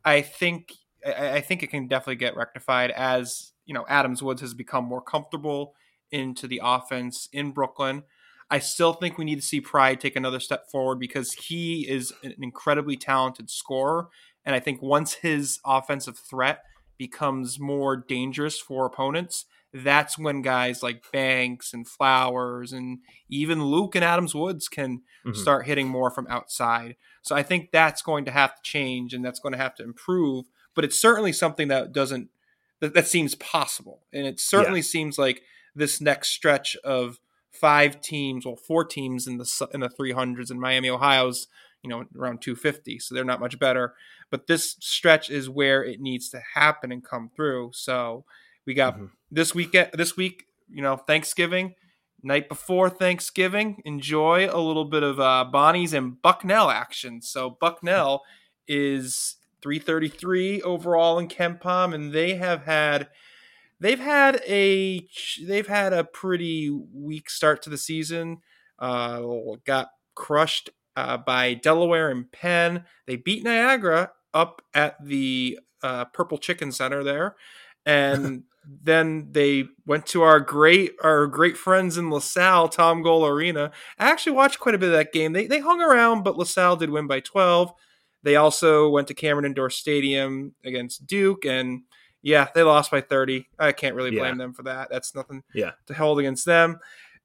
Yeah. 0.05 0.13
I 0.13 0.23
think 0.23 0.73
I, 1.07 1.37
I 1.37 1.41
think 1.41 1.63
it 1.63 1.69
can 1.69 1.89
definitely 1.89 2.17
get 2.17 2.37
rectified 2.37 2.91
as 2.93 3.53
you 3.67 3.75
know 3.75 3.85
Adams 3.89 4.23
Woods 4.23 4.41
has 4.43 4.55
become 4.55 4.85
more 4.85 5.03
comfortable 5.03 5.75
into 6.11 6.47
the 6.47 6.61
offense 6.63 7.29
in 7.33 7.51
Brooklyn. 7.53 8.03
I 8.51 8.59
still 8.61 8.95
think 8.95 9.19
we 9.19 9.25
need 9.25 9.41
to 9.41 9.47
see 9.47 9.61
Pride 9.61 10.01
take 10.01 10.17
another 10.17 10.41
step 10.41 10.71
forward 10.71 10.99
because 10.99 11.33
he 11.33 11.87
is 11.89 12.13
an 12.23 12.35
incredibly 12.41 12.97
talented 12.97 13.51
scorer. 13.51 14.09
And 14.45 14.55
I 14.55 14.61
think 14.61 14.81
once 14.81 15.15
his 15.15 15.61
offensive 15.67 16.19
threat 16.19 16.63
becomes 16.97 17.61
more 17.61 17.97
dangerous 17.97 18.59
for 18.59 18.87
opponents, 18.87 19.45
that's 19.73 20.19
when 20.19 20.41
guys 20.41 20.83
like 20.83 21.05
Banks 21.13 21.75
and 21.75 21.87
Flowers 21.87 22.73
and 22.73 23.01
even 23.29 23.65
Luke 23.65 23.95
and 23.95 24.05
Adams 24.05 24.35
Woods 24.35 24.67
can 24.69 25.03
mm-hmm. 25.27 25.35
start 25.35 25.67
hitting 25.67 25.89
more 25.89 26.11
from 26.11 26.27
outside. 26.29 26.97
So 27.21 27.37
I 27.37 27.43
think 27.43 27.71
that's 27.71 28.01
going 28.01 28.25
to 28.25 28.31
have 28.31 28.55
to 28.55 28.63
change 28.63 29.13
and 29.13 29.23
that's 29.23 29.41
going 29.41 29.53
to 29.53 29.59
have 29.59 29.75
to 29.77 29.85
improve. 29.85 30.47
But 30.75 30.85
it's 30.85 30.99
certainly 30.99 31.33
something 31.33 31.69
that 31.69 31.93
doesn't 31.93 32.31
that, 32.81 32.95
that 32.95 33.09
seems 33.09 33.35
possible, 33.35 34.05
and 34.13 34.25
it 34.27 34.39
certainly 34.39 34.79
yeah. 34.79 34.85
seems 34.85 35.19
like 35.19 35.43
this 35.75 36.01
next 36.01 36.29
stretch 36.29 36.77
of 36.85 37.19
five 37.51 38.01
teams, 38.01 38.45
well, 38.45 38.57
four 38.57 38.85
teams 38.85 39.27
in 39.27 39.39
the 39.39 39.69
in 39.73 39.81
the 39.81 39.89
300s, 39.89 40.51
and 40.51 40.61
Miami, 40.61 40.91
Ohio's 40.91 41.49
you 41.83 41.91
know 41.91 42.05
around 42.17 42.43
250, 42.43 42.99
so 42.99 43.15
they're 43.15 43.25
not 43.25 43.41
much 43.41 43.59
better. 43.59 43.95
But 44.31 44.47
this 44.47 44.77
stretch 44.81 45.31
is 45.31 45.49
where 45.49 45.83
it 45.83 46.01
needs 46.01 46.29
to 46.31 46.43
happen 46.55 46.93
and 46.93 47.05
come 47.05 47.31
through. 47.35 47.71
So 47.73 48.25
we 48.67 48.75
got 48.75 48.95
mm-hmm. 48.95 49.07
this 49.31 49.55
weekend, 49.55 49.91
this 49.95 50.17
week, 50.17 50.45
you 50.71 50.83
know, 50.83 50.97
Thanksgiving 50.97 51.75
night 52.23 52.49
before 52.49 52.91
Thanksgiving. 52.91 53.83
Enjoy 53.85 54.49
a 54.51 54.61
little 54.61 54.85
bit 54.85 55.03
of 55.03 55.21
uh, 55.21 55.45
Bonnie's 55.45 55.93
and 55.93 56.21
Bucknell 56.21 56.71
action. 56.71 57.23
So 57.23 57.57
Bucknell 57.61 58.23
is 58.67 59.37
333 59.63 60.63
overall 60.63 61.19
in 61.19 61.29
KenPom, 61.29 61.95
and 61.95 62.13
they 62.13 62.35
have 62.35 62.65
had 62.65 63.09
they've 63.81 64.01
had 64.01 64.41
a 64.47 65.07
they've 65.43 65.67
had 65.67 65.93
a 65.93 66.05
pretty 66.05 66.71
weak 66.71 67.31
start 67.31 67.63
to 67.63 67.71
the 67.71 67.79
season. 67.79 68.39
Uh, 68.79 69.23
got 69.67 69.89
crushed 70.15 70.71
uh, 70.97 71.17
by 71.17 71.55
Delaware 71.55 72.11
and 72.11 72.31
Penn. 72.31 72.85
They 73.07 73.17
beat 73.17 73.45
Niagara 73.45 74.13
up 74.35 74.63
at 74.75 74.97
the 75.05 75.59
uh, 75.83 76.07
Purple 76.07 76.39
Chicken 76.39 76.73
Center 76.73 77.03
there, 77.03 77.37
and 77.87 78.45
then 78.83 79.29
they 79.33 79.65
went 79.87 80.07
to 80.07 80.23
our 80.23 80.41
great 80.41 80.93
our 81.03 81.27
great 81.27 81.57
friends 81.57 81.97
in 81.97 82.11
LaSalle, 82.11 82.69
Tom 82.69 83.03
Gola 83.03 83.33
Arena. 83.33 83.73
I 83.99 84.11
actually 84.11 84.33
watched 84.33 84.61
quite 84.61 84.75
a 84.75 84.79
bit 84.79 84.89
of 84.89 84.95
that 84.95 85.13
game. 85.13 85.33
They 85.33 85.47
they 85.47 85.61
hung 85.61 85.81
around, 85.81 86.23
but 86.25 86.37
LaSalle 86.37 86.77
did 86.77 86.91
win 86.91 87.07
by 87.07 87.21
twelve. 87.21 87.73
They 88.25 88.35
also 88.35 88.89
went 88.89 89.07
to 89.09 89.15
Cameron 89.15 89.45
Indoor 89.47 89.71
Stadium 89.71 90.55
against 90.65 91.07
Duke, 91.07 91.45
and 91.45 91.83
yeah, 92.23 92.49
they 92.55 92.63
lost 92.63 92.91
by 92.91 93.01
30. 93.01 93.49
I 93.59 93.73
can't 93.73 93.95
really 93.95 94.11
blame 94.11 94.39
yeah. 94.39 94.45
them 94.45 94.53
for 94.53 94.65
that. 94.65 94.89
That's 94.91 95.15
nothing 95.15 95.43
yeah. 95.55 95.73
to 95.87 95.95
hold 95.95 96.19
against 96.19 96.45
them. 96.45 96.79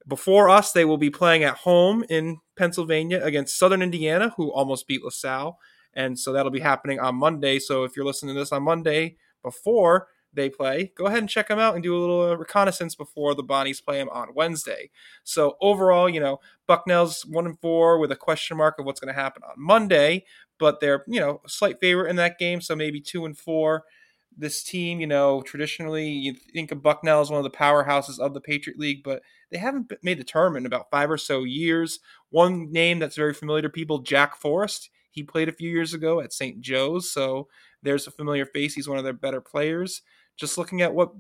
Before 0.08 0.50
us, 0.50 0.72
they 0.72 0.86
will 0.86 0.98
be 0.98 1.10
playing 1.10 1.44
at 1.44 1.56
home 1.56 2.04
in 2.10 2.40
Pennsylvania 2.58 3.22
against 3.24 3.58
Southern 3.58 3.82
Indiana, 3.82 4.34
who 4.36 4.52
almost 4.52 4.88
beat 4.88 5.04
LaSalle. 5.04 5.60
And 5.94 6.18
so 6.18 6.34
that'll 6.34 6.52
be 6.52 6.60
happening 6.60 7.00
on 7.00 7.16
Monday. 7.16 7.60
So 7.60 7.84
if 7.84 7.96
you're 7.96 8.06
listening 8.06 8.36
to 8.36 8.42
this 8.42 8.52
on 8.52 8.64
Monday 8.64 9.18
before 9.42 10.08
they 10.34 10.50
play, 10.50 10.92
go 10.96 11.06
ahead 11.06 11.20
and 11.20 11.30
check 11.30 11.48
them 11.48 11.60
out 11.60 11.76
and 11.76 11.84
do 11.84 11.96
a 11.96 12.00
little 12.00 12.32
uh, 12.32 12.36
reconnaissance 12.36 12.96
before 12.96 13.36
the 13.36 13.44
Bonnies 13.44 13.84
play 13.84 14.00
them 14.00 14.10
on 14.10 14.34
Wednesday. 14.34 14.90
So 15.24 15.56
overall, 15.62 16.10
you 16.10 16.20
know, 16.20 16.40
Bucknell's 16.68 17.26
one 17.26 17.46
and 17.46 17.60
four 17.60 18.00
with 18.00 18.12
a 18.12 18.16
question 18.16 18.58
mark 18.58 18.80
of 18.80 18.86
what's 18.86 19.00
going 19.00 19.14
to 19.14 19.20
happen 19.20 19.44
on 19.44 19.54
Monday, 19.58 20.26
but 20.60 20.80
they're 20.80 21.04
you 21.08 21.20
know 21.20 21.42
a 21.46 21.50
slight 21.50 21.80
favorite 21.80 22.10
in 22.10 22.16
that 22.18 22.40
game, 22.40 22.62
so 22.62 22.76
maybe 22.76 23.00
two 23.00 23.26
and 23.26 23.38
four. 23.38 23.84
This 24.38 24.64
team, 24.64 25.00
you 25.00 25.08
know, 25.08 25.42
traditionally 25.42 26.10
you 26.10 26.34
think 26.34 26.72
of 26.72 26.82
Bucknell 26.82 27.22
as 27.22 27.30
one 27.30 27.38
of 27.38 27.44
the 27.44 27.58
powerhouses 27.58 28.20
of 28.20 28.34
the 28.34 28.42
Patriot 28.42 28.80
League, 28.80 29.04
but 29.04 29.22
they 29.52 29.58
haven't 29.58 29.92
made 30.02 30.20
the 30.20 30.24
tournament 30.24 30.64
in 30.64 30.68
about 30.68 30.90
five 30.90 31.12
or 31.12 31.18
so 31.18 31.44
years. 31.44 32.00
One 32.30 32.72
name 32.72 33.00
that's 33.00 33.16
very 33.16 33.34
familiar 33.34 33.62
to 33.64 33.70
people, 33.70 34.00
Jack 34.00 34.36
Forrest. 34.36 34.90
He 35.12 35.24
played 35.24 35.50
a 35.50 35.54
few 35.54 35.70
years 35.70 35.94
ago 35.94 36.20
at 36.20 36.34
St. 36.34 36.60
Joe's, 36.60 37.12
so 37.12 37.48
there's 37.84 38.08
a 38.08 38.12
familiar 38.12 38.46
face. 38.46 38.74
He's 38.74 38.90
one 38.90 38.98
of 38.98 39.04
their 39.04 39.14
better 39.14 39.42
players 39.42 40.02
just 40.38 40.58
looking 40.58 40.82
at 40.82 40.94
what 40.94 41.12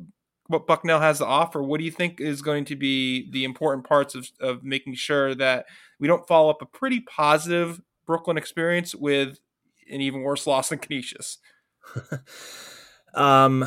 what 0.48 0.68
Bucknell 0.68 1.00
has 1.00 1.20
to 1.20 1.26
offer, 1.26 1.64
what 1.64 1.80
do 1.80 1.86
you 1.86 1.92
think 1.92 2.20
is 2.20 2.42
going 2.42 2.66
to 2.66 2.76
be 2.76 3.32
the 3.32 3.46
important 3.46 3.88
parts 3.88 4.14
of, 4.14 4.30
of 4.42 4.62
making 4.62 4.96
sure 4.96 5.34
that 5.36 5.66
we 6.00 6.08
don't 6.08 6.28
follow 6.28 6.50
up 6.50 6.62
a 6.62 6.66
pretty 6.66 7.00
positive 7.00 7.82
Brooklyn 8.06 8.38
experience 8.38 8.94
with 8.94 9.40
an 9.90 10.02
even 10.02 10.22
worse 10.22 10.46
loss 10.46 10.70
than 10.70 10.80
Canisius? 10.80 11.38
um, 13.14 13.66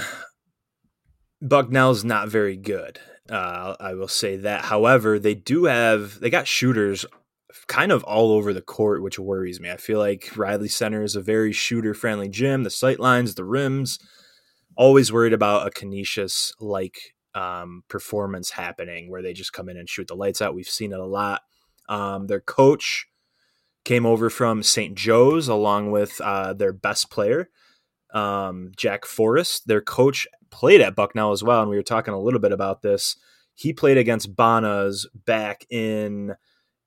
Bucknell's 1.43 2.05
not 2.05 2.29
very 2.29 2.57
good. 2.57 2.99
Uh, 3.31 3.75
I 3.81 3.95
will 3.95 4.09
say 4.09 4.37
that. 4.37 4.67
However, 4.67 5.19
they 5.19 5.35
do 5.35 5.65
have 5.65 6.21
they 6.21 6.31
got 6.31 6.47
shooters 6.47 7.05
kind 7.67 7.91
of 7.91 8.05
all 8.05 8.33
over 8.33 8.53
the 8.53 8.63
court, 8.63 9.03
which 9.03 9.19
worries 9.19 9.61
me. 9.61 9.71
I 9.71 9.77
feel 9.77 9.99
like 9.99 10.37
Reilly 10.37 10.69
Center 10.69 11.03
is 11.03 11.17
a 11.17 11.21
very 11.21 11.53
shooter 11.53 11.95
friendly 11.95 12.29
gym. 12.29 12.63
The 12.63 12.71
sight 12.71 13.01
lines, 13.01 13.35
the 13.35 13.45
rims, 13.45 13.99
always 14.77 15.13
worried 15.13 15.33
about 15.33 15.67
a 15.67 15.71
Canisius 15.71 16.53
like 16.61 17.15
um, 17.35 17.83
performance 17.89 18.51
happening 18.51 19.11
where 19.11 19.23
they 19.23 19.33
just 19.33 19.53
come 19.53 19.69
in 19.69 19.77
and 19.77 19.89
shoot 19.89 20.09
the 20.09 20.15
lights 20.15 20.41
out. 20.41 20.55
We've 20.55 20.67
seen 20.67 20.93
it 20.93 21.01
a 21.01 21.07
lot. 21.07 21.43
Um, 21.89 22.27
their 22.27 22.41
coach 22.41 23.07
came 23.85 24.07
over 24.07 24.31
from 24.31 24.63
St. 24.63 24.97
Joe's 24.97 25.49
along 25.49 25.91
with 25.91 26.21
uh, 26.21 26.53
their 26.55 26.73
best 26.73 27.11
player, 27.11 27.49
um, 28.17 28.73
Jack 28.77 29.05
Forrest. 29.05 29.67
Their 29.67 29.81
coach 29.83 30.27
played 30.51 30.81
at 30.81 30.97
Bucknell 30.97 31.33
as 31.33 31.43
well, 31.43 31.61
and 31.61 31.71
we 31.71 31.77
were 31.77 31.83
talking 31.83 32.15
a 32.15 32.21
little 32.21 32.41
bit 32.41 32.53
about 32.53 32.83
this. 32.83 33.17
He 33.55 33.73
played 33.73 33.99
against 33.99 34.35
Bonas 34.35 35.07
back 35.15 35.67
in 35.71 36.35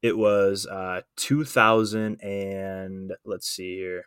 it 0.01 0.17
was 0.17 0.65
uh, 0.65 1.01
2000 1.17 2.21
and 2.23 3.13
let's 3.25 3.47
see 3.49 3.75
here, 3.77 4.05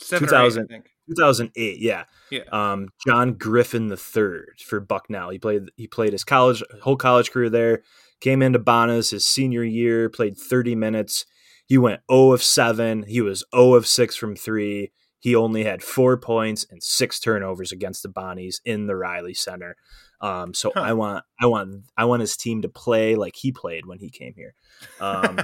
2000. 0.00 0.68
2008, 1.08 1.78
yeah. 1.78 2.04
Yeah. 2.30 2.40
Um, 2.50 2.88
John 3.06 3.34
Griffin 3.34 3.88
the 3.88 3.96
third 3.96 4.60
for 4.64 4.80
Bucknell. 4.80 5.30
He 5.30 5.38
played 5.38 5.70
he 5.76 5.86
played 5.86 6.12
his 6.12 6.24
college 6.24 6.62
whole 6.82 6.96
college 6.96 7.30
career 7.30 7.48
there. 7.50 7.82
Came 8.20 8.42
into 8.42 8.58
Bonas 8.58 9.10
his 9.10 9.24
senior 9.24 9.62
year, 9.62 10.08
played 10.08 10.36
30 10.38 10.74
minutes. 10.74 11.26
He 11.66 11.78
went 11.78 12.00
0 12.10 12.32
of 12.32 12.42
7. 12.42 13.04
He 13.04 13.20
was 13.20 13.44
0 13.54 13.74
of 13.74 13.86
6 13.86 14.16
from 14.16 14.36
3. 14.36 14.90
He 15.18 15.34
only 15.34 15.64
had 15.64 15.82
4 15.82 16.18
points 16.18 16.66
and 16.70 16.82
6 16.82 17.20
turnovers 17.20 17.72
against 17.72 18.02
the 18.02 18.08
Bonnies 18.08 18.60
in 18.64 18.86
the 18.86 18.96
Reilly 18.96 19.34
Center. 19.34 19.76
Um, 20.20 20.54
so 20.54 20.72
huh. 20.74 20.80
I 20.80 20.92
want 20.94 21.24
I 21.40 21.46
want 21.46 21.84
I 21.96 22.04
want 22.06 22.20
his 22.20 22.36
team 22.36 22.62
to 22.62 22.68
play 22.68 23.16
like 23.16 23.36
he 23.36 23.52
played 23.52 23.86
when 23.86 23.98
he 23.98 24.08
came 24.08 24.34
here. 24.34 24.54
Um, 25.00 25.38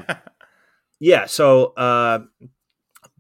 yeah, 1.01 1.27
so 1.27 1.67
uh, 1.75 2.21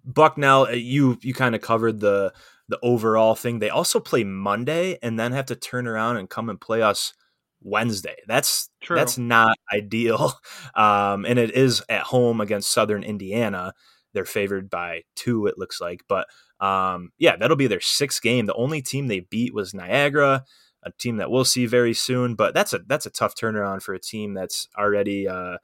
Bucknell, 0.04 0.66
uh, 0.66 0.70
you 0.70 1.18
you 1.22 1.34
kind 1.34 1.54
of 1.54 1.60
covered 1.60 2.00
the 2.00 2.32
the 2.68 2.78
overall 2.82 3.34
thing. 3.34 3.58
They 3.58 3.70
also 3.70 4.00
play 4.00 4.24
Monday 4.24 4.98
and 5.02 5.18
then 5.18 5.32
have 5.32 5.46
to 5.46 5.56
turn 5.56 5.86
around 5.86 6.16
and 6.16 6.28
come 6.30 6.48
and 6.48 6.60
play 6.60 6.80
us 6.80 7.12
Wednesday. 7.60 8.16
That's 8.26 8.70
True. 8.80 8.96
that's 8.96 9.18
not 9.18 9.56
ideal. 9.72 10.34
Um, 10.74 11.24
and 11.26 11.38
it 11.38 11.54
is 11.54 11.82
at 11.88 12.02
home 12.02 12.40
against 12.40 12.72
Southern 12.72 13.02
Indiana. 13.02 13.74
They're 14.12 14.24
favored 14.24 14.70
by 14.70 15.02
two, 15.16 15.46
it 15.46 15.58
looks 15.58 15.80
like. 15.80 16.02
But 16.08 16.26
um, 16.60 17.10
yeah, 17.18 17.36
that'll 17.36 17.56
be 17.56 17.66
their 17.66 17.80
sixth 17.80 18.22
game. 18.22 18.46
The 18.46 18.54
only 18.54 18.82
team 18.82 19.06
they 19.06 19.20
beat 19.20 19.54
was 19.54 19.74
Niagara, 19.74 20.44
a 20.82 20.92
team 20.92 21.16
that 21.16 21.30
we'll 21.30 21.44
see 21.44 21.66
very 21.66 21.94
soon. 21.94 22.34
But 22.34 22.54
that's 22.54 22.72
a 22.72 22.80
that's 22.86 23.06
a 23.06 23.10
tough 23.10 23.34
turnaround 23.34 23.82
for 23.82 23.94
a 23.94 24.00
team 24.00 24.34
that's 24.34 24.68
already 24.78 25.28
uh, 25.28 25.58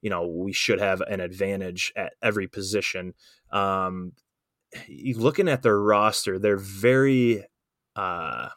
you 0.00 0.10
know 0.10 0.26
we 0.26 0.52
should 0.52 0.80
have 0.80 1.00
an 1.02 1.20
advantage 1.20 1.92
at 1.96 2.14
every 2.22 2.48
position. 2.48 3.14
Um, 3.50 4.12
looking 5.16 5.48
at 5.48 5.62
their 5.62 5.80
roster, 5.80 6.38
they're 6.38 6.56
very 6.56 7.44
uh, 7.96 8.48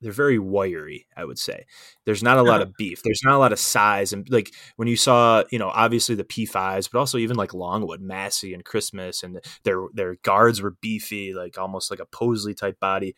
they're 0.00 0.12
very 0.12 0.38
wiry. 0.38 1.06
I 1.16 1.24
would 1.24 1.38
say 1.38 1.66
there's 2.04 2.22
not 2.22 2.38
a 2.38 2.42
lot 2.42 2.60
uh-huh. 2.60 2.70
of 2.70 2.74
beef. 2.76 3.02
There's 3.02 3.22
not 3.24 3.34
a 3.34 3.38
lot 3.38 3.52
of 3.52 3.58
size, 3.58 4.12
and 4.12 4.28
like 4.30 4.52
when 4.76 4.88
you 4.88 4.96
saw, 4.96 5.44
you 5.50 5.58
know, 5.58 5.68
obviously 5.68 6.14
the 6.14 6.24
P5s, 6.24 6.88
but 6.90 6.98
also 6.98 7.18
even 7.18 7.36
like 7.36 7.54
Longwood, 7.54 8.00
Massey, 8.00 8.54
and 8.54 8.64
Christmas, 8.64 9.22
and 9.22 9.40
their 9.64 9.82
their 9.92 10.16
guards 10.22 10.62
were 10.62 10.76
beefy, 10.80 11.34
like 11.34 11.58
almost 11.58 11.90
like 11.90 12.00
a 12.00 12.06
Posley 12.06 12.56
type 12.56 12.78
body. 12.80 13.14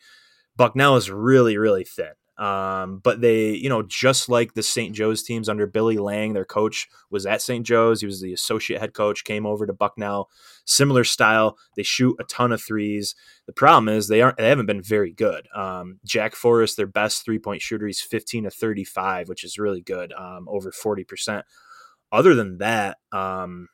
Bucknell 0.55 0.97
is 0.97 1.09
really 1.09 1.57
really 1.57 1.83
thin. 1.83 2.11
Um, 2.37 2.99
but 3.03 3.21
they, 3.21 3.51
you 3.51 3.69
know, 3.69 3.83
just 3.83 4.29
like 4.29 4.53
the 4.53 4.63
St. 4.63 4.95
Joe's 4.95 5.21
teams 5.21 5.47
under 5.47 5.67
Billy 5.67 5.97
Lange, 5.97 6.33
their 6.33 6.45
coach 6.45 6.87
was 7.09 7.25
at 7.25 7.41
St. 7.41 7.65
Joe's. 7.65 8.01
He 8.01 8.07
was 8.07 8.21
the 8.21 8.33
associate 8.33 8.79
head 8.79 8.93
coach, 8.93 9.23
came 9.23 9.45
over 9.45 9.67
to 9.67 9.73
Bucknell. 9.73 10.29
Similar 10.65 11.03
style. 11.03 11.57
They 11.75 11.83
shoot 11.83 12.15
a 12.19 12.23
ton 12.23 12.51
of 12.51 12.61
threes. 12.61 13.15
The 13.45 13.53
problem 13.53 13.89
is 13.89 14.07
they 14.07 14.21
aren't. 14.21 14.37
They 14.37 14.49
haven't 14.49 14.65
been 14.65 14.81
very 14.81 15.11
good. 15.11 15.47
Um, 15.55 15.99
Jack 16.05 16.35
Forrest, 16.35 16.77
their 16.77 16.87
best 16.87 17.23
three 17.25 17.39
point 17.39 17.61
shooter, 17.61 17.85
he's 17.85 18.01
fifteen 18.01 18.45
to 18.45 18.51
thirty 18.51 18.85
five, 18.85 19.27
which 19.27 19.43
is 19.43 19.59
really 19.59 19.81
good, 19.81 20.13
um, 20.13 20.47
over 20.49 20.71
forty 20.71 21.03
percent. 21.03 21.45
Other 22.11 22.33
than 22.33 22.57
that, 22.57 22.97
um, 23.11 23.67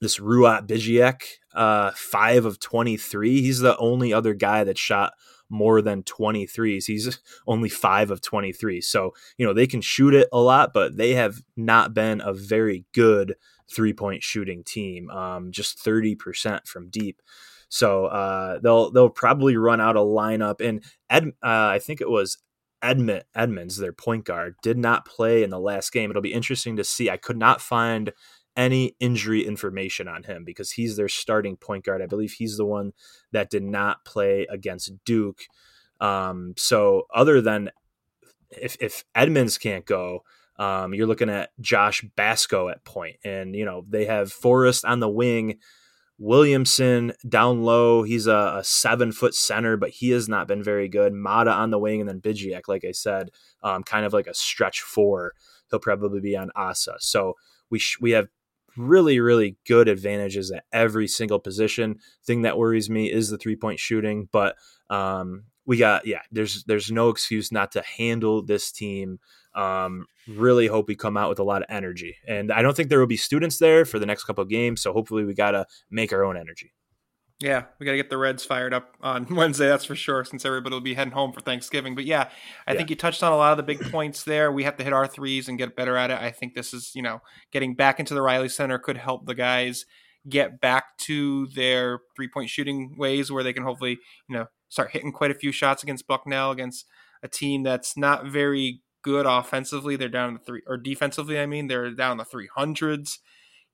this 0.00 0.18
Ruot 0.18 0.66
Bijiek, 0.66 1.20
uh, 1.54 1.90
five 1.94 2.44
of 2.44 2.60
23. 2.60 3.42
He's 3.42 3.60
the 3.60 3.76
only 3.78 4.12
other 4.12 4.34
guy 4.34 4.64
that 4.64 4.78
shot 4.78 5.12
more 5.50 5.80
than 5.82 6.02
23s. 6.02 6.86
He's 6.86 7.18
only 7.46 7.68
five 7.68 8.10
of 8.10 8.20
23. 8.20 8.80
So, 8.80 9.14
you 9.36 9.46
know, 9.46 9.52
they 9.52 9.66
can 9.66 9.80
shoot 9.80 10.14
it 10.14 10.28
a 10.32 10.40
lot, 10.40 10.72
but 10.72 10.96
they 10.96 11.14
have 11.14 11.42
not 11.56 11.94
been 11.94 12.20
a 12.20 12.32
very 12.32 12.84
good 12.92 13.34
three 13.70 13.92
point 13.92 14.22
shooting 14.22 14.64
team, 14.64 15.10
um, 15.10 15.52
just 15.52 15.84
30% 15.84 16.66
from 16.66 16.88
deep. 16.88 17.20
So 17.68 18.06
uh, 18.06 18.60
they'll 18.60 18.90
they'll 18.90 19.10
probably 19.10 19.56
run 19.56 19.80
out 19.80 19.96
a 19.96 20.00
lineup. 20.00 20.66
And 20.66 20.82
Ed, 21.10 21.32
uh, 21.42 21.68
I 21.72 21.78
think 21.78 22.00
it 22.00 22.08
was 22.08 22.38
Edmund 22.82 23.24
Edmonds, 23.34 23.76
their 23.76 23.92
point 23.92 24.24
guard, 24.24 24.54
did 24.62 24.78
not 24.78 25.04
play 25.04 25.42
in 25.42 25.50
the 25.50 25.60
last 25.60 25.92
game. 25.92 26.10
It'll 26.10 26.22
be 26.22 26.32
interesting 26.32 26.76
to 26.76 26.84
see. 26.84 27.10
I 27.10 27.16
could 27.16 27.36
not 27.36 27.60
find 27.60 28.12
any 28.58 28.96
injury 28.98 29.46
information 29.46 30.08
on 30.08 30.24
him 30.24 30.44
because 30.44 30.72
he's 30.72 30.96
their 30.96 31.08
starting 31.08 31.56
point 31.56 31.84
guard. 31.84 32.02
I 32.02 32.06
believe 32.06 32.32
he's 32.32 32.58
the 32.58 32.66
one 32.66 32.92
that 33.32 33.50
did 33.50 33.62
not 33.62 34.04
play 34.04 34.46
against 34.50 34.92
Duke. 35.04 35.44
Um, 36.00 36.54
so 36.56 37.04
other 37.14 37.40
than 37.40 37.70
if 38.50 38.76
if 38.80 39.04
Edmonds 39.14 39.58
can't 39.58 39.86
go, 39.86 40.24
um, 40.58 40.92
you're 40.92 41.06
looking 41.06 41.30
at 41.30 41.50
Josh 41.60 42.04
Bascoe 42.16 42.68
at 42.68 42.84
point, 42.84 43.16
and 43.24 43.54
you 43.54 43.64
know 43.64 43.84
they 43.88 44.06
have 44.06 44.32
Forrest 44.32 44.84
on 44.84 44.98
the 44.98 45.08
wing, 45.08 45.58
Williamson 46.18 47.12
down 47.28 47.62
low. 47.62 48.02
He's 48.02 48.26
a, 48.26 48.56
a 48.58 48.64
seven 48.64 49.12
foot 49.12 49.34
center, 49.34 49.76
but 49.76 49.90
he 49.90 50.10
has 50.10 50.28
not 50.28 50.48
been 50.48 50.64
very 50.64 50.88
good. 50.88 51.12
Mata 51.12 51.52
on 51.52 51.70
the 51.70 51.78
wing, 51.78 52.00
and 52.00 52.08
then 52.08 52.20
Bijiek, 52.20 52.62
like 52.66 52.84
I 52.84 52.92
said, 52.92 53.30
um, 53.62 53.84
kind 53.84 54.04
of 54.04 54.12
like 54.12 54.26
a 54.26 54.34
stretch 54.34 54.80
four. 54.80 55.34
He'll 55.70 55.78
probably 55.78 56.20
be 56.20 56.36
on 56.36 56.50
Asa. 56.56 56.96
So 56.98 57.34
we 57.70 57.78
sh- 57.78 57.98
we 58.00 58.12
have 58.12 58.28
really, 58.78 59.20
really 59.20 59.56
good 59.66 59.88
advantages 59.88 60.50
at 60.50 60.64
every 60.72 61.08
single 61.08 61.38
position. 61.38 61.98
Thing 62.24 62.42
that 62.42 62.56
worries 62.56 62.88
me 62.88 63.12
is 63.12 63.28
the 63.28 63.38
three 63.38 63.56
point 63.56 63.80
shooting, 63.80 64.28
but 64.32 64.56
um, 64.88 65.44
we 65.66 65.76
got 65.76 66.06
yeah. 66.06 66.22
There's 66.32 66.64
there's 66.64 66.90
no 66.90 67.10
excuse 67.10 67.52
not 67.52 67.72
to 67.72 67.82
handle 67.82 68.42
this 68.42 68.72
team. 68.72 69.18
Um, 69.54 70.06
really 70.28 70.68
hope 70.68 70.88
we 70.88 70.94
come 70.94 71.16
out 71.16 71.28
with 71.28 71.40
a 71.40 71.44
lot 71.44 71.62
of 71.62 71.66
energy, 71.68 72.16
and 72.26 72.52
I 72.52 72.62
don't 72.62 72.76
think 72.76 72.88
there 72.88 73.00
will 73.00 73.06
be 73.06 73.16
students 73.16 73.58
there 73.58 73.84
for 73.84 73.98
the 73.98 74.06
next 74.06 74.24
couple 74.24 74.42
of 74.42 74.48
games. 74.48 74.80
So 74.80 74.92
hopefully 74.92 75.24
we 75.24 75.34
got 75.34 75.50
to 75.50 75.66
make 75.90 76.12
our 76.12 76.24
own 76.24 76.36
energy. 76.36 76.72
Yeah, 77.40 77.64
we 77.78 77.86
got 77.86 77.92
to 77.92 77.96
get 77.96 78.10
the 78.10 78.18
Reds 78.18 78.44
fired 78.44 78.74
up 78.74 78.96
on 79.00 79.26
Wednesday, 79.34 79.68
that's 79.68 79.84
for 79.84 79.94
sure, 79.94 80.24
since 80.24 80.44
everybody 80.44 80.74
will 80.74 80.80
be 80.80 80.94
heading 80.94 81.12
home 81.12 81.32
for 81.32 81.40
Thanksgiving. 81.40 81.94
But 81.94 82.04
yeah, 82.04 82.30
I 82.66 82.72
yeah. 82.72 82.78
think 82.78 82.90
you 82.90 82.96
touched 82.96 83.22
on 83.22 83.32
a 83.32 83.36
lot 83.36 83.52
of 83.52 83.56
the 83.56 83.62
big 83.62 83.80
points 83.92 84.24
there. 84.24 84.50
We 84.50 84.64
have 84.64 84.76
to 84.78 84.84
hit 84.84 84.92
our 84.92 85.06
threes 85.06 85.48
and 85.48 85.56
get 85.56 85.76
better 85.76 85.96
at 85.96 86.10
it. 86.10 86.20
I 86.20 86.32
think 86.32 86.54
this 86.54 86.74
is, 86.74 86.90
you 86.94 87.02
know, 87.02 87.20
getting 87.52 87.74
back 87.74 88.00
into 88.00 88.12
the 88.12 88.22
Reilly 88.22 88.48
Center 88.48 88.78
could 88.78 88.96
help 88.96 89.26
the 89.26 89.36
guys 89.36 89.86
get 90.28 90.60
back 90.60 90.98
to 90.98 91.46
their 91.54 92.00
three 92.16 92.28
point 92.28 92.50
shooting 92.50 92.96
ways 92.98 93.30
where 93.30 93.44
they 93.44 93.52
can 93.52 93.62
hopefully, 93.62 93.98
you 94.28 94.36
know, 94.36 94.46
start 94.68 94.90
hitting 94.90 95.12
quite 95.12 95.30
a 95.30 95.34
few 95.34 95.52
shots 95.52 95.84
against 95.84 96.08
Bucknell, 96.08 96.50
against 96.50 96.86
a 97.22 97.28
team 97.28 97.62
that's 97.62 97.96
not 97.96 98.26
very 98.26 98.82
good 99.02 99.26
offensively. 99.26 99.94
They're 99.94 100.08
down 100.08 100.34
the 100.34 100.40
three, 100.40 100.62
or 100.66 100.76
defensively, 100.76 101.38
I 101.38 101.46
mean, 101.46 101.68
they're 101.68 101.90
down 101.92 102.16
the 102.16 102.24
300s. 102.24 103.18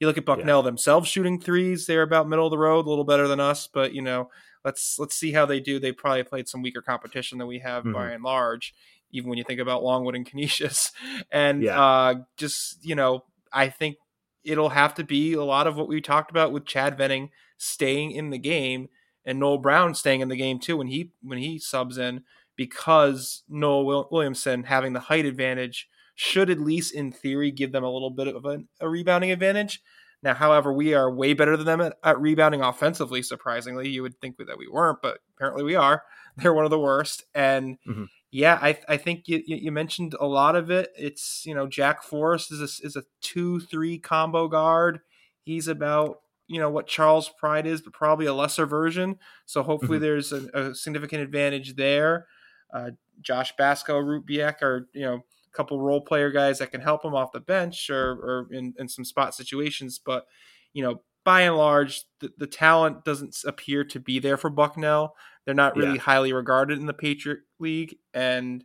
You 0.00 0.06
look 0.06 0.18
at 0.18 0.24
Bucknell 0.24 0.60
yeah. 0.60 0.64
themselves 0.64 1.08
shooting 1.08 1.40
threes; 1.40 1.86
they're 1.86 2.02
about 2.02 2.28
middle 2.28 2.46
of 2.46 2.50
the 2.50 2.58
road, 2.58 2.86
a 2.86 2.88
little 2.88 3.04
better 3.04 3.28
than 3.28 3.40
us. 3.40 3.68
But 3.72 3.94
you 3.94 4.02
know, 4.02 4.30
let's 4.64 4.98
let's 4.98 5.14
see 5.14 5.32
how 5.32 5.46
they 5.46 5.60
do. 5.60 5.78
They 5.78 5.92
probably 5.92 6.24
played 6.24 6.48
some 6.48 6.62
weaker 6.62 6.82
competition 6.82 7.38
than 7.38 7.46
we 7.46 7.60
have 7.60 7.84
mm-hmm. 7.84 7.92
by 7.92 8.10
and 8.10 8.24
large. 8.24 8.74
Even 9.12 9.30
when 9.30 9.38
you 9.38 9.44
think 9.44 9.60
about 9.60 9.84
Longwood 9.84 10.16
and 10.16 10.26
Canisius, 10.26 10.92
and 11.30 11.62
yeah. 11.62 11.80
uh, 11.80 12.14
just 12.36 12.84
you 12.84 12.94
know, 12.94 13.24
I 13.52 13.68
think 13.68 13.96
it'll 14.42 14.70
have 14.70 14.94
to 14.94 15.04
be 15.04 15.32
a 15.32 15.44
lot 15.44 15.66
of 15.66 15.76
what 15.76 15.88
we 15.88 16.00
talked 16.00 16.30
about 16.30 16.52
with 16.52 16.66
Chad 16.66 16.98
Venning 16.98 17.30
staying 17.56 18.10
in 18.10 18.30
the 18.30 18.38
game 18.38 18.88
and 19.24 19.38
Noel 19.38 19.58
Brown 19.58 19.94
staying 19.94 20.20
in 20.20 20.28
the 20.28 20.36
game 20.36 20.58
too 20.58 20.76
when 20.76 20.88
he 20.88 21.12
when 21.22 21.38
he 21.38 21.58
subs 21.58 21.98
in 21.98 22.22
because 22.56 23.42
Noel 23.48 24.08
Williamson 24.10 24.64
having 24.64 24.92
the 24.92 25.00
height 25.00 25.24
advantage 25.24 25.88
should 26.14 26.50
at 26.50 26.60
least 26.60 26.94
in 26.94 27.12
theory 27.12 27.50
give 27.50 27.72
them 27.72 27.84
a 27.84 27.90
little 27.90 28.10
bit 28.10 28.28
of 28.28 28.44
a, 28.44 28.60
a 28.80 28.88
rebounding 28.88 29.30
advantage. 29.30 29.80
Now, 30.22 30.34
however, 30.34 30.72
we 30.72 30.94
are 30.94 31.10
way 31.10 31.34
better 31.34 31.56
than 31.56 31.66
them 31.66 31.80
at, 31.82 31.96
at, 32.02 32.20
rebounding 32.20 32.62
offensively. 32.62 33.22
Surprisingly, 33.22 33.90
you 33.90 34.02
would 34.02 34.18
think 34.20 34.38
that 34.38 34.56
we 34.56 34.66
weren't, 34.66 35.02
but 35.02 35.18
apparently 35.36 35.62
we 35.62 35.74
are. 35.74 36.02
They're 36.36 36.54
one 36.54 36.64
of 36.64 36.70
the 36.70 36.78
worst. 36.78 37.24
And 37.34 37.76
mm-hmm. 37.86 38.04
yeah, 38.30 38.58
I, 38.60 38.78
I 38.88 38.96
think 38.96 39.28
you, 39.28 39.42
you 39.46 39.70
mentioned 39.70 40.14
a 40.18 40.26
lot 40.26 40.56
of 40.56 40.70
it. 40.70 40.90
It's 40.96 41.44
you 41.44 41.54
know 41.54 41.66
Jack 41.66 42.02
Forrest 42.02 42.50
is 42.50 42.60
a, 42.60 42.86
is 42.86 42.96
a 42.96 43.04
two 43.20 43.60
three 43.60 43.98
combo 43.98 44.48
guard. 44.48 45.00
He's 45.42 45.68
about 45.68 46.20
you 46.46 46.58
know 46.58 46.70
what 46.70 46.86
Charles 46.86 47.28
Pride 47.28 47.66
is, 47.66 47.82
but 47.82 47.92
probably 47.92 48.26
a 48.26 48.34
lesser 48.34 48.66
version. 48.66 49.18
So 49.44 49.62
hopefully 49.62 49.98
mm-hmm. 49.98 50.04
there's 50.04 50.32
a, 50.32 50.48
a, 50.54 50.74
significant 50.74 51.22
advantage 51.22 51.76
there. 51.76 52.26
Uh, 52.72 52.90
Josh 53.20 53.54
Bascoe, 53.56 54.00
Ruot 54.00 54.28
Bijiek 54.28 54.62
are 54.62 54.88
you 54.94 55.02
know 55.02 55.20
couple 55.54 55.80
role 55.80 56.00
player 56.00 56.30
guys 56.30 56.58
that 56.58 56.70
can 56.70 56.80
help 56.80 57.04
him 57.04 57.14
off 57.14 57.32
the 57.32 57.40
bench 57.40 57.88
or, 57.90 58.12
or 58.12 58.48
in, 58.50 58.74
in 58.78 58.88
some 58.88 59.04
spot 59.04 59.34
situations. 59.34 60.00
But, 60.04 60.26
you 60.72 60.82
know, 60.82 61.02
by 61.24 61.42
and 61.42 61.56
large, 61.56 62.04
the, 62.20 62.30
the 62.36 62.46
talent 62.46 63.04
doesn't 63.04 63.36
appear 63.46 63.84
to 63.84 64.00
be 64.00 64.18
there 64.18 64.36
for 64.36 64.50
Bucknell. 64.50 65.14
They're 65.44 65.54
not 65.54 65.76
really 65.76 65.94
yeah. 65.94 66.00
highly 66.00 66.32
regarded 66.32 66.78
in 66.78 66.86
the 66.86 66.92
Patriot 66.92 67.40
League. 67.58 67.96
And 68.12 68.64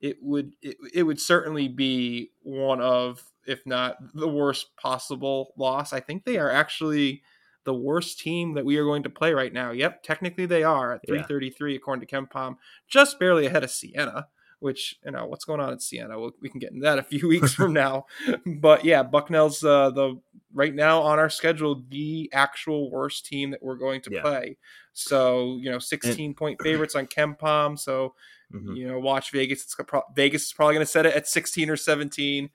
it 0.00 0.18
would 0.20 0.54
it, 0.62 0.76
it 0.92 1.02
would 1.04 1.20
certainly 1.20 1.68
be 1.68 2.30
one 2.42 2.80
of, 2.80 3.22
if 3.46 3.64
not 3.64 3.96
the 4.14 4.28
worst 4.28 4.76
possible 4.76 5.54
loss. 5.56 5.92
I 5.92 6.00
think 6.00 6.24
they 6.24 6.38
are 6.38 6.50
actually 6.50 7.22
the 7.64 7.74
worst 7.74 8.20
team 8.20 8.54
that 8.54 8.64
we 8.64 8.76
are 8.76 8.84
going 8.84 9.02
to 9.02 9.10
play 9.10 9.32
right 9.32 9.52
now. 9.52 9.72
Yep, 9.72 10.02
technically 10.02 10.46
they 10.46 10.62
are 10.62 10.94
at 10.94 11.06
333 11.06 11.72
yeah. 11.72 11.76
according 11.76 12.06
to 12.06 12.14
KenPom, 12.14 12.56
just 12.88 13.18
barely 13.18 13.46
ahead 13.46 13.64
of 13.64 13.70
Siena 13.70 14.28
which 14.60 14.96
you 15.04 15.10
know 15.10 15.26
what's 15.26 15.44
going 15.44 15.60
on 15.60 15.72
at 15.72 15.82
Siena. 15.82 16.18
We'll, 16.18 16.32
we 16.40 16.48
can 16.48 16.60
get 16.60 16.72
into 16.72 16.84
that 16.84 16.98
a 16.98 17.02
few 17.02 17.28
weeks 17.28 17.54
from 17.54 17.72
now. 17.72 18.06
But 18.44 18.84
yeah, 18.84 19.02
Bucknell's 19.02 19.62
uh, 19.64 19.90
the 19.90 20.20
right 20.52 20.74
now 20.74 21.02
on 21.02 21.18
our 21.18 21.30
schedule 21.30 21.82
the 21.88 22.30
actual 22.32 22.90
worst 22.90 23.26
team 23.26 23.50
that 23.50 23.62
we're 23.62 23.76
going 23.76 24.00
to 24.02 24.10
yeah. 24.12 24.22
play. 24.22 24.56
So 24.92 25.58
you 25.60 25.70
know, 25.70 25.78
sixteen 25.78 26.30
and, 26.30 26.36
point 26.38 26.60
favorites 26.62 26.94
on 26.94 27.06
KenPom. 27.06 27.78
So 27.78 28.14
mm-hmm. 28.52 28.74
you 28.74 28.88
know, 28.88 28.98
watch 28.98 29.30
Vegas. 29.32 29.62
It's 29.62 29.74
pro- 29.86 30.02
Vegas 30.14 30.46
is 30.46 30.52
probably 30.52 30.74
going 30.74 30.86
to 30.86 30.90
set 30.90 31.06
it 31.06 31.14
at 31.14 31.28
sixteen 31.28 31.70
or 31.70 31.76
seventeen, 31.76 32.50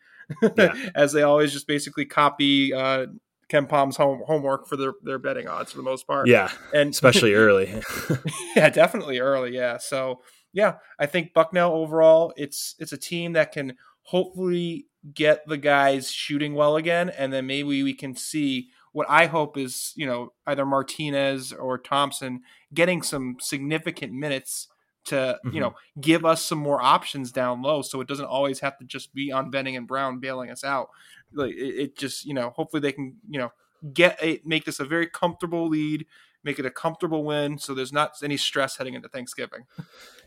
yeah. 0.57 0.73
as 0.95 1.13
they 1.13 1.23
always 1.23 1.51
just 1.53 1.67
basically 1.67 2.05
copy. 2.05 2.73
Uh, 2.73 3.07
KenPom's 3.51 3.97
home, 3.97 4.23
homework 4.25 4.65
for 4.65 4.77
their, 4.77 4.93
their 5.03 5.19
betting 5.19 5.45
odds 5.45 5.71
for 5.71 5.77
the 5.77 5.83
most 5.83 6.07
part. 6.07 6.27
Yeah, 6.27 6.49
and 6.73 6.91
especially 6.91 7.33
early. 7.33 7.81
yeah, 8.55 8.69
definitely 8.69 9.19
early. 9.19 9.53
Yeah, 9.53 9.77
so 9.77 10.21
yeah, 10.53 10.75
I 10.99 11.05
think 11.05 11.33
Bucknell 11.33 11.73
overall, 11.73 12.33
it's 12.35 12.75
it's 12.79 12.91
a 12.91 12.97
team 12.97 13.33
that 13.33 13.51
can 13.51 13.77
hopefully 14.03 14.87
get 15.13 15.47
the 15.47 15.57
guys 15.57 16.11
shooting 16.11 16.53
well 16.53 16.75
again, 16.75 17.09
and 17.09 17.31
then 17.31 17.47
maybe 17.47 17.83
we 17.83 17.93
can 17.93 18.15
see 18.15 18.69
what 18.93 19.09
I 19.09 19.27
hope 19.27 19.57
is 19.57 19.93
you 19.95 20.05
know 20.05 20.33
either 20.45 20.65
Martinez 20.65 21.53
or 21.53 21.77
Thompson 21.77 22.41
getting 22.73 23.01
some 23.01 23.37
significant 23.39 24.13
minutes 24.13 24.67
to 25.05 25.15
mm-hmm. 25.15 25.53
you 25.53 25.61
know 25.61 25.75
give 25.99 26.25
us 26.25 26.43
some 26.43 26.59
more 26.59 26.81
options 26.81 27.31
down 27.31 27.61
low, 27.61 27.81
so 27.81 28.01
it 28.01 28.07
doesn't 28.07 28.25
always 28.25 28.59
have 28.59 28.77
to 28.79 28.85
just 28.85 29.13
be 29.13 29.31
on 29.31 29.51
Venning 29.51 29.77
and 29.77 29.87
Brown 29.87 30.19
bailing 30.19 30.49
us 30.49 30.63
out. 30.63 30.89
Like 31.33 31.53
it, 31.53 31.75
it 31.79 31.97
just 31.97 32.25
you 32.25 32.33
know 32.33 32.49
hopefully 32.49 32.81
they 32.81 32.91
can 32.91 33.15
you 33.29 33.39
know 33.39 33.51
get 33.93 34.19
a 34.21 34.41
make 34.45 34.65
this 34.65 34.79
a 34.79 34.85
very 34.85 35.07
comfortable 35.07 35.67
lead 35.67 36.05
make 36.43 36.59
it 36.59 36.65
a 36.65 36.71
comfortable 36.71 37.23
win 37.23 37.57
so 37.57 37.73
there's 37.73 37.93
not 37.93 38.13
any 38.23 38.37
stress 38.37 38.77
heading 38.77 38.93
into 38.93 39.09
Thanksgiving. 39.09 39.61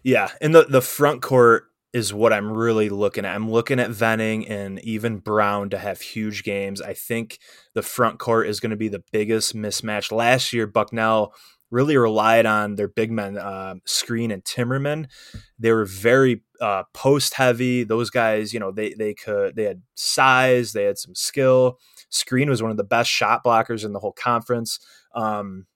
Yeah, 0.03 0.31
and 0.41 0.55
the 0.55 0.65
the 0.65 0.83
front 0.83 1.23
court 1.23 1.65
is 1.95 2.13
what 2.13 2.33
I'm 2.33 2.51
really 2.51 2.89
looking 2.89 3.25
at. 3.25 3.35
I'm 3.35 3.49
looking 3.49 3.79
at 3.79 3.91
Venning 3.91 4.49
and 4.49 4.81
even 4.81 5.19
Brown 5.19 5.71
to 5.71 5.79
have 5.79 6.01
huge 6.01 6.43
games. 6.43 6.83
I 6.83 6.93
think 6.93 7.39
the 7.75 7.83
front 7.83 8.19
court 8.19 8.49
is 8.49 8.59
going 8.59 8.71
to 8.71 8.77
be 8.77 8.89
the 8.89 9.05
biggest 9.13 9.55
mismatch. 9.55 10.11
Last 10.11 10.53
year, 10.53 10.67
Bucknell 10.67 11.33
really 11.71 11.97
relied 11.97 12.47
on 12.47 12.75
their 12.75 12.89
big 12.89 13.13
men, 13.13 13.39
uh, 13.39 13.77
Screen 13.85 14.33
and 14.33 14.45
Timmerman. 14.45 15.07
They 15.59 15.73
were 15.73 15.85
very 15.85 16.43
uh, 16.61 16.83
post 16.93 17.35
heavy. 17.35 17.85
Those 17.85 18.11
guys, 18.11 18.53
you 18.53 18.61
know, 18.61 18.73
they 18.73 18.95
they 18.95 19.15
could 19.15 19.55
they 19.55 19.65
had 19.65 19.83
size, 19.95 20.73
they 20.73 20.85
had 20.85 20.99
some 20.99 21.15
skill. 21.15 21.79
Screen 22.09 22.51
was 22.51 22.61
one 22.61 22.71
of 22.71 22.77
the 22.77 22.85
best 22.85 23.11
shot 23.11 23.45
blockers 23.45 23.85
in 23.85 23.93
the 23.93 24.01
whole 24.01 24.13
conference. 24.13 24.81
Um, 25.15 25.67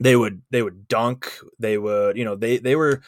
they 0.00 0.16
would 0.16 0.42
they 0.50 0.62
would 0.62 0.88
dunk. 0.88 1.32
They 1.58 1.78
would 1.78 2.16
you 2.16 2.24
know 2.24 2.36
they 2.36 2.58
they 2.58 2.76
were 2.76 3.02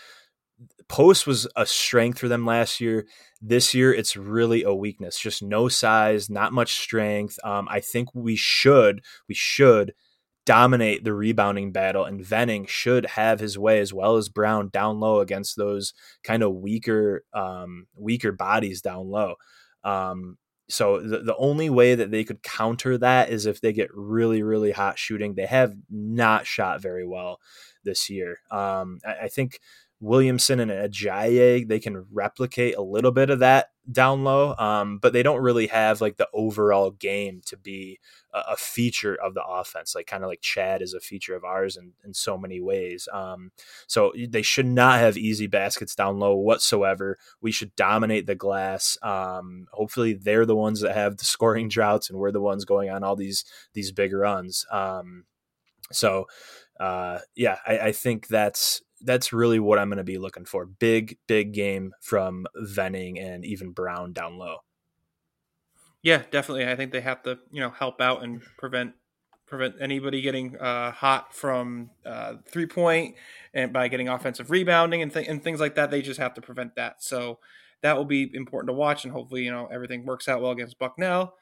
post 0.88 1.26
was 1.26 1.46
a 1.54 1.66
strength 1.66 2.18
for 2.18 2.28
them 2.28 2.46
last 2.46 2.80
year. 2.80 3.06
This 3.40 3.74
year, 3.74 3.92
it's 3.92 4.16
really 4.16 4.62
a 4.62 4.74
weakness. 4.74 5.18
Just 5.18 5.42
no 5.42 5.68
size, 5.68 6.28
not 6.28 6.52
much 6.52 6.74
strength. 6.74 7.38
Um, 7.44 7.68
I 7.70 7.80
think 7.80 8.14
we 8.14 8.36
should 8.36 9.02
we 9.28 9.34
should 9.34 9.94
dominate 10.44 11.04
the 11.04 11.12
rebounding 11.12 11.72
battle, 11.72 12.04
and 12.04 12.24
Venning 12.24 12.66
should 12.66 13.04
have 13.06 13.38
his 13.38 13.58
way 13.58 13.80
as 13.80 13.92
well 13.92 14.16
as 14.16 14.28
Brown 14.28 14.70
down 14.72 14.98
low 14.98 15.20
against 15.20 15.56
those 15.56 15.92
kind 16.24 16.42
of 16.42 16.54
weaker 16.54 17.22
um, 17.32 17.86
weaker 17.94 18.32
bodies 18.32 18.80
down 18.80 19.08
low. 19.08 19.34
Um, 19.84 20.38
so 20.68 21.00
the, 21.00 21.20
the 21.20 21.36
only 21.36 21.70
way 21.70 21.94
that 21.94 22.10
they 22.10 22.24
could 22.24 22.42
counter 22.42 22.98
that 22.98 23.30
is 23.30 23.46
if 23.46 23.60
they 23.60 23.72
get 23.72 23.90
really 23.94 24.42
really 24.42 24.72
hot 24.72 24.98
shooting. 24.98 25.34
They 25.34 25.46
have 25.46 25.74
not 25.90 26.46
shot 26.46 26.80
very 26.80 27.06
well 27.06 27.40
this 27.84 28.10
year. 28.10 28.40
Um, 28.50 29.00
I, 29.06 29.24
I, 29.24 29.28
think 29.28 29.60
williamson 30.00 30.60
and 30.60 30.70
ajayi 30.70 31.66
they 31.66 31.80
can 31.80 32.06
replicate 32.12 32.76
a 32.76 32.82
little 32.82 33.10
bit 33.10 33.30
of 33.30 33.40
that 33.40 33.70
down 33.90 34.22
low 34.22 34.54
um, 34.58 34.98
but 34.98 35.12
they 35.12 35.22
don't 35.22 35.42
really 35.42 35.66
have 35.66 36.00
like 36.00 36.16
the 36.18 36.28
overall 36.32 36.90
game 36.90 37.40
to 37.44 37.56
be 37.56 37.98
a, 38.32 38.56
feature 38.56 39.14
of 39.14 39.34
the 39.34 39.44
offense, 39.44 39.94
like 39.94 40.06
kind 40.06 40.22
of 40.22 40.28
like 40.28 40.40
Chad 40.40 40.82
is 40.82 40.94
a 40.94 41.00
feature 41.00 41.34
of 41.34 41.44
ours 41.44 41.76
in, 41.76 41.92
in 42.04 42.14
so 42.14 42.36
many 42.36 42.60
ways. 42.60 43.08
Um, 43.12 43.52
so 43.86 44.12
they 44.28 44.42
should 44.42 44.66
not 44.66 45.00
have 45.00 45.16
easy 45.16 45.46
baskets 45.46 45.94
down 45.94 46.18
low 46.18 46.36
whatsoever. 46.36 47.18
We 47.40 47.52
should 47.52 47.74
dominate 47.76 48.26
the 48.26 48.34
glass. 48.34 48.98
Um, 49.02 49.66
hopefully, 49.72 50.14
they're 50.14 50.46
the 50.46 50.56
ones 50.56 50.80
that 50.80 50.94
have 50.94 51.16
the 51.16 51.24
scoring 51.24 51.68
droughts, 51.78 52.10
and 52.10 52.18
we're 52.18 52.32
the 52.32 52.40
ones 52.40 52.64
going 52.64 52.90
on 52.90 53.04
all 53.04 53.16
these 53.16 53.44
these 53.74 53.92
big 53.92 54.12
runs. 54.12 54.66
Um, 54.70 55.24
so, 55.90 56.26
uh, 56.78 57.20
yeah, 57.34 57.58
I, 57.66 57.78
I 57.78 57.92
think 57.92 58.28
that's 58.28 58.82
that's 59.00 59.32
really 59.32 59.58
what 59.58 59.78
I'm 59.78 59.88
going 59.88 59.98
to 59.98 60.04
be 60.04 60.18
looking 60.18 60.44
for. 60.44 60.66
Big, 60.66 61.18
big 61.26 61.52
game 61.52 61.92
from 62.00 62.46
Venning 62.54 63.18
and 63.18 63.44
even 63.44 63.70
Brown 63.70 64.12
down 64.12 64.38
low. 64.38 64.58
Yeah, 66.02 66.22
definitely. 66.30 66.66
I 66.66 66.76
think 66.76 66.92
they 66.92 67.00
have 67.00 67.22
to, 67.24 67.38
you 67.50 67.60
know, 67.60 67.70
help 67.70 68.00
out 68.00 68.22
and 68.22 68.42
prevent 68.56 68.94
prevent 69.46 69.76
anybody 69.80 70.20
getting 70.20 70.56
uh, 70.58 70.90
hot 70.92 71.34
from 71.34 71.90
uh, 72.04 72.34
three 72.46 72.66
point 72.66 73.16
and 73.54 73.72
by 73.72 73.88
getting 73.88 74.08
offensive 74.08 74.50
rebounding 74.50 75.00
and, 75.00 75.12
th- 75.12 75.26
and 75.26 75.42
things 75.42 75.58
like 75.58 75.74
that. 75.74 75.90
They 75.90 76.02
just 76.02 76.20
have 76.20 76.34
to 76.34 76.42
prevent 76.42 76.76
that. 76.76 77.02
So 77.02 77.38
that 77.80 77.96
will 77.96 78.04
be 78.04 78.30
important 78.34 78.68
to 78.68 78.74
watch, 78.74 79.04
and 79.04 79.12
hopefully, 79.12 79.44
you 79.44 79.50
know, 79.50 79.66
everything 79.72 80.04
works 80.04 80.28
out 80.28 80.42
well 80.42 80.50
against 80.50 80.78
Bucknell. 80.78 81.34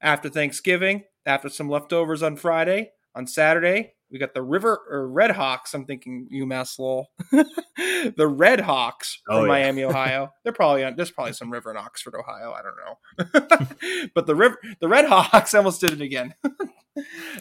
After 0.00 0.28
Thanksgiving, 0.28 1.04
after 1.24 1.48
some 1.48 1.70
leftovers 1.70 2.22
on 2.22 2.36
Friday, 2.36 2.90
on 3.14 3.26
Saturday, 3.26 3.93
we 4.10 4.18
got 4.18 4.34
the 4.34 4.42
River 4.42 4.80
or 4.88 5.08
Red 5.08 5.32
Hawks. 5.32 5.74
I'm 5.74 5.86
thinking 5.86 6.28
UMass 6.32 6.78
Lowell. 6.78 7.10
the 7.32 8.28
Red 8.28 8.60
Hawks 8.60 9.20
from 9.24 9.36
oh, 9.36 9.42
yeah. 9.42 9.48
Miami, 9.48 9.84
Ohio. 9.84 10.32
They're 10.42 10.52
probably 10.52 10.84
on, 10.84 10.94
there's 10.96 11.10
probably 11.10 11.32
some 11.32 11.50
river 11.50 11.70
in 11.70 11.76
Oxford, 11.76 12.14
Ohio. 12.14 12.52
I 12.52 12.62
don't 12.62 12.76
know. 12.76 14.08
but 14.14 14.26
the 14.26 14.34
river 14.34 14.58
the 14.80 14.88
Red 14.88 15.06
Hawks 15.06 15.54
I 15.54 15.58
almost 15.58 15.80
did 15.80 15.92
it 15.92 16.00
again. 16.00 16.34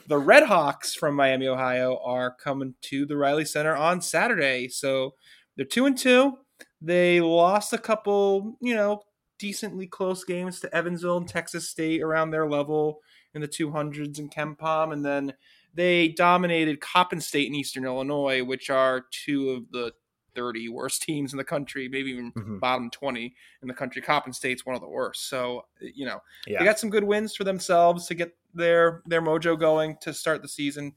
the 0.07 0.17
Red 0.17 0.43
Hawks 0.43 0.95
from 0.95 1.15
Miami, 1.15 1.47
Ohio 1.47 1.99
are 2.03 2.35
coming 2.35 2.75
to 2.83 3.05
the 3.05 3.17
Reilly 3.17 3.45
Center 3.45 3.75
on 3.75 4.01
Saturday. 4.01 4.67
So 4.67 5.15
they're 5.55 5.65
two 5.65 5.85
and 5.85 5.97
two. 5.97 6.37
They 6.81 7.21
lost 7.21 7.73
a 7.73 7.77
couple, 7.77 8.57
you 8.61 8.73
know, 8.73 9.03
decently 9.37 9.87
close 9.87 10.23
games 10.23 10.59
to 10.61 10.75
Evansville 10.75 11.17
and 11.17 11.27
Texas 11.27 11.69
State 11.69 12.01
around 12.01 12.31
their 12.31 12.49
level 12.49 12.99
in 13.33 13.41
the 13.41 13.47
200s 13.47 14.19
and 14.19 14.31
KenPom, 14.33 14.93
and 14.93 15.03
then 15.05 15.33
they 15.73 16.09
dominated 16.09 16.81
Coppin 16.81 17.19
State 17.21 17.47
and 17.47 17.55
Eastern 17.55 17.85
Illinois, 17.85 18.43
which 18.43 18.69
are 18.69 19.05
two 19.11 19.51
of 19.51 19.71
the 19.71 19.93
30 20.35 20.69
worst 20.69 21.01
teams 21.03 21.33
in 21.33 21.37
the 21.37 21.43
country, 21.43 21.87
maybe 21.87 22.11
even 22.11 22.31
mm-hmm. 22.31 22.59
bottom 22.59 22.89
20 22.89 23.33
in 23.61 23.67
the 23.67 23.73
country. 23.73 24.01
Coppin 24.01 24.33
State's 24.33 24.65
one 24.65 24.75
of 24.75 24.81
the 24.81 24.89
worst. 24.89 25.29
So, 25.29 25.65
you 25.79 26.05
know, 26.05 26.19
yeah. 26.47 26.59
they 26.59 26.65
got 26.65 26.79
some 26.79 26.89
good 26.89 27.03
wins 27.03 27.35
for 27.35 27.43
themselves 27.43 28.07
to 28.07 28.15
get 28.15 28.35
their 28.53 29.01
their 29.05 29.21
mojo 29.21 29.59
going 29.59 29.97
to 30.01 30.13
start 30.13 30.41
the 30.41 30.47
season. 30.47 30.93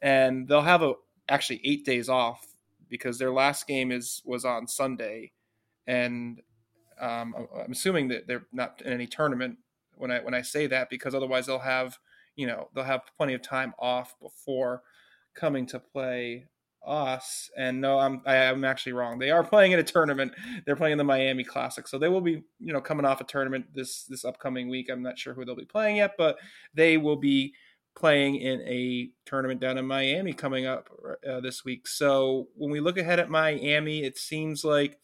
And 0.00 0.48
they'll 0.48 0.62
have 0.62 0.82
a 0.82 0.94
actually 1.28 1.60
8 1.64 1.84
days 1.84 2.08
off 2.08 2.46
because 2.88 3.18
their 3.18 3.32
last 3.32 3.66
game 3.66 3.90
is 3.90 4.22
was 4.24 4.44
on 4.44 4.66
Sunday 4.66 5.32
and 5.86 6.40
um, 7.00 7.34
I'm 7.56 7.72
assuming 7.72 8.08
that 8.08 8.26
they're 8.26 8.46
not 8.52 8.80
in 8.84 8.92
any 8.92 9.06
tournament 9.06 9.58
when 9.96 10.10
I 10.10 10.20
when 10.20 10.34
I 10.34 10.42
say 10.42 10.66
that 10.68 10.90
because 10.90 11.14
otherwise 11.14 11.46
they'll 11.46 11.58
have 11.58 11.98
you 12.36 12.46
know 12.46 12.68
they'll 12.74 12.84
have 12.84 13.02
plenty 13.16 13.34
of 13.34 13.42
time 13.42 13.74
off 13.78 14.14
before 14.20 14.82
coming 15.34 15.66
to 15.66 15.78
play 15.78 16.46
us. 16.86 17.50
And 17.56 17.80
no, 17.80 17.98
I'm 17.98 18.22
I, 18.26 18.36
am 18.36 18.54
i 18.54 18.58
am 18.58 18.64
actually 18.64 18.92
wrong. 18.92 19.18
They 19.18 19.30
are 19.30 19.44
playing 19.44 19.72
in 19.72 19.78
a 19.78 19.84
tournament. 19.84 20.32
They're 20.64 20.76
playing 20.76 20.98
the 20.98 21.04
Miami 21.04 21.44
Classic, 21.44 21.88
so 21.88 21.98
they 21.98 22.08
will 22.08 22.20
be 22.20 22.42
you 22.60 22.72
know 22.72 22.80
coming 22.80 23.06
off 23.06 23.20
a 23.20 23.24
tournament 23.24 23.66
this 23.74 24.04
this 24.04 24.24
upcoming 24.24 24.68
week. 24.68 24.88
I'm 24.90 25.02
not 25.02 25.18
sure 25.18 25.34
who 25.34 25.44
they'll 25.44 25.56
be 25.56 25.64
playing 25.64 25.96
yet, 25.96 26.12
but 26.18 26.38
they 26.74 26.96
will 26.96 27.16
be 27.16 27.54
playing 27.94 28.36
in 28.36 28.60
a 28.62 29.08
tournament 29.24 29.60
down 29.60 29.78
in 29.78 29.86
Miami 29.86 30.32
coming 30.32 30.66
up 30.66 30.90
uh, 31.28 31.40
this 31.40 31.64
week. 31.64 31.86
So 31.86 32.48
when 32.56 32.70
we 32.70 32.80
look 32.80 32.98
ahead 32.98 33.20
at 33.20 33.30
Miami, 33.30 34.02
it 34.02 34.18
seems 34.18 34.64
like 34.64 34.98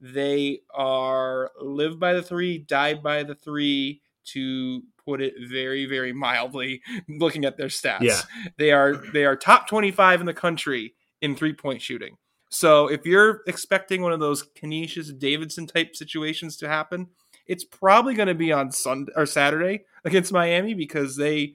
they 0.00 0.60
are 0.72 1.50
live 1.60 1.98
by 1.98 2.12
the 2.12 2.22
three, 2.22 2.58
die 2.58 2.94
by 2.94 3.24
the 3.24 3.34
three 3.34 4.00
to 4.26 4.82
put 5.04 5.20
it 5.20 5.34
very 5.48 5.86
very 5.86 6.12
mildly 6.12 6.82
looking 7.08 7.44
at 7.44 7.56
their 7.56 7.68
stats. 7.68 8.00
Yeah. 8.02 8.20
they 8.56 8.72
are 8.72 8.94
they 9.12 9.24
are 9.24 9.36
top 9.36 9.68
25 9.68 10.20
in 10.20 10.26
the 10.26 10.34
country 10.34 10.94
in 11.20 11.36
three 11.36 11.52
point 11.52 11.82
shooting. 11.82 12.16
So 12.52 12.88
if 12.88 13.06
you're 13.06 13.42
expecting 13.46 14.02
one 14.02 14.12
of 14.12 14.20
those 14.20 14.42
Canisius 14.42 15.12
Davidson 15.12 15.66
type 15.66 15.94
situations 15.94 16.56
to 16.58 16.68
happen 16.68 17.08
it's 17.46 17.64
probably 17.64 18.14
going 18.14 18.28
to 18.28 18.34
be 18.34 18.52
on 18.52 18.70
Sunday 18.70 19.10
or 19.16 19.26
Saturday 19.26 19.80
against 20.04 20.32
Miami 20.32 20.72
because 20.72 21.16
they 21.16 21.54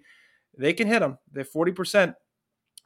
they 0.58 0.74
can 0.74 0.88
hit 0.88 1.00
them 1.00 1.18
they're 1.32 1.46
40% 1.46 2.16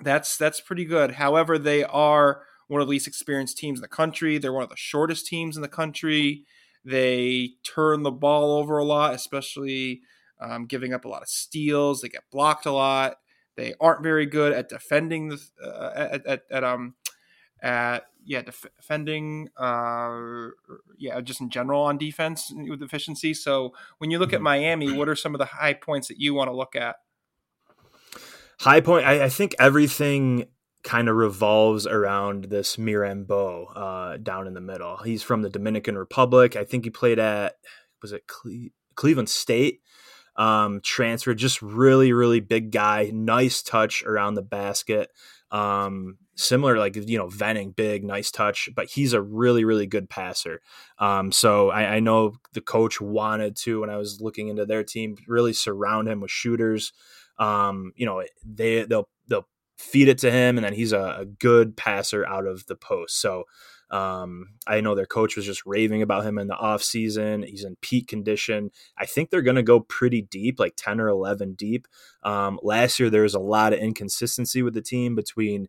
that's 0.01 0.37
that's 0.37 0.61
pretty 0.61 0.85
good. 0.85 1.11
However 1.11 1.57
they 1.57 1.83
are 1.83 2.43
one 2.67 2.81
of 2.81 2.87
the 2.87 2.91
least 2.91 3.07
experienced 3.07 3.57
teams 3.57 3.79
in 3.79 3.81
the 3.81 3.87
country. 3.87 4.37
They're 4.37 4.53
one 4.53 4.63
of 4.63 4.69
the 4.69 4.77
shortest 4.77 5.25
teams 5.25 5.55
in 5.55 5.61
the 5.61 5.67
country. 5.67 6.45
They 6.85 7.53
turn 7.65 8.03
the 8.03 8.11
ball 8.11 8.51
over 8.51 8.77
a 8.77 8.85
lot, 8.85 9.15
especially 9.15 10.01
um, 10.39 10.65
giving 10.65 10.93
up 10.93 11.05
a 11.05 11.07
lot 11.07 11.21
of 11.21 11.29
steals. 11.29 12.01
They 12.01 12.09
get 12.09 12.23
blocked 12.31 12.65
a 12.65 12.71
lot. 12.71 13.17
They 13.55 13.73
aren't 13.79 14.03
very 14.03 14.25
good 14.25 14.53
at 14.53 14.69
defending 14.69 15.29
the 15.29 15.41
uh, 15.63 15.91
at, 15.95 16.25
at, 16.25 16.43
at, 16.49 16.63
um 16.63 16.95
at 17.61 18.05
yeah 18.23 18.41
defending 18.41 19.49
uh 19.57 20.47
yeah 20.97 21.19
just 21.19 21.41
in 21.41 21.49
general 21.49 21.81
on 21.81 21.97
defense 21.97 22.53
with 22.55 22.81
efficiency. 22.81 23.33
So 23.33 23.73
when 23.97 24.11
you 24.11 24.19
look 24.19 24.31
at 24.31 24.37
mm-hmm. 24.37 24.43
Miami, 24.45 24.91
what 24.93 25.09
are 25.09 25.15
some 25.15 25.35
of 25.35 25.39
the 25.39 25.45
high 25.45 25.73
points 25.73 26.07
that 26.07 26.21
you 26.21 26.33
want 26.33 26.49
to 26.49 26.55
look 26.55 26.75
at? 26.75 26.97
High 28.61 28.79
point. 28.79 29.05
I, 29.05 29.25
I 29.25 29.29
think 29.29 29.55
everything 29.59 30.47
kind 30.83 31.09
of 31.09 31.15
revolves 31.15 31.85
around 31.85 32.45
this 32.45 32.77
Mirambeaux 32.77 33.67
uh, 33.75 34.17
down 34.17 34.47
in 34.47 34.53
the 34.53 34.61
middle. 34.61 34.97
He's 34.97 35.23
from 35.23 35.41
the 35.41 35.49
Dominican 35.49 35.97
Republic. 35.97 36.55
I 36.55 36.63
think 36.63 36.85
he 36.85 36.89
played 36.89 37.19
at 37.19 37.55
was 38.01 38.13
it 38.13 38.27
Cle- 38.27 38.69
Cleveland 38.95 39.29
State. 39.29 39.81
Um, 40.39 40.79
transfer, 40.81 41.33
just 41.33 41.61
really, 41.61 42.13
really 42.13 42.39
big 42.39 42.71
guy. 42.71 43.11
Nice 43.13 43.61
touch 43.61 44.03
around 44.03 44.35
the 44.35 44.41
basket. 44.41 45.11
Um, 45.51 46.17
similar, 46.35 46.77
like 46.77 46.95
you 46.95 47.17
know, 47.17 47.27
Venning, 47.27 47.71
big, 47.71 48.05
nice 48.05 48.31
touch, 48.31 48.69
but 48.73 48.89
he's 48.89 49.11
a 49.11 49.21
really, 49.21 49.65
really 49.65 49.85
good 49.85 50.09
passer. 50.09 50.61
Um, 50.97 51.33
so 51.33 51.71
I, 51.71 51.95
I 51.95 51.99
know 51.99 52.35
the 52.53 52.61
coach 52.61 53.01
wanted 53.01 53.57
to, 53.57 53.81
when 53.81 53.89
I 53.89 53.97
was 53.97 54.21
looking 54.21 54.47
into 54.47 54.65
their 54.65 54.83
team, 54.85 55.17
really 55.27 55.51
surround 55.51 56.07
him 56.07 56.21
with 56.21 56.31
shooters. 56.31 56.93
Um, 57.37 57.91
you 57.97 58.05
know, 58.05 58.23
they 58.45 58.85
they'll 58.85 59.09
they'll 59.27 59.47
feed 59.77 60.07
it 60.07 60.19
to 60.19 60.31
him, 60.31 60.57
and 60.57 60.63
then 60.63 60.73
he's 60.73 60.93
a, 60.93 61.17
a 61.19 61.25
good 61.25 61.75
passer 61.75 62.25
out 62.25 62.45
of 62.45 62.65
the 62.67 62.75
post. 62.75 63.19
So 63.19 63.43
um, 63.91 64.49
I 64.67 64.81
know 64.81 64.93
their 64.93 65.05
coach 65.05 65.35
was 65.35 65.45
just 65.45 65.65
raving 65.65 66.01
about 66.01 66.25
him 66.25 66.37
in 66.37 66.47
the 66.47 66.55
offseason. 66.55 67.45
He's 67.45 67.63
in 67.63 67.75
peak 67.81 68.07
condition. 68.07 68.71
I 68.97 69.05
think 69.05 69.29
they're 69.29 69.41
going 69.41 69.55
to 69.55 69.63
go 69.63 69.79
pretty 69.79 70.21
deep, 70.21 70.59
like 70.59 70.73
10 70.77 70.99
or 70.99 71.07
11 71.07 71.53
deep. 71.53 71.87
Um, 72.23 72.59
last 72.61 72.99
year, 72.99 73.09
there 73.09 73.23
was 73.23 73.33
a 73.33 73.39
lot 73.39 73.73
of 73.73 73.79
inconsistency 73.79 74.61
with 74.61 74.73
the 74.73 74.81
team 74.81 75.15
between 75.15 75.67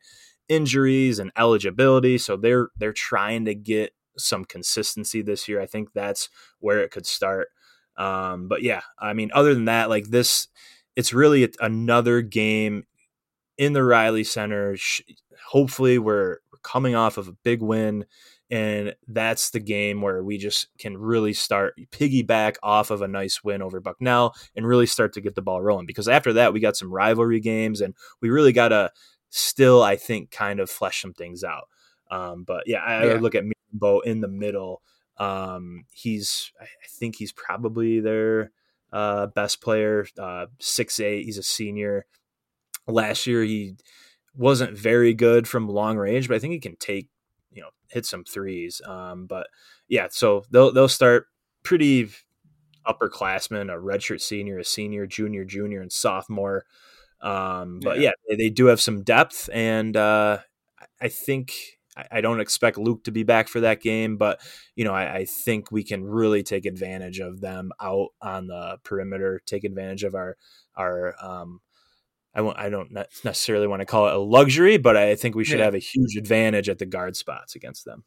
injuries 0.49 1.19
and 1.19 1.31
eligibility. 1.39 2.19
So 2.19 2.37
they're 2.37 2.69
they're 2.77 2.93
trying 2.93 3.47
to 3.47 3.55
get 3.55 3.95
some 4.19 4.45
consistency 4.45 5.23
this 5.23 5.49
year. 5.49 5.61
I 5.61 5.67
think 5.67 5.93
that's 5.95 6.29
where 6.59 6.81
it 6.81 6.91
could 6.91 7.07
start. 7.07 7.49
Um, 7.97 8.49
but 8.49 8.63
yeah, 8.63 8.83
I 8.99 9.13
mean, 9.13 9.31
other 9.33 9.55
than 9.55 9.67
that, 9.67 9.89
like 9.89 10.09
this, 10.09 10.49
it's 10.97 11.13
really 11.13 11.51
another 11.61 12.21
game 12.21 12.85
in 13.57 13.73
the 13.73 13.85
Reilly 13.85 14.25
Center. 14.25 14.77
Hopefully, 15.49 15.99
we're, 15.99 16.39
we're 16.50 16.50
coming 16.63 16.95
off 16.95 17.19
of 17.19 17.29
a 17.29 17.37
big 17.45 17.63
win, 17.63 18.05
and 18.51 18.95
that's 19.07 19.51
the 19.51 19.61
game 19.61 20.03
where 20.03 20.23
we 20.23 20.39
just 20.39 20.69
can 20.79 20.99
really 20.99 21.33
start 21.33 21.75
piggyback 21.93 22.57
off 22.63 22.91
of 22.91 23.03
a 23.03 23.09
nice 23.09 23.45
win 23.45 23.63
over 23.63 23.81
Bucknell 23.81 24.35
and 24.57 24.67
really 24.67 24.87
start 24.87 25.13
to 25.15 25.21
get 25.21 25.35
the 25.35 25.43
ball 25.43 25.63
rolling. 25.63 25.87
Because 25.87 26.09
after 26.09 26.33
that, 26.33 26.53
we 26.53 26.61
got 26.61 26.77
some 26.77 26.93
rivalry 26.93 27.41
games, 27.41 27.81
and 27.81 27.95
we 28.21 28.31
really 28.31 28.53
got 28.53 28.69
to 28.69 28.91
still, 29.31 29.83
I 29.83 29.97
think, 29.97 30.31
kind 30.31 30.61
of 30.61 30.69
flesh 30.69 31.03
some 31.03 31.13
things 31.13 31.45
out. 31.45 31.69
Um, 32.11 32.45
but 32.45 32.65
yeah, 32.67 32.81
I, 32.81 33.05
yeah. 33.05 33.13
I 33.13 33.17
look 33.17 33.35
at 33.37 33.45
Bo 33.73 34.01
in 34.01 34.21
the 34.21 34.29
middle. 34.29 34.83
Um, 35.17 35.85
he's, 35.93 36.51
I 36.61 36.67
think 36.89 37.17
he's 37.17 37.33
probably 37.33 38.01
their 38.01 38.51
uh, 38.93 39.27
best 39.29 39.61
player, 39.61 40.07
uh, 40.19 40.47
six 40.59 40.99
eight. 40.99 41.25
He's 41.25 41.39
a 41.39 41.43
senior. 41.43 42.07
Last 42.89 43.29
year 43.29 43.45
he 43.45 43.77
wasn't 44.37 44.77
very 44.77 45.15
good 45.15 45.49
from 45.49 45.69
long 45.69 45.97
range, 45.97 46.29
but 46.29 46.37
I 46.37 46.39
think 46.39 46.53
he 46.53 46.61
can 46.61 46.77
take 46.77 47.09
you 47.53 47.63
know 47.63 47.71
hit 47.89 48.07
some 48.07 48.25
threes. 48.25 48.81
Um, 48.87 49.27
but 49.27 49.49
yeah, 49.89 50.09
so 50.11 50.45
they'll 50.51 50.73
they'll 50.73 50.89
start 50.89 51.27
pretty 51.63 52.11
upperclassmen, 52.87 53.73
a 53.73 53.79
redshirt 53.79 54.21
senior, 54.21 54.59
a 54.59 54.65
senior, 54.65 55.07
junior, 55.07 55.45
junior, 55.45 55.81
and 55.81 55.93
sophomore. 55.93 56.65
Um, 57.21 57.81
but 57.83 58.01
yeah. 58.01 58.13
yeah. 58.29 58.37
they 58.37 58.49
do 58.49 58.67
have 58.67 58.81
some 58.81 59.03
depth, 59.03 59.51
and 59.53 59.97
uh, 59.97 60.39
I 61.01 61.09
think 61.09 61.53
I 62.11 62.21
don't 62.21 62.41
expect 62.41 62.79
Luke 62.79 63.05
to 63.05 63.11
be 63.11 63.25
back 63.25 63.49
for 63.49 63.61
that 63.61 63.81
game, 63.81 64.17
but 64.17 64.41
you 64.75 64.85
know, 64.85 64.95
I, 64.95 65.17
I, 65.17 65.25
think 65.25 65.71
we 65.71 65.83
can 65.83 66.05
really 66.05 66.43
take 66.43 66.65
advantage 66.65 67.19
of 67.19 67.41
them 67.41 67.73
out 67.81 68.09
on 68.23 68.47
the 68.47 68.79
perimeter, 68.85 69.41
take 69.45 69.65
advantage 69.65 70.05
of 70.05 70.15
our 70.15 70.37
our 70.77 71.15
um, 71.23 71.61
I 72.35 72.43
won't, 72.43 72.59
I 72.59 72.69
don't 72.69 72.93
necessarily 73.25 73.67
want 73.67 73.81
to 73.81 73.87
call 73.87 74.09
it 74.09 74.15
a 74.15 74.19
luxury, 74.19 74.79
but 74.79 74.97
I 74.97 75.17
think 75.17 75.35
we 75.35 75.45
should 75.45 75.59
yeah. 75.59 75.65
have 75.65 75.75
a 75.75 75.79
huge 75.79 76.17
advantage 76.17 76.69
at 76.69 76.79
the 76.79 76.87
guard 76.87 77.17
spots 77.17 77.57
against 77.57 77.85
them. 77.85 78.05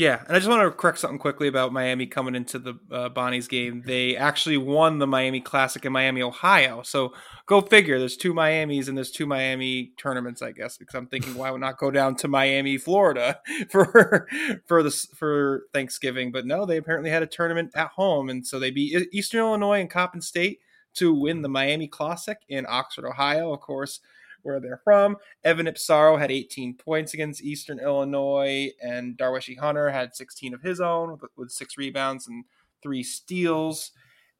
Yeah, 0.00 0.22
and 0.26 0.34
I 0.34 0.38
just 0.38 0.48
want 0.48 0.62
to 0.62 0.70
correct 0.70 0.98
something 0.98 1.18
quickly 1.18 1.46
about 1.46 1.74
Miami 1.74 2.06
coming 2.06 2.34
into 2.34 2.58
the 2.58 2.74
uh, 2.90 3.10
Bonnie's 3.10 3.48
game. 3.48 3.82
They 3.84 4.16
actually 4.16 4.56
won 4.56 4.98
the 4.98 5.06
Miami 5.06 5.42
Classic 5.42 5.84
in 5.84 5.92
Miami, 5.92 6.22
Ohio. 6.22 6.80
So 6.80 7.12
go 7.44 7.60
figure. 7.60 7.98
There's 7.98 8.16
two 8.16 8.32
Miamis 8.32 8.88
and 8.88 8.96
there's 8.96 9.10
two 9.10 9.26
Miami 9.26 9.92
tournaments, 9.98 10.40
I 10.40 10.52
guess. 10.52 10.78
Because 10.78 10.94
I'm 10.94 11.06
thinking, 11.06 11.34
why 11.34 11.50
would 11.50 11.60
not 11.60 11.76
go 11.76 11.90
down 11.90 12.16
to 12.16 12.28
Miami, 12.28 12.78
Florida 12.78 13.40
for 13.68 14.26
for 14.66 14.82
the 14.82 14.90
for 15.14 15.64
Thanksgiving? 15.74 16.32
But 16.32 16.46
no, 16.46 16.64
they 16.64 16.78
apparently 16.78 17.10
had 17.10 17.22
a 17.22 17.26
tournament 17.26 17.72
at 17.74 17.88
home, 17.88 18.30
and 18.30 18.46
so 18.46 18.58
they 18.58 18.70
beat 18.70 19.06
Eastern 19.12 19.40
Illinois 19.40 19.80
and 19.80 19.90
Coppin 19.90 20.22
State 20.22 20.60
to 20.94 21.14
win 21.14 21.42
the 21.42 21.48
Miami 21.48 21.88
Classic 21.88 22.38
in 22.48 22.66
Oxford, 22.68 23.06
Ohio. 23.06 23.52
Of 23.52 23.60
course, 23.60 24.00
where 24.42 24.60
they're 24.60 24.80
from. 24.82 25.16
Evan 25.44 25.66
Ipsaro 25.66 26.18
had 26.18 26.30
18 26.30 26.74
points 26.74 27.14
against 27.14 27.42
Eastern 27.42 27.78
Illinois, 27.78 28.70
and 28.82 29.16
Darweshi 29.16 29.58
Hunter 29.58 29.90
had 29.90 30.14
16 30.14 30.54
of 30.54 30.62
his 30.62 30.80
own 30.80 31.12
with, 31.12 31.30
with 31.36 31.50
six 31.50 31.76
rebounds 31.76 32.26
and 32.28 32.44
three 32.82 33.02
steals. 33.02 33.92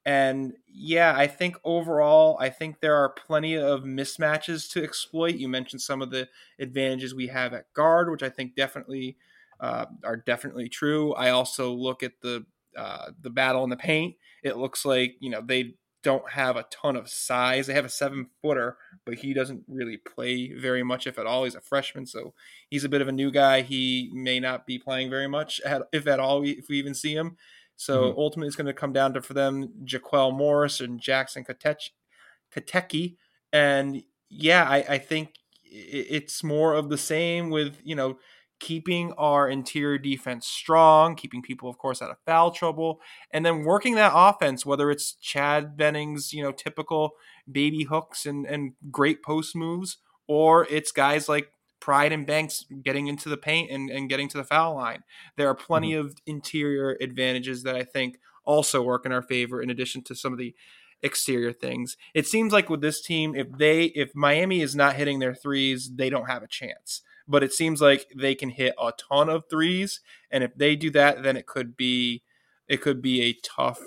And 0.06 0.54
yeah, 0.66 1.14
I 1.16 1.26
think 1.26 1.56
overall, 1.62 2.38
I 2.40 2.48
think 2.48 2.80
there 2.80 2.96
are 2.96 3.10
plenty 3.10 3.56
of 3.56 3.82
mismatches 3.82 4.70
to 4.72 4.82
exploit. 4.82 5.34
You 5.34 5.48
mentioned 5.48 5.82
some 5.82 6.00
of 6.00 6.10
the 6.10 6.28
advantages 6.58 7.14
we 7.14 7.26
have 7.26 7.52
at 7.52 7.72
guard, 7.74 8.10
which 8.10 8.22
I 8.22 8.30
think 8.30 8.56
definitely 8.56 9.18
uh, 9.60 9.86
are 10.04 10.16
definitely 10.16 10.70
true. 10.70 11.12
I 11.14 11.30
also 11.30 11.72
look 11.72 12.02
at 12.02 12.12
the 12.22 12.46
uh, 12.76 13.10
the 13.20 13.30
battle 13.30 13.64
in 13.64 13.70
the 13.70 13.76
paint. 13.76 14.14
It 14.42 14.56
looks 14.56 14.86
like 14.86 15.16
you 15.20 15.28
know 15.28 15.42
they 15.44 15.74
don't 16.02 16.30
have 16.30 16.56
a 16.56 16.66
ton 16.70 16.96
of 16.96 17.08
size. 17.08 17.66
They 17.66 17.74
have 17.74 17.84
a 17.84 17.90
seven 17.90 18.28
footer, 18.40 18.76
but 19.04 19.14
he 19.14 19.34
doesn't 19.34 19.64
really 19.68 19.96
play 19.96 20.52
very 20.54 20.82
much, 20.82 21.06
if 21.06 21.18
at 21.18 21.26
all. 21.26 21.44
He's 21.44 21.54
a 21.54 21.60
freshman, 21.60 22.06
so 22.06 22.34
he's 22.70 22.84
a 22.84 22.88
bit 22.88 23.02
of 23.02 23.08
a 23.08 23.12
new 23.12 23.30
guy. 23.30 23.62
He 23.62 24.10
may 24.14 24.40
not 24.40 24.66
be 24.66 24.78
playing 24.78 25.10
very 25.10 25.28
much, 25.28 25.60
if 25.92 26.06
at 26.06 26.20
all, 26.20 26.42
if 26.42 26.68
we 26.68 26.78
even 26.78 26.94
see 26.94 27.14
him. 27.14 27.36
So 27.76 28.04
mm-hmm. 28.04 28.18
ultimately, 28.18 28.48
it's 28.48 28.56
going 28.56 28.66
to 28.66 28.72
come 28.72 28.92
down 28.92 29.14
to 29.14 29.22
for 29.22 29.34
them 29.34 29.72
Jaquel 29.84 30.36
Morris 30.36 30.80
and 30.80 31.00
Jackson 31.00 31.44
Kateki. 31.44 33.16
And 33.52 34.02
yeah, 34.28 34.64
I, 34.68 34.76
I 34.88 34.98
think 34.98 35.34
it's 35.64 36.42
more 36.42 36.74
of 36.74 36.88
the 36.88 36.98
same 36.98 37.50
with 37.50 37.76
you 37.84 37.94
know 37.94 38.18
keeping 38.60 39.12
our 39.14 39.48
interior 39.48 39.98
defense 39.98 40.46
strong, 40.46 41.16
keeping 41.16 41.42
people, 41.42 41.68
of 41.68 41.78
course, 41.78 42.00
out 42.00 42.10
of 42.10 42.18
foul 42.26 42.50
trouble, 42.50 43.00
and 43.32 43.44
then 43.44 43.64
working 43.64 43.94
that 43.94 44.12
offense, 44.14 44.64
whether 44.64 44.90
it's 44.90 45.14
Chad 45.14 45.76
Venning's, 45.76 46.32
you 46.32 46.42
know, 46.42 46.52
typical 46.52 47.12
baby 47.50 47.84
hooks 47.84 48.26
and, 48.26 48.46
and 48.46 48.72
great 48.90 49.22
post 49.22 49.56
moves, 49.56 49.98
or 50.28 50.66
it's 50.70 50.92
guys 50.92 51.28
like 51.28 51.52
Pride 51.80 52.12
and 52.12 52.26
Banks 52.26 52.66
getting 52.82 53.06
into 53.06 53.28
the 53.30 53.38
paint 53.38 53.70
and, 53.70 53.90
and 53.90 54.08
getting 54.08 54.28
to 54.28 54.36
the 54.36 54.44
foul 54.44 54.76
line. 54.76 55.02
There 55.36 55.48
are 55.48 55.54
plenty 55.54 55.92
mm-hmm. 55.92 56.06
of 56.06 56.16
interior 56.26 56.96
advantages 57.00 57.62
that 57.62 57.74
I 57.74 57.82
think 57.82 58.18
also 58.44 58.82
work 58.82 59.06
in 59.06 59.12
our 59.12 59.22
favor, 59.22 59.62
in 59.62 59.70
addition 59.70 60.02
to 60.04 60.14
some 60.14 60.32
of 60.32 60.38
the 60.38 60.54
exterior 61.02 61.52
things. 61.52 61.96
It 62.12 62.26
seems 62.26 62.52
like 62.52 62.68
with 62.68 62.82
this 62.82 63.00
team, 63.00 63.34
if 63.34 63.50
they 63.50 63.84
if 63.84 64.14
Miami 64.14 64.60
is 64.60 64.76
not 64.76 64.96
hitting 64.96 65.18
their 65.18 65.34
threes, 65.34 65.90
they 65.94 66.10
don't 66.10 66.26
have 66.26 66.42
a 66.42 66.48
chance 66.48 67.00
but 67.30 67.42
it 67.42 67.52
seems 67.52 67.80
like 67.80 68.06
they 68.14 68.34
can 68.34 68.50
hit 68.50 68.74
a 68.80 68.92
ton 68.92 69.28
of 69.28 69.44
threes, 69.48 70.00
and 70.30 70.42
if 70.42 70.54
they 70.54 70.76
do 70.76 70.90
that, 70.90 71.22
then 71.22 71.36
it 71.36 71.46
could 71.46 71.76
be 71.76 72.22
it 72.68 72.80
could 72.80 73.00
be 73.00 73.22
a 73.22 73.38
tough 73.42 73.80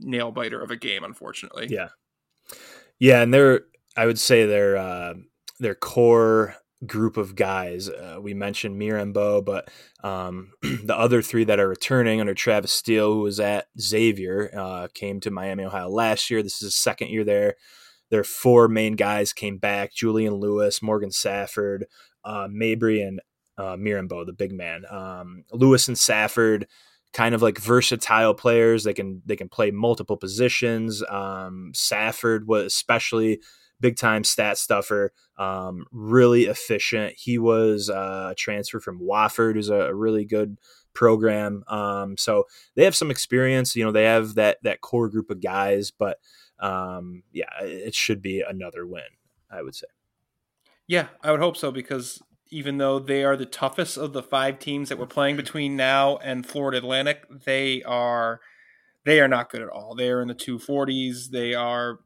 nail 0.00 0.30
biter 0.30 0.60
of 0.60 0.70
a 0.70 0.76
game. 0.76 1.04
Unfortunately, 1.04 1.66
yeah, 1.68 1.88
yeah, 2.98 3.22
and 3.22 3.34
they're 3.34 3.62
I 3.96 4.06
would 4.06 4.18
say 4.18 4.46
their 4.46 4.76
uh, 4.76 5.14
their 5.58 5.74
core 5.74 6.56
group 6.86 7.16
of 7.16 7.34
guys. 7.34 7.88
Uh, 7.88 8.18
we 8.20 8.34
mentioned 8.34 8.80
Mirambeaux, 8.80 9.44
but 9.44 9.70
um, 10.02 10.52
the 10.62 10.96
other 10.96 11.22
three 11.22 11.44
that 11.44 11.60
are 11.60 11.68
returning 11.68 12.20
under 12.20 12.34
Travis 12.34 12.72
Steele, 12.72 13.12
who 13.12 13.20
was 13.20 13.40
at 13.40 13.66
Xavier, 13.80 14.50
uh, 14.56 14.88
came 14.92 15.20
to 15.20 15.30
Miami, 15.30 15.64
Ohio 15.64 15.88
last 15.88 16.30
year. 16.30 16.42
This 16.42 16.54
is 16.54 16.60
his 16.60 16.76
second 16.76 17.08
year 17.08 17.24
there. 17.24 17.54
Their 18.10 18.24
four 18.24 18.68
main 18.68 18.96
guys 18.96 19.32
came 19.32 19.58
back: 19.58 19.92
Julian 19.94 20.34
Lewis, 20.34 20.82
Morgan 20.82 21.10
Safford, 21.10 21.86
uh, 22.24 22.48
Mabry 22.50 23.02
and 23.02 23.20
uh, 23.58 23.76
Mirambeaux, 23.76 24.26
the 24.26 24.32
big 24.32 24.52
man. 24.52 24.84
Um, 24.90 25.44
Lewis 25.52 25.88
and 25.88 25.98
Safford, 25.98 26.66
kind 27.12 27.34
of 27.34 27.42
like 27.42 27.58
versatile 27.58 28.34
players. 28.34 28.84
They 28.84 28.94
can 28.94 29.22
they 29.24 29.36
can 29.36 29.48
play 29.48 29.70
multiple 29.70 30.16
positions. 30.16 31.02
Um, 31.08 31.72
Safford 31.74 32.46
was 32.46 32.66
especially 32.66 33.40
big 33.80 33.96
time 33.96 34.24
stat 34.24 34.58
stuffer, 34.58 35.12
um, 35.38 35.86
really 35.92 36.44
efficient. 36.44 37.14
He 37.16 37.38
was 37.38 37.90
uh, 37.90 38.28
a 38.32 38.34
transfer 38.34 38.80
from 38.80 39.00
Wofford, 39.00 39.54
who's 39.54 39.70
a, 39.70 39.74
a 39.74 39.94
really 39.94 40.24
good 40.24 40.58
program. 40.94 41.64
Um, 41.68 42.16
so 42.16 42.44
they 42.74 42.84
have 42.84 42.96
some 42.96 43.10
experience. 43.10 43.76
You 43.76 43.84
know, 43.84 43.92
they 43.92 44.04
have 44.04 44.34
that 44.34 44.58
that 44.62 44.80
core 44.80 45.08
group 45.08 45.30
of 45.30 45.40
guys, 45.40 45.90
but 45.90 46.18
um, 46.58 47.22
yeah, 47.32 47.50
it 47.60 47.94
should 47.94 48.22
be 48.22 48.42
another 48.46 48.86
win. 48.86 49.02
I 49.50 49.62
would 49.62 49.74
say. 49.74 49.86
Yeah, 50.86 51.08
I 51.22 51.30
would 51.30 51.40
hope 51.40 51.56
so 51.56 51.70
because 51.70 52.22
even 52.50 52.78
though 52.78 52.98
they 52.98 53.24
are 53.24 53.36
the 53.36 53.46
toughest 53.46 53.96
of 53.96 54.12
the 54.12 54.22
five 54.22 54.58
teams 54.58 54.88
that 54.88 54.98
we're 54.98 55.06
playing 55.06 55.36
between 55.36 55.76
now 55.76 56.18
and 56.18 56.46
Florida 56.46 56.78
Atlantic, 56.78 57.24
they 57.44 57.82
are 57.82 58.40
they 59.04 59.20
are 59.20 59.28
not 59.28 59.50
good 59.50 59.62
at 59.62 59.68
all. 59.68 59.94
They 59.94 60.10
are 60.10 60.22
in 60.22 60.28
the 60.28 60.34
240s. 60.34 61.30
They 61.30 61.54
are 61.54 62.00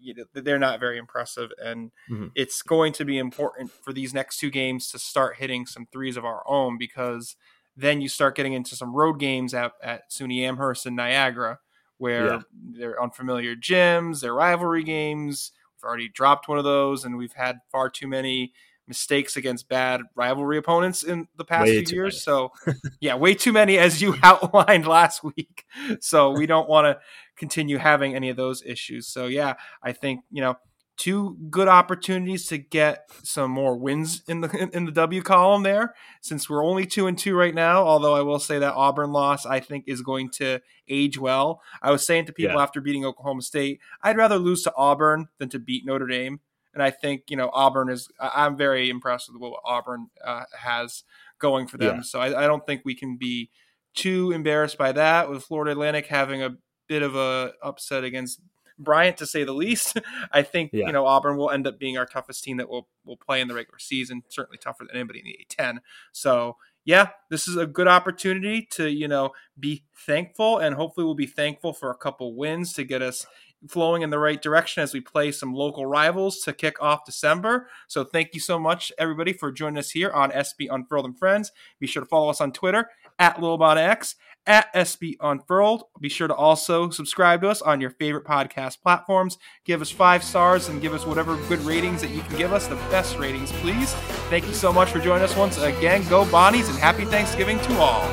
you 0.00 0.14
know, 0.14 0.24
they're 0.34 0.58
not 0.58 0.80
very 0.80 0.98
impressive 0.98 1.50
and 1.64 1.90
mm-hmm. 2.10 2.26
it's 2.34 2.60
going 2.60 2.92
to 2.92 3.06
be 3.06 3.16
important 3.16 3.70
for 3.70 3.90
these 3.90 4.12
next 4.12 4.36
two 4.38 4.50
games 4.50 4.90
to 4.90 4.98
start 4.98 5.36
hitting 5.36 5.64
some 5.64 5.86
threes 5.86 6.18
of 6.18 6.26
our 6.26 6.42
own 6.46 6.76
because 6.76 7.36
then 7.74 8.02
you 8.02 8.08
start 8.08 8.36
getting 8.36 8.52
into 8.52 8.76
some 8.76 8.94
road 8.94 9.18
games 9.18 9.54
at, 9.54 9.72
at 9.82 10.10
SUNY 10.10 10.42
Amherst 10.42 10.84
and 10.84 10.94
Niagara 10.94 11.58
where 11.96 12.26
yeah. 12.26 12.40
they're 12.52 13.02
unfamiliar 13.02 13.56
gyms, 13.56 14.20
they're 14.20 14.34
rivalry 14.34 14.84
games 14.84 15.52
already 15.84 16.08
dropped 16.08 16.48
one 16.48 16.58
of 16.58 16.64
those, 16.64 17.04
and 17.04 17.16
we've 17.16 17.32
had 17.34 17.58
far 17.70 17.90
too 17.90 18.08
many 18.08 18.52
mistakes 18.86 19.36
against 19.36 19.68
bad 19.68 20.02
rivalry 20.14 20.58
opponents 20.58 21.02
in 21.02 21.26
the 21.36 21.44
past 21.44 21.64
way 21.64 21.84
few 21.84 21.96
years. 21.96 22.22
So, 22.22 22.52
yeah, 23.00 23.14
way 23.14 23.34
too 23.34 23.52
many, 23.52 23.78
as 23.78 24.02
you 24.02 24.16
outlined 24.22 24.86
last 24.86 25.22
week. 25.24 25.64
So, 26.00 26.30
we 26.30 26.46
don't 26.46 26.68
want 26.68 26.86
to 26.86 27.00
continue 27.36 27.78
having 27.78 28.14
any 28.14 28.28
of 28.28 28.36
those 28.36 28.62
issues. 28.64 29.06
So, 29.06 29.26
yeah, 29.26 29.54
I 29.82 29.92
think, 29.92 30.20
you 30.30 30.42
know, 30.42 30.56
two 30.96 31.36
good 31.50 31.68
opportunities 31.68 32.46
to 32.46 32.58
get 32.58 33.10
some 33.22 33.50
more 33.50 33.76
wins 33.76 34.22
in 34.28 34.40
the 34.40 34.70
in 34.72 34.84
the 34.84 34.92
W 34.92 35.22
column 35.22 35.62
there. 35.62 35.94
Since 36.20 36.48
we're 36.48 36.64
only 36.64 36.86
two 36.86 37.06
and 37.06 37.18
two 37.18 37.36
right 37.36 37.54
now, 37.54 37.84
although 37.84 38.14
I 38.14 38.22
will 38.22 38.38
say 38.38 38.58
that 38.58 38.74
Auburn 38.74 39.12
loss 39.12 39.44
I 39.46 39.60
think 39.60 39.84
is 39.86 40.02
going 40.02 40.30
to 40.36 40.60
age 40.88 41.18
well. 41.18 41.60
I 41.82 41.90
was 41.90 42.06
saying 42.06 42.26
to 42.26 42.32
people 42.32 42.56
yeah. 42.56 42.62
after 42.62 42.80
beating 42.80 43.04
Oklahoma 43.04 43.42
State, 43.42 43.80
I'd 44.02 44.16
rather 44.16 44.38
lose 44.38 44.62
to 44.64 44.72
Auburn 44.76 45.28
than 45.38 45.48
to 45.50 45.58
beat 45.58 45.84
Notre 45.84 46.06
Dame. 46.06 46.40
And 46.72 46.82
I 46.82 46.90
think 46.90 47.24
you 47.28 47.36
know 47.36 47.50
Auburn 47.52 47.88
is. 47.88 48.08
I'm 48.20 48.56
very 48.56 48.90
impressed 48.90 49.32
with 49.32 49.40
what 49.40 49.60
Auburn 49.64 50.08
uh, 50.24 50.44
has 50.58 51.04
going 51.38 51.66
for 51.66 51.78
them. 51.78 51.96
Yeah. 51.96 52.02
So 52.02 52.20
I, 52.20 52.44
I 52.44 52.46
don't 52.46 52.66
think 52.66 52.82
we 52.84 52.94
can 52.94 53.16
be 53.16 53.50
too 53.94 54.32
embarrassed 54.32 54.78
by 54.78 54.92
that. 54.92 55.28
With 55.28 55.44
Florida 55.44 55.72
Atlantic 55.72 56.06
having 56.06 56.42
a 56.42 56.56
bit 56.86 57.02
of 57.02 57.14
a 57.16 57.52
upset 57.62 58.04
against 58.04 58.40
Bryant 58.78 59.16
to 59.18 59.26
say 59.26 59.44
the 59.44 59.52
least. 59.52 60.00
I 60.32 60.42
think 60.42 60.70
yeah. 60.72 60.86
you 60.86 60.92
know 60.92 61.06
Auburn 61.06 61.36
will 61.36 61.50
end 61.50 61.66
up 61.66 61.78
being 61.78 61.98
our 61.98 62.06
toughest 62.06 62.44
team 62.44 62.56
that 62.58 62.68
will 62.68 62.88
will 63.04 63.16
play 63.16 63.40
in 63.40 63.48
the 63.48 63.54
regular 63.54 63.78
season. 63.78 64.22
Certainly 64.28 64.58
tougher 64.58 64.84
than 64.84 64.96
anybody 64.96 65.20
in 65.20 65.26
the 65.26 65.38
A10. 65.44 65.78
So 66.12 66.56
yeah, 66.84 67.08
this 67.30 67.48
is 67.48 67.56
a 67.56 67.66
good 67.66 67.88
opportunity 67.88 68.66
to 68.72 68.90
you 68.90 69.08
know 69.08 69.32
be 69.58 69.84
thankful, 70.06 70.58
and 70.58 70.74
hopefully 70.74 71.04
we'll 71.04 71.14
be 71.14 71.26
thankful 71.26 71.72
for 71.72 71.90
a 71.90 71.96
couple 71.96 72.34
wins 72.36 72.72
to 72.74 72.84
get 72.84 73.02
us 73.02 73.26
flowing 73.68 74.02
in 74.02 74.10
the 74.10 74.18
right 74.18 74.42
direction 74.42 74.82
as 74.82 74.92
we 74.92 75.00
play 75.00 75.32
some 75.32 75.54
local 75.54 75.86
rivals 75.86 76.40
to 76.40 76.52
kick 76.52 76.80
off 76.82 77.06
December. 77.06 77.68
So 77.88 78.04
thank 78.04 78.34
you 78.34 78.40
so 78.40 78.58
much, 78.58 78.92
everybody, 78.98 79.32
for 79.32 79.50
joining 79.50 79.78
us 79.78 79.90
here 79.90 80.10
on 80.10 80.30
SB 80.30 80.68
Unfurled 80.70 81.06
and 81.06 81.18
Friends. 81.18 81.50
Be 81.78 81.86
sure 81.86 82.02
to 82.02 82.08
follow 82.08 82.28
us 82.28 82.40
on 82.40 82.52
Twitter 82.52 82.90
at 83.18 83.36
LilBotX 83.36 84.16
at 84.46 84.72
SB 84.74 85.16
Unfurled. 85.20 85.84
Be 86.00 86.08
sure 86.08 86.28
to 86.28 86.34
also 86.34 86.90
subscribe 86.90 87.42
to 87.42 87.48
us 87.48 87.62
on 87.62 87.80
your 87.80 87.90
favorite 87.90 88.24
podcast 88.24 88.82
platforms. 88.82 89.38
Give 89.64 89.80
us 89.80 89.90
five 89.90 90.22
stars 90.22 90.68
and 90.68 90.80
give 90.82 90.92
us 90.94 91.06
whatever 91.06 91.36
good 91.48 91.60
ratings 91.60 92.00
that 92.02 92.10
you 92.10 92.22
can 92.22 92.36
give 92.36 92.52
us. 92.52 92.66
The 92.66 92.76
best 92.76 93.18
ratings, 93.18 93.52
please. 93.52 93.92
Thank 94.30 94.46
you 94.46 94.54
so 94.54 94.72
much 94.72 94.90
for 94.90 94.98
joining 95.00 95.24
us 95.24 95.36
once 95.36 95.58
again. 95.58 96.06
Go 96.08 96.24
Bonnies 96.24 96.68
and 96.68 96.78
happy 96.78 97.04
Thanksgiving 97.04 97.58
to 97.60 97.78
all. 97.78 98.04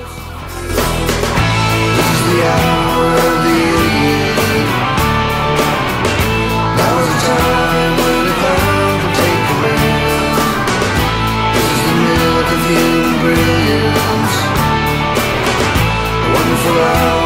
for 16.63 16.69
us. 16.69 17.20